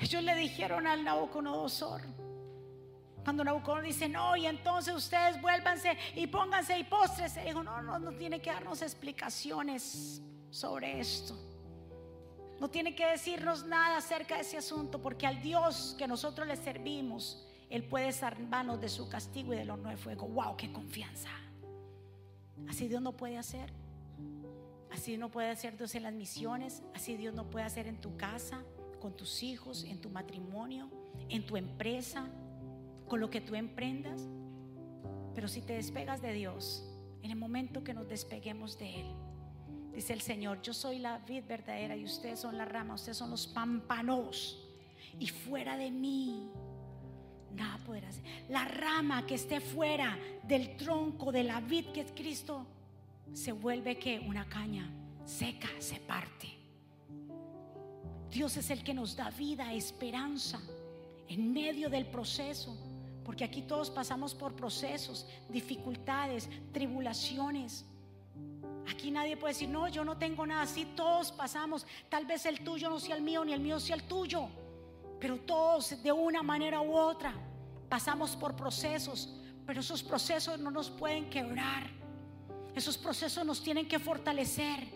Ellos 0.00 0.22
le 0.22 0.34
dijeron 0.36 0.86
al 0.86 1.02
Nabucodonosor, 1.04 2.02
cuando 3.28 3.44
Nabucodonosor 3.44 3.84
dice, 3.84 4.08
no, 4.08 4.38
y 4.38 4.46
entonces 4.46 4.94
ustedes 4.94 5.38
vuélvanse 5.42 5.98
y 6.14 6.26
pónganse 6.28 6.78
y 6.78 6.84
postres. 6.84 7.34
Dijo, 7.44 7.62
no, 7.62 7.82
no, 7.82 7.98
no 7.98 8.12
tiene 8.12 8.40
que 8.40 8.50
darnos 8.50 8.80
explicaciones 8.80 10.22
sobre 10.48 10.98
esto. 10.98 11.36
No 12.58 12.70
tiene 12.70 12.94
que 12.94 13.04
decirnos 13.04 13.66
nada 13.66 13.98
acerca 13.98 14.36
de 14.36 14.40
ese 14.40 14.56
asunto, 14.56 15.02
porque 15.02 15.26
al 15.26 15.42
Dios 15.42 15.94
que 15.98 16.08
nosotros 16.08 16.48
le 16.48 16.56
servimos, 16.56 17.46
Él 17.68 17.84
puede 17.84 18.12
salvarnos 18.12 18.80
de 18.80 18.88
su 18.88 19.10
castigo 19.10 19.52
y 19.52 19.58
del 19.58 19.68
horno 19.68 19.90
de 19.90 19.98
fuego. 19.98 20.26
¡Wow! 20.26 20.56
¡Qué 20.56 20.72
confianza! 20.72 21.28
Así 22.66 22.88
Dios 22.88 23.02
no 23.02 23.12
puede 23.12 23.36
hacer. 23.36 23.70
Así 24.90 25.18
no 25.18 25.28
puede 25.30 25.50
hacer 25.50 25.76
Dios 25.76 25.94
en 25.94 26.04
las 26.04 26.14
misiones. 26.14 26.82
Así 26.94 27.18
Dios 27.18 27.34
no 27.34 27.50
puede 27.50 27.66
hacer 27.66 27.88
en 27.88 28.00
tu 28.00 28.16
casa, 28.16 28.62
con 29.02 29.14
tus 29.14 29.42
hijos, 29.42 29.84
en 29.84 30.00
tu 30.00 30.08
matrimonio, 30.08 30.88
en 31.28 31.44
tu 31.44 31.58
empresa, 31.58 32.30
con 33.08 33.20
lo 33.20 33.30
que 33.30 33.40
tú 33.40 33.54
emprendas. 33.54 34.22
Pero 35.34 35.48
si 35.48 35.62
te 35.62 35.74
despegas 35.74 36.20
de 36.20 36.32
Dios, 36.32 36.84
en 37.22 37.30
el 37.30 37.36
momento 37.36 37.82
que 37.82 37.94
nos 37.94 38.08
despeguemos 38.08 38.78
de 38.78 39.00
Él, 39.00 39.06
dice 39.92 40.12
el 40.12 40.20
Señor, 40.20 40.62
yo 40.62 40.72
soy 40.72 40.98
la 40.98 41.18
vid 41.18 41.44
verdadera 41.48 41.96
y 41.96 42.04
ustedes 42.04 42.40
son 42.40 42.56
la 42.56 42.64
rama, 42.64 42.94
ustedes 42.94 43.16
son 43.16 43.30
los 43.30 43.46
pámpanos. 43.46 44.64
Y 45.18 45.28
fuera 45.28 45.76
de 45.76 45.90
mí, 45.90 46.48
nada 47.54 47.78
podrá 47.84 48.12
ser. 48.12 48.22
La 48.48 48.64
rama 48.66 49.26
que 49.26 49.34
esté 49.34 49.60
fuera 49.60 50.16
del 50.44 50.76
tronco 50.76 51.32
de 51.32 51.44
la 51.44 51.60
vid 51.60 51.86
que 51.86 52.02
es 52.02 52.12
Cristo, 52.12 52.66
se 53.32 53.52
vuelve 53.52 53.98
que 53.98 54.20
una 54.20 54.48
caña 54.48 54.90
seca, 55.24 55.68
se 55.78 56.00
parte. 56.00 56.48
Dios 58.30 58.56
es 58.56 58.70
el 58.70 58.82
que 58.82 58.94
nos 58.94 59.16
da 59.16 59.30
vida, 59.30 59.72
esperanza 59.72 60.60
en 61.28 61.52
medio 61.52 61.88
del 61.90 62.06
proceso. 62.06 62.76
Porque 63.28 63.44
aquí 63.44 63.60
todos 63.60 63.90
pasamos 63.90 64.34
por 64.34 64.56
procesos, 64.56 65.26
dificultades, 65.50 66.48
tribulaciones. 66.72 67.84
Aquí 68.90 69.10
nadie 69.10 69.36
puede 69.36 69.52
decir, 69.52 69.68
no, 69.68 69.86
yo 69.86 70.02
no 70.02 70.16
tengo 70.16 70.46
nada. 70.46 70.62
así 70.62 70.86
todos 70.96 71.30
pasamos. 71.30 71.86
Tal 72.08 72.24
vez 72.24 72.46
el 72.46 72.64
tuyo 72.64 72.88
no 72.88 72.98
sea 72.98 73.16
el 73.16 73.22
mío, 73.22 73.44
ni 73.44 73.52
el 73.52 73.60
mío 73.60 73.78
sea 73.80 73.96
el 73.96 74.04
tuyo. 74.04 74.48
Pero 75.20 75.36
todos, 75.40 76.02
de 76.02 76.10
una 76.10 76.42
manera 76.42 76.80
u 76.80 76.96
otra, 76.96 77.34
pasamos 77.90 78.34
por 78.34 78.56
procesos. 78.56 79.28
Pero 79.66 79.80
esos 79.80 80.02
procesos 80.02 80.58
no 80.58 80.70
nos 80.70 80.88
pueden 80.88 81.28
quebrar. 81.28 81.86
Esos 82.74 82.96
procesos 82.96 83.44
nos 83.44 83.62
tienen 83.62 83.86
que 83.86 83.98
fortalecer. 83.98 84.88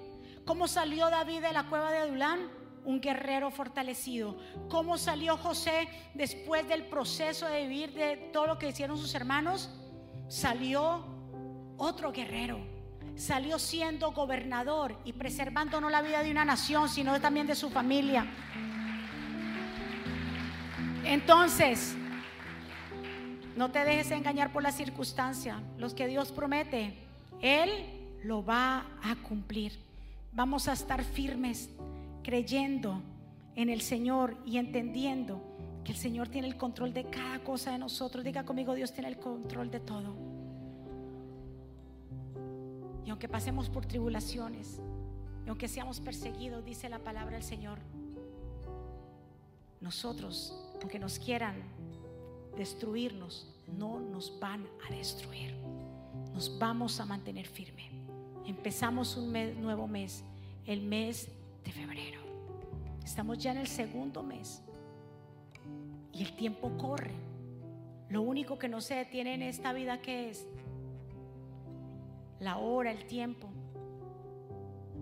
¿Cómo 0.47 0.67
salió 0.69 1.11
David 1.11 1.43
de 1.43 1.53
la 1.53 1.69
cueva 1.69 1.91
de 1.91 1.99
Adulán? 1.99 2.62
Un 2.85 3.01
guerrero 3.01 3.51
fortalecido. 3.51 4.37
¿Cómo 4.69 4.99
salió 4.99 5.37
José 5.37 5.89
después 6.15 6.67
del 6.69 6.87
proceso 6.87 7.47
de 7.47 7.67
vivir 7.67 7.93
de 7.93 8.17
todo 8.33 8.47
lo 8.47 8.59
que 8.59 8.69
hicieron 8.69 8.99
sus 8.99 9.15
hermanos? 9.15 9.71
Salió 10.29 11.05
otro 11.77 12.13
guerrero. 12.13 12.59
Salió 13.15 13.59
siendo 13.59 14.13
gobernador 14.13 14.97
y 15.05 15.13
preservando 15.13 15.81
no 15.81 15.91
la 15.91 16.03
vida 16.03 16.23
de 16.23 16.31
una 16.31 16.45
nación, 16.45 16.89
sino 16.89 17.21
también 17.21 17.47
de 17.47 17.55
su 17.55 17.71
familia. 17.71 18.27
Entonces, 21.05 21.95
no 23.57 23.71
te 23.71 23.85
dejes 23.85 24.11
engañar 24.13 24.53
por 24.53 24.63
la 24.63 24.73
circunstancia. 24.73 25.61
Los 25.77 25.93
que 25.93 26.07
Dios 26.07 26.33
promete, 26.33 26.97
Él 27.41 27.71
lo 28.25 28.45
va 28.45 28.87
a 29.03 29.15
cumplir. 29.17 29.79
Vamos 30.33 30.69
a 30.69 30.73
estar 30.73 31.05
firmes, 31.05 31.69
creyendo 32.23 33.03
en 33.55 33.69
el 33.69 33.81
Señor 33.81 34.37
y 34.47 34.59
entendiendo 34.59 35.41
que 35.85 35.93
el 35.93 35.99
Señor 35.99 36.29
tiene 36.29 36.47
el 36.49 36.57
control 36.57 36.93
de 36.93 37.05
cada 37.05 37.41
cosa 37.41 37.73
de 37.73 37.79
nosotros. 37.79 38.25
Diga 38.25 38.45
conmigo, 38.45 38.75
Dios 38.75 38.93
tiene 38.93 39.09
el 39.09 39.19
control 39.19 39.71
de 39.71 39.81
todo. 39.81 40.15
Y 43.05 43.11
aunque 43.11 43.29
pasemos 43.29 43.69
por 43.69 43.87
tribulaciones, 43.87 44.81
y 45.45 45.49
aunque 45.49 45.67
seamos 45.67 46.01
perseguidos, 46.01 46.65
dice 46.65 46.89
la 46.89 47.01
palabra 47.01 47.35
del 47.35 47.43
Señor, 47.43 47.79
nosotros, 49.81 50.57
aunque 50.81 51.01
nos 51.01 51.19
quieran 51.19 51.57
destruirnos, 52.57 53.49
no 53.77 53.99
nos 53.99 54.39
van 54.39 54.67
a 54.89 54.95
destruir. 54.95 55.55
Nos 56.33 56.59
vamos 56.59 57.01
a 57.01 57.05
mantener 57.05 57.47
firme. 57.47 57.91
Empezamos 58.47 59.17
un 59.17 59.33
nuevo 59.61 59.89
mes, 59.89 60.23
el 60.67 60.83
mes 60.83 61.29
de 61.65 61.73
febrero. 61.73 62.21
Estamos 63.05 63.39
ya 63.39 63.53
en 63.53 63.59
el 63.59 63.67
segundo 63.67 64.23
mes 64.23 64.63
y 66.13 66.23
el 66.23 66.35
tiempo 66.37 66.77
corre. 66.79 67.13
Lo 68.09 68.23
único 68.23 68.59
que 68.59 68.69
no 68.69 68.81
se 68.81 68.95
detiene 68.95 69.35
en 69.35 69.43
esta 69.43 69.73
vida 69.73 70.01
que 70.01 70.31
es 70.31 70.47
la 72.41 72.59
hora, 72.59 72.91
el 72.91 73.07
tiempo. 73.07 73.49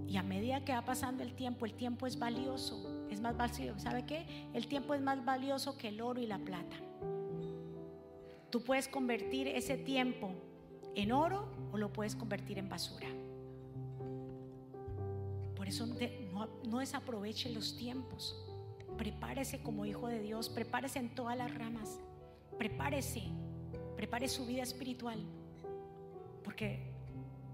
Y 0.06 0.16
a 0.16 0.22
medida 0.22 0.64
que 0.64 0.72
va 0.72 0.84
pasando 0.84 1.22
el 1.22 1.34
tiempo, 1.34 1.66
el 1.66 1.74
tiempo 1.74 2.06
es 2.06 2.18
valioso. 2.18 3.06
Es 3.10 3.20
más 3.20 3.36
valioso. 3.36 3.78
¿Sabe 3.78 4.04
qué? 4.06 4.26
El 4.54 4.66
tiempo 4.66 4.94
es 4.94 5.00
más 5.00 5.24
valioso 5.24 5.76
que 5.76 5.88
el 5.88 6.00
oro 6.00 6.20
y 6.20 6.26
la 6.26 6.38
plata. 6.38 6.76
Tú 8.50 8.62
puedes 8.62 8.88
convertir 8.88 9.46
ese 9.46 9.76
tiempo 9.76 10.32
en 10.94 11.12
oro 11.12 11.48
o 11.72 11.78
lo 11.78 11.92
puedes 11.92 12.16
convertir 12.16 12.58
en 12.58 12.68
basura. 12.68 13.06
Por 15.60 15.68
eso 15.68 15.84
no, 15.84 16.48
no 16.64 16.78
desaproveche 16.78 17.50
los 17.50 17.76
tiempos. 17.76 18.34
Prepárese 18.96 19.62
como 19.62 19.84
hijo 19.84 20.08
de 20.08 20.18
Dios, 20.18 20.48
prepárese 20.48 21.00
en 21.00 21.14
todas 21.14 21.36
las 21.36 21.54
ramas. 21.54 22.00
Prepárese, 22.56 23.24
prepare 23.94 24.26
su 24.30 24.46
vida 24.46 24.62
espiritual. 24.62 25.18
Porque 26.42 26.90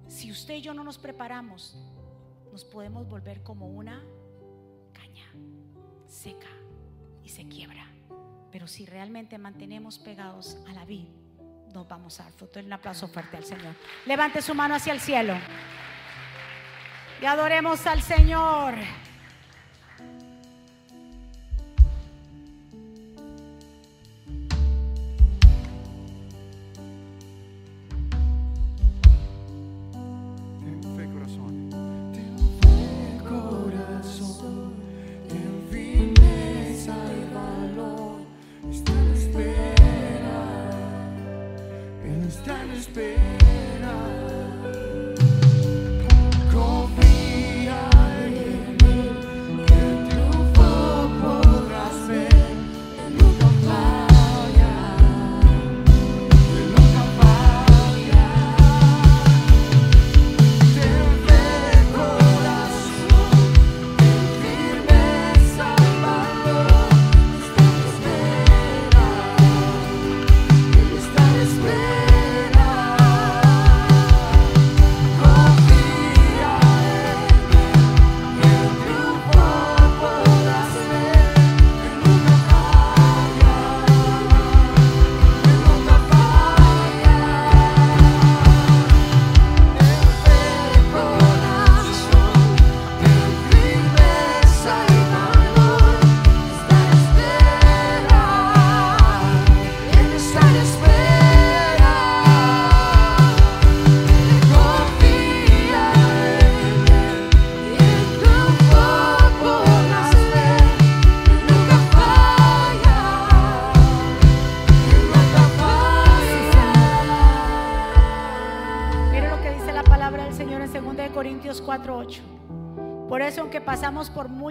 si 0.07 0.31
usted 0.31 0.55
y 0.55 0.61
yo 0.61 0.73
no 0.73 0.85
nos 0.85 0.99
preparamos, 0.99 1.77
nos 2.53 2.65
podemos 2.65 3.09
volver 3.09 3.43
como 3.43 3.67
una 3.67 4.01
caña 4.93 5.27
seca 6.07 6.47
y 7.25 7.29
se 7.29 7.49
quiebra. 7.49 7.91
Pero 8.53 8.69
si 8.69 8.87
realmente 8.87 9.37
mantenemos 9.37 9.99
pegados 9.99 10.59
a 10.69 10.75
la 10.75 10.85
vida, 10.85 11.11
nos 11.75 11.89
vamos 11.89 12.21
a 12.21 12.23
dar 12.23 12.33
fruto. 12.35 12.61
Un 12.61 12.73
aplauso 12.73 13.09
fuerte 13.09 13.37
al 13.37 13.45
Señor. 13.45 13.75
Levante 14.07 14.41
su 14.43 14.55
mano 14.55 14.77
hacia 14.77 14.93
el 14.93 15.01
cielo. 15.01 15.35
Y 17.21 17.25
adoremos 17.25 17.87
al 17.87 18.03
Señor. 18.03 18.75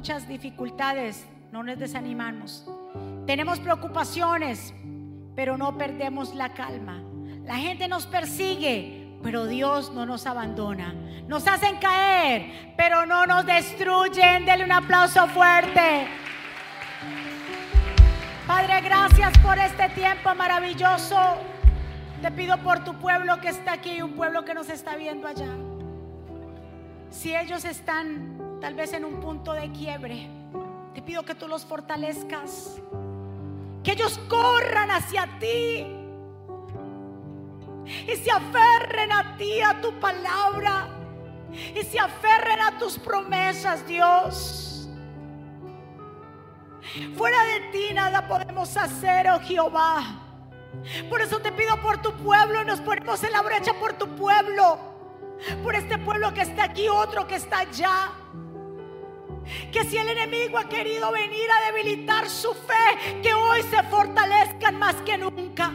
Muchas 0.05 0.27
dificultades, 0.27 1.25
no 1.51 1.63
nos 1.63 1.79
desanimamos. 1.79 2.63
Tenemos 3.25 3.59
preocupaciones, 3.59 4.71
pero 5.35 5.57
no 5.57 5.79
perdemos 5.79 6.35
la 6.35 6.53
calma. 6.53 7.01
La 7.43 7.55
gente 7.55 7.87
nos 7.87 8.05
persigue, 8.05 9.17
pero 9.23 9.47
Dios 9.47 9.91
no 9.93 10.05
nos 10.05 10.27
abandona. 10.27 10.93
Nos 11.27 11.47
hacen 11.47 11.77
caer, 11.77 12.75
pero 12.77 13.07
no 13.07 13.25
nos 13.25 13.47
destruyen. 13.47 14.45
Denle 14.45 14.65
un 14.65 14.73
aplauso 14.73 15.25
fuerte. 15.29 16.07
Padre, 18.45 18.81
gracias 18.81 19.35
por 19.39 19.57
este 19.57 19.89
tiempo 19.89 20.35
maravilloso. 20.35 21.17
Te 22.21 22.29
pido 22.29 22.59
por 22.59 22.83
tu 22.83 22.93
pueblo 22.99 23.41
que 23.41 23.49
está 23.49 23.73
aquí 23.73 24.03
un 24.03 24.13
pueblo 24.13 24.45
que 24.45 24.53
nos 24.53 24.69
está 24.69 24.97
viendo 24.97 25.27
allá. 25.27 25.49
Si 27.09 27.35
ellos 27.35 27.65
están 27.65 28.44
tal 28.61 28.73
vez 28.73 28.93
en 28.93 29.05
un 29.05 29.19
punto 29.19 29.53
de 29.53 29.71
quiebre, 29.71 30.29
te 30.93 31.01
pido 31.01 31.23
que 31.23 31.35
tú 31.35 31.47
los 31.47 31.65
fortalezcas, 31.65 32.77
que 33.83 33.91
ellos 33.91 34.19
corran 34.27 34.91
hacia 34.91 35.27
ti 35.39 35.85
y 37.85 38.15
se 38.15 38.31
aferren 38.31 39.11
a 39.11 39.37
ti, 39.37 39.61
a 39.61 39.79
tu 39.81 39.91
palabra, 39.99 40.87
y 41.51 41.83
se 41.83 41.99
aferren 41.99 42.61
a 42.61 42.77
tus 42.77 42.97
promesas, 42.97 43.85
Dios. 43.85 44.89
Fuera 47.17 47.37
de 47.43 47.59
ti 47.71 47.93
nada 47.93 48.27
podemos 48.27 48.75
hacer, 48.77 49.29
oh 49.29 49.39
Jehová. 49.39 50.21
Por 51.09 51.21
eso 51.21 51.39
te 51.39 51.51
pido 51.51 51.81
por 51.81 52.01
tu 52.01 52.11
pueblo, 52.13 52.63
nos 52.63 52.81
ponemos 52.81 53.23
en 53.23 53.31
la 53.31 53.41
brecha 53.41 53.73
por 53.73 53.93
tu 53.93 54.07
pueblo, 54.15 54.77
por 55.63 55.75
este 55.75 55.97
pueblo 55.97 56.33
que 56.33 56.41
está 56.41 56.65
aquí, 56.65 56.87
otro 56.89 57.27
que 57.27 57.35
está 57.35 57.59
allá. 57.59 58.11
Que 59.71 59.83
si 59.83 59.97
el 59.97 60.09
enemigo 60.09 60.57
ha 60.57 60.67
querido 60.67 61.11
venir 61.11 61.49
a 61.51 61.71
debilitar 61.71 62.29
su 62.29 62.53
fe, 62.53 63.21
que 63.21 63.33
hoy 63.33 63.61
se 63.63 63.83
fortalezcan 63.83 64.77
más 64.77 64.95
que 64.97 65.17
nunca. 65.17 65.71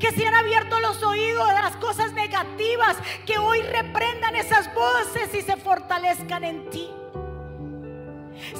Que 0.00 0.12
si 0.12 0.24
han 0.24 0.34
abierto 0.34 0.80
los 0.80 1.02
oídos 1.02 1.48
de 1.48 1.54
las 1.54 1.76
cosas 1.76 2.12
negativas, 2.12 2.96
que 3.26 3.38
hoy 3.38 3.62
reprendan 3.62 4.36
esas 4.36 4.72
voces 4.74 5.34
y 5.34 5.42
se 5.42 5.56
fortalezcan 5.56 6.44
en 6.44 6.70
ti. 6.70 6.88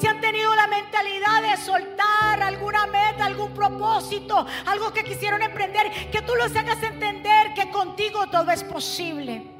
Si 0.01 0.07
han 0.07 0.21
tenido 0.21 0.55
la 0.55 0.67
mentalidad 0.67 1.43
de 1.43 1.57
soltar 1.57 2.43
alguna 2.43 2.87
meta, 2.87 3.25
algún 3.27 3.53
propósito, 3.53 4.47
algo 4.67 4.93
que 4.93 5.05
quisieron 5.05 5.43
emprender, 5.43 6.11
que 6.11 6.23
tú 6.23 6.35
los 6.35 6.55
hagas 6.57 6.83
entender 6.83 7.55
que 7.55 7.71
contigo 7.71 8.27
todo 8.29 8.51
es 8.51 8.65
posible. 8.65 9.58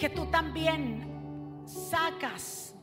Que 0.00 0.08
tú 0.08 0.26
también 0.26 1.62
sacas 1.66 2.74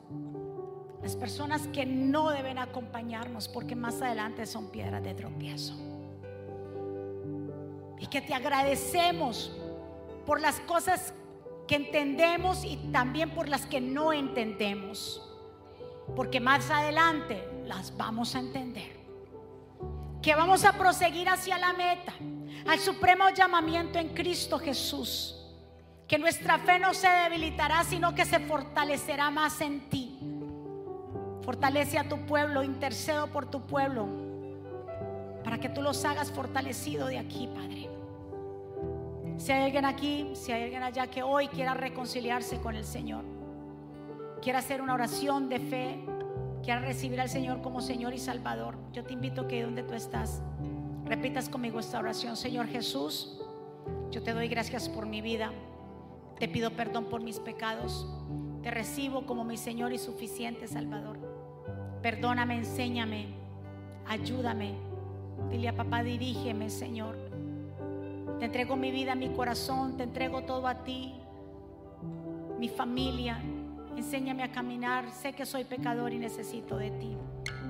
las 1.02 1.16
personas 1.16 1.68
que 1.70 1.84
no 1.84 2.30
deben 2.30 2.60
acompañarnos 2.60 3.48
porque 3.48 3.76
más 3.76 4.02
adelante 4.04 4.46
son 4.46 4.70
piedras 4.70 5.04
de 5.04 5.16
tropiezo. 5.16 5.74
Y 8.00 8.06
que 8.06 8.22
te 8.22 8.36
agradecemos 8.36 9.52
por 10.28 10.40
las 10.40 10.60
cosas 10.62 11.16
que 11.68 11.76
entendemos 11.76 12.64
y 12.64 12.78
también 12.92 13.32
por 13.32 13.50
las 13.50 13.66
que 13.66 13.82
no 13.82 14.14
entendemos. 14.14 15.24
Porque 16.16 16.40
más 16.40 16.70
adelante 16.70 17.44
las 17.66 17.98
vamos 17.98 18.36
a 18.36 18.40
entender. 18.40 18.96
Que 20.22 20.36
vamos 20.36 20.64
a 20.66 20.74
proseguir 20.74 21.30
hacia 21.30 21.58
la 21.58 21.74
meta, 21.74 22.14
al 22.68 22.80
supremo 22.80 23.30
llamamiento 23.32 23.98
en 23.98 24.10
Cristo 24.10 24.60
Jesús. 24.60 25.37
Que 26.08 26.18
nuestra 26.18 26.58
fe 26.58 26.80
no 26.80 26.94
se 26.94 27.10
debilitará, 27.10 27.84
sino 27.84 28.16
que 28.16 28.26
se 28.26 28.40
fortalecerá 28.40 29.30
más 29.30 29.60
en 29.62 29.90
ti. 29.90 30.18
Fortalece 31.42 32.00
a 32.00 32.08
tu 32.08 32.26
pueblo, 32.26 32.64
intercedo 32.64 33.28
por 33.28 33.50
tu 33.50 33.62
pueblo, 33.62 34.08
para 35.44 35.60
que 35.60 35.70
tú 35.70 35.82
los 35.82 36.04
hagas 36.06 36.32
fortalecido 36.32 37.08
de 37.08 37.20
aquí, 37.20 37.48
Padre. 37.48 37.90
Si 39.38 39.52
hay 39.52 39.66
alguien 39.66 39.86
aquí, 39.86 40.32
si 40.34 40.52
hay 40.52 40.64
alguien 40.64 40.84
allá 40.84 41.08
que 41.08 41.24
hoy 41.24 41.48
quiera 41.48 41.74
reconciliarse 41.74 42.60
con 42.60 42.76
el 42.76 42.86
Señor, 42.86 43.24
quiera 44.42 44.60
hacer 44.60 44.82
una 44.82 44.94
oración 44.94 45.48
de 45.48 45.60
fe, 45.60 46.04
quiera 46.64 46.82
recibir 46.82 47.22
al 47.22 47.30
Señor 47.30 47.62
como 47.62 47.80
Señor 47.80 48.14
y 48.14 48.18
Salvador, 48.18 48.76
yo 48.94 49.04
te 49.04 49.14
invito 49.14 49.48
que 49.48 49.64
donde 49.64 49.84
tú 49.84 49.94
estás, 49.94 50.42
repitas 51.06 51.50
conmigo 51.50 51.80
esta 51.80 52.00
oración. 52.00 52.36
Señor 52.36 52.68
Jesús, 52.68 53.40
yo 54.12 54.24
te 54.24 54.34
doy 54.34 54.48
gracias 54.48 54.90
por 54.90 55.06
mi 55.06 55.22
vida. 55.22 55.52
Te 56.40 56.48
pido 56.48 56.72
perdón 56.72 57.06
por 57.06 57.22
mis 57.22 57.40
pecados. 57.40 58.08
Te 58.62 58.72
recibo 58.72 59.26
como 59.26 59.44
mi 59.44 59.58
Señor 59.58 59.94
y 59.94 59.98
suficiente 59.98 60.68
Salvador. 60.68 61.18
Perdóname, 62.02 62.56
enséñame, 62.58 63.28
ayúdame. 64.06 64.74
Dile 65.50 65.70
a 65.70 65.76
papá, 65.76 66.04
dirígeme, 66.04 66.70
Señor. 66.70 67.16
Te 68.40 68.46
entrego 68.46 68.76
mi 68.76 68.92
vida, 68.92 69.16
mi 69.16 69.30
corazón, 69.30 69.98
te 69.98 70.04
entrego 70.04 70.44
todo 70.44 70.68
a 70.68 70.84
ti, 70.84 71.14
mi 72.60 72.70
familia. 72.70 73.42
Enséñame 73.96 74.44
a 74.44 74.52
caminar. 74.52 75.12
Sé 75.12 75.34
que 75.34 75.46
soy 75.46 75.64
pecador 75.64 76.14
y 76.14 76.20
necesito 76.20 76.78
de 76.78 76.92
ti. 76.92 77.18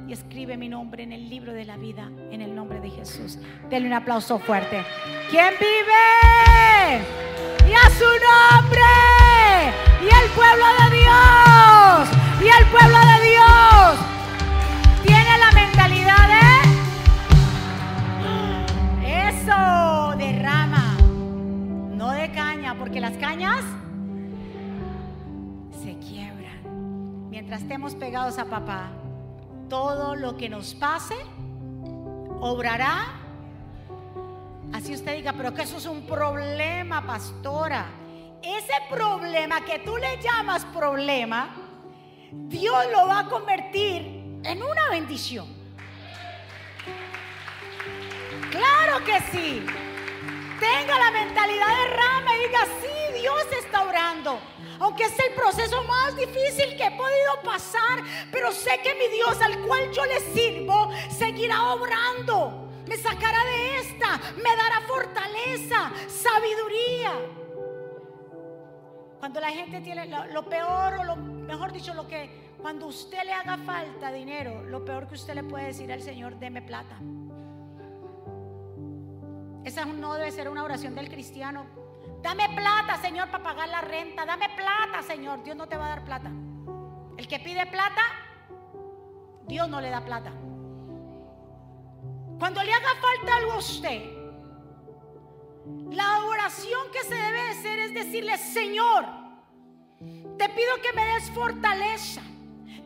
Y 0.07 0.13
escribe 0.13 0.57
mi 0.57 0.67
nombre 0.67 1.03
en 1.03 1.13
el 1.13 1.29
libro 1.29 1.53
de 1.53 1.65
la 1.65 1.77
vida, 1.77 2.11
en 2.31 2.41
el 2.41 2.53
nombre 2.53 2.81
de 2.81 2.89
Jesús. 2.89 3.39
Denle 3.69 3.87
un 3.87 3.93
aplauso 3.93 4.39
fuerte. 4.39 4.83
¿Quién 5.29 5.53
vive? 5.59 7.36
Su 7.97 8.05
nombre. 8.05 8.81
Y 10.01 10.05
el 10.05 10.29
pueblo 10.31 10.65
de 10.81 10.87
Dios. 10.97 12.09
Y 12.41 12.47
el 12.47 12.65
pueblo 12.69 12.99
de 12.99 13.17
Dios. 13.29 13.97
Tiene 15.03 15.37
la 15.37 15.51
mentalidad 15.51 16.27
de... 16.27 16.45
Eso, 19.29 20.15
de 20.17 20.39
rama. 20.43 20.97
No 21.95 22.11
de 22.11 22.31
caña, 22.31 22.75
porque 22.77 22.99
las 22.99 23.17
cañas 23.17 23.63
se 25.81 25.97
quiebran. 25.97 27.29
Mientras 27.29 27.61
estemos 27.61 27.95
pegados 27.95 28.37
a 28.37 28.45
papá, 28.45 28.91
todo 29.69 30.15
lo 30.15 30.37
que 30.37 30.49
nos 30.49 30.75
pase 30.75 31.15
obrará. 32.39 33.26
Así 34.73 34.93
usted 34.93 35.15
diga, 35.15 35.33
pero 35.33 35.53
que 35.53 35.63
eso 35.63 35.77
es 35.77 35.85
un 35.85 36.05
problema, 36.05 37.05
pastora. 37.05 37.85
Ese 38.41 38.73
problema 38.89 39.61
que 39.61 39.79
tú 39.79 39.97
le 39.97 40.21
llamas 40.21 40.65
problema, 40.65 41.55
Dios 42.31 42.85
lo 42.91 43.07
va 43.07 43.21
a 43.21 43.29
convertir 43.29 44.41
en 44.43 44.61
una 44.61 44.89
bendición. 44.89 45.47
Claro 48.51 49.03
que 49.03 49.19
sí. 49.31 49.65
Tenga 50.59 50.97
la 50.97 51.11
mentalidad 51.11 51.67
de 51.67 51.95
rama 51.95 52.35
y 52.35 52.47
diga, 52.47 52.59
sí, 52.81 53.19
Dios 53.19 53.45
está 53.61 53.81
orando. 53.83 54.39
Aunque 54.79 55.05
es 55.05 55.19
el 55.19 55.33
proceso 55.33 55.83
más 55.83 56.15
difícil 56.15 56.75
que 56.77 56.85
he 56.85 56.91
podido 56.91 57.41
pasar, 57.43 58.03
pero 58.31 58.51
sé 58.51 58.79
que 58.83 58.95
mi 58.95 59.07
Dios 59.15 59.39
al 59.41 59.59
cual 59.61 59.91
yo 59.91 60.05
le 60.05 60.19
sirvo 60.19 60.91
seguirá 61.09 61.73
obrando. 61.73 62.66
Me 62.87 62.97
sacará 62.97 63.43
de 63.43 63.79
esta, 63.79 64.19
me 64.37 64.55
dará 64.55 64.81
fortaleza, 64.87 65.91
sabiduría. 66.07 67.13
Cuando 69.19 69.41
la 69.41 69.49
gente 69.49 69.81
tiene 69.81 70.05
lo, 70.05 70.47
peor 70.47 70.99
o 70.99 71.03
lo 71.03 71.15
mejor 71.15 71.73
dicho, 71.73 71.93
lo 71.93 72.07
que 72.07 72.55
cuando 72.61 72.87
usted 72.87 73.23
le 73.23 73.33
haga 73.33 73.57
falta 73.57 74.11
dinero, 74.11 74.63
lo 74.63 74.85
peor 74.85 75.07
que 75.07 75.15
usted 75.15 75.33
le 75.33 75.43
puede 75.43 75.67
decir 75.67 75.91
al 75.91 76.01
Señor, 76.01 76.37
deme 76.39 76.61
plata. 76.61 76.97
Esa 79.63 79.85
no 79.85 80.13
debe 80.13 80.31
ser 80.31 80.47
una 80.47 80.63
oración 80.63 80.95
del 80.95 81.09
cristiano. 81.09 81.65
Dame 82.21 82.47
plata, 82.55 82.97
Señor, 83.01 83.29
para 83.29 83.43
pagar 83.43 83.67
la 83.67 83.81
renta. 83.81 84.25
Dame 84.25 84.47
plata, 84.55 85.01
Señor. 85.01 85.43
Dios 85.43 85.57
no 85.57 85.67
te 85.67 85.75
va 85.75 85.87
a 85.87 85.89
dar 85.89 86.05
plata. 86.05 86.31
El 87.17 87.27
que 87.27 87.39
pide 87.39 87.65
plata, 87.65 88.01
Dios 89.45 89.67
no 89.67 89.81
le 89.81 89.89
da 89.89 90.05
plata. 90.05 90.31
Cuando 92.39 92.63
le 92.63 92.73
haga 92.73 92.95
falta 93.01 93.35
algo 93.35 93.53
a 93.53 93.57
usted, 93.57 94.01
la 95.91 96.19
oración 96.25 96.91
que 96.91 97.03
se 97.03 97.15
debe 97.15 97.41
hacer 97.49 97.79
es 97.79 97.93
decirle, 97.93 98.37
Señor, 98.37 99.05
te 100.37 100.49
pido 100.49 100.81
que 100.81 100.93
me 100.93 101.03
des 101.05 101.31
fortaleza. 101.31 102.21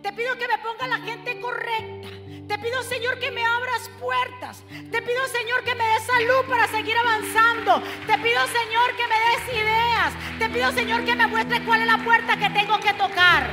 Te 0.01 0.13
pido 0.13 0.35
que 0.37 0.47
me 0.47 0.57
ponga 0.59 0.87
la 0.87 0.97
gente 0.99 1.39
correcta. 1.39 2.07
Te 2.47 2.57
pido, 2.57 2.81
Señor, 2.83 3.19
que 3.19 3.31
me 3.31 3.45
abras 3.45 3.89
puertas. 3.99 4.63
Te 4.91 5.01
pido, 5.01 5.27
Señor, 5.27 5.63
que 5.63 5.75
me 5.75 5.85
des 5.85 6.03
salud 6.03 6.49
para 6.49 6.67
seguir 6.67 6.97
avanzando. 6.97 7.81
Te 8.07 8.17
pido, 8.17 8.41
Señor, 8.47 8.95
que 8.95 9.07
me 9.07 9.15
des 9.15 9.61
ideas. 9.61 10.13
Te 10.39 10.49
pido, 10.49 10.71
Señor, 10.71 11.05
que 11.05 11.15
me 11.15 11.27
muestre 11.27 11.63
cuál 11.63 11.81
es 11.81 11.87
la 11.87 11.97
puerta 12.03 12.37
que 12.37 12.49
tengo 12.49 12.79
que 12.79 12.93
tocar. 12.93 13.49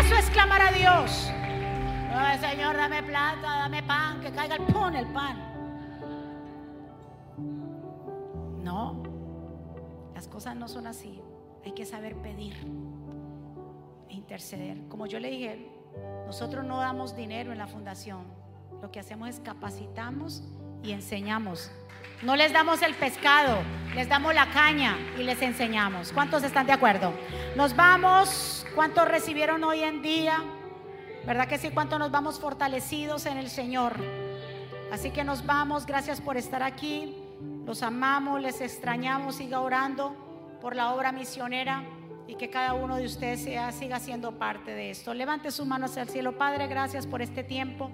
Eso 0.00 0.14
es 0.14 0.30
clamar 0.30 0.62
a 0.62 0.72
Dios. 0.72 1.33
Señor, 2.40 2.76
dame 2.76 3.02
plata, 3.02 3.42
dame 3.42 3.82
pan, 3.82 4.20
que 4.20 4.30
caiga 4.30 4.56
el 4.56 4.62
pan, 4.72 4.94
el 4.94 5.06
pan. 5.08 5.36
No, 8.62 9.02
las 10.14 10.28
cosas 10.28 10.54
no 10.54 10.68
son 10.68 10.86
así. 10.86 11.20
Hay 11.64 11.72
que 11.72 11.84
saber 11.84 12.14
pedir 12.16 12.54
e 14.08 14.14
interceder. 14.14 14.86
Como 14.88 15.06
yo 15.06 15.18
le 15.18 15.30
dije, 15.30 15.68
nosotros 16.26 16.64
no 16.64 16.78
damos 16.78 17.16
dinero 17.16 17.50
en 17.52 17.58
la 17.58 17.66
fundación. 17.66 18.24
Lo 18.80 18.92
que 18.92 19.00
hacemos 19.00 19.28
es 19.30 19.40
capacitamos 19.40 20.44
y 20.82 20.92
enseñamos. 20.92 21.72
No 22.22 22.36
les 22.36 22.52
damos 22.52 22.82
el 22.82 22.94
pescado, 22.94 23.58
les 23.94 24.08
damos 24.08 24.34
la 24.34 24.50
caña 24.50 24.96
y 25.18 25.24
les 25.24 25.42
enseñamos. 25.42 26.12
¿Cuántos 26.12 26.44
están 26.44 26.66
de 26.66 26.72
acuerdo? 26.72 27.12
Nos 27.56 27.74
vamos. 27.74 28.66
¿Cuántos 28.74 29.08
recibieron 29.08 29.64
hoy 29.64 29.82
en 29.82 30.00
día? 30.00 30.42
¿Verdad 31.26 31.48
que 31.48 31.56
sí? 31.56 31.70
¿Cuántos 31.70 31.98
nos 31.98 32.10
vamos 32.10 32.38
fortalecidos 32.38 33.24
en 33.24 33.38
el 33.38 33.48
Señor? 33.48 33.94
Así 34.92 35.10
que 35.10 35.24
nos 35.24 35.46
vamos. 35.46 35.86
Gracias 35.86 36.20
por 36.20 36.36
estar 36.36 36.62
aquí. 36.62 37.16
Los 37.64 37.82
amamos, 37.82 38.42
les 38.42 38.60
extrañamos. 38.60 39.36
Siga 39.36 39.60
orando 39.60 40.14
por 40.60 40.76
la 40.76 40.92
obra 40.92 41.12
misionera 41.12 41.82
y 42.26 42.34
que 42.34 42.50
cada 42.50 42.74
uno 42.74 42.96
de 42.96 43.06
ustedes 43.06 43.42
sea, 43.42 43.72
siga 43.72 44.00
siendo 44.00 44.32
parte 44.32 44.74
de 44.74 44.90
esto. 44.90 45.14
Levante 45.14 45.50
sus 45.50 45.66
manos 45.66 45.92
hacia 45.92 46.02
el 46.02 46.10
cielo. 46.10 46.36
Padre, 46.36 46.66
gracias 46.66 47.06
por 47.06 47.22
este 47.22 47.42
tiempo. 47.42 47.90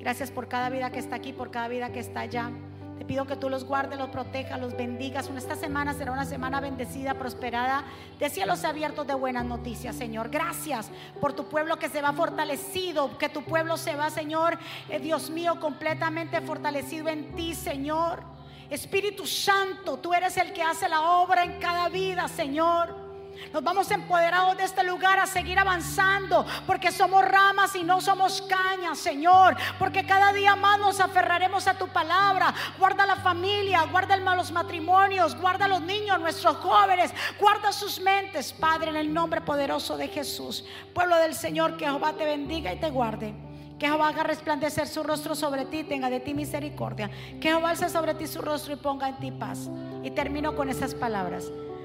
Gracias 0.00 0.32
por 0.32 0.48
cada 0.48 0.68
vida 0.68 0.90
que 0.90 0.98
está 0.98 1.14
aquí, 1.14 1.32
por 1.32 1.52
cada 1.52 1.68
vida 1.68 1.92
que 1.92 2.00
está 2.00 2.20
allá. 2.20 2.50
Te 2.98 3.04
pido 3.04 3.26
que 3.26 3.36
tú 3.36 3.50
los 3.50 3.64
guardes, 3.64 3.98
los 3.98 4.10
protejas, 4.10 4.60
los 4.60 4.76
bendigas. 4.76 5.28
Esta 5.36 5.56
semana 5.56 5.94
será 5.94 6.12
una 6.12 6.24
semana 6.24 6.60
bendecida, 6.60 7.14
prosperada, 7.14 7.84
de 8.18 8.30
cielos 8.30 8.64
abiertos 8.64 9.06
de 9.06 9.14
buenas 9.14 9.44
noticias, 9.44 9.96
Señor. 9.96 10.30
Gracias 10.30 10.90
por 11.20 11.32
tu 11.32 11.44
pueblo 11.44 11.78
que 11.78 11.88
se 11.88 12.00
va 12.00 12.12
fortalecido, 12.12 13.18
que 13.18 13.28
tu 13.28 13.42
pueblo 13.42 13.76
se 13.76 13.96
va, 13.96 14.10
Señor, 14.10 14.58
eh, 14.88 15.00
Dios 15.00 15.30
mío, 15.30 15.58
completamente 15.60 16.40
fortalecido 16.40 17.08
en 17.08 17.34
ti, 17.34 17.54
Señor. 17.54 18.22
Espíritu 18.70 19.26
Santo, 19.26 19.98
tú 19.98 20.14
eres 20.14 20.36
el 20.36 20.52
que 20.52 20.62
hace 20.62 20.88
la 20.88 21.02
obra 21.02 21.44
en 21.44 21.58
cada 21.58 21.88
vida, 21.88 22.28
Señor. 22.28 23.03
Nos 23.52 23.62
vamos 23.62 23.90
empoderados 23.90 24.56
de 24.56 24.64
este 24.64 24.82
lugar 24.84 25.18
a 25.18 25.26
seguir 25.26 25.58
avanzando 25.58 26.46
porque 26.66 26.92
somos 26.92 27.24
ramas 27.24 27.74
y 27.76 27.82
no 27.82 28.00
somos 28.00 28.42
cañas, 28.42 28.98
Señor. 28.98 29.56
Porque 29.78 30.06
cada 30.06 30.32
día 30.32 30.56
más 30.56 30.78
nos 30.78 31.00
aferraremos 31.00 31.66
a 31.66 31.74
tu 31.74 31.88
palabra. 31.88 32.54
Guarda 32.78 33.06
la 33.06 33.16
familia, 33.16 33.82
guarda 33.84 34.16
los 34.16 34.50
matrimonios, 34.52 35.38
guarda 35.40 35.68
los 35.68 35.80
niños, 35.82 36.20
nuestros 36.20 36.56
jóvenes, 36.56 37.12
guarda 37.38 37.72
sus 37.72 38.00
mentes, 38.00 38.52
Padre, 38.52 38.90
en 38.90 38.96
el 38.96 39.12
nombre 39.12 39.40
poderoso 39.40 39.96
de 39.96 40.08
Jesús. 40.08 40.64
Pueblo 40.92 41.16
del 41.16 41.34
Señor, 41.34 41.76
que 41.76 41.84
Jehová 41.84 42.14
te 42.14 42.24
bendiga 42.24 42.72
y 42.72 42.80
te 42.80 42.90
guarde. 42.90 43.34
Que 43.78 43.86
Jehová 43.86 44.08
haga 44.08 44.22
resplandecer 44.22 44.86
su 44.86 45.02
rostro 45.02 45.34
sobre 45.34 45.64
ti, 45.64 45.84
tenga 45.84 46.08
de 46.08 46.20
ti 46.20 46.32
misericordia. 46.32 47.10
Que 47.40 47.48
Jehová 47.48 47.70
alce 47.70 47.88
sobre 47.88 48.14
ti 48.14 48.26
su 48.26 48.40
rostro 48.40 48.72
y 48.72 48.76
ponga 48.76 49.08
en 49.08 49.18
ti 49.18 49.30
paz. 49.30 49.68
Y 50.02 50.10
termino 50.10 50.54
con 50.54 50.68
esas 50.68 50.94
palabras. 50.94 51.50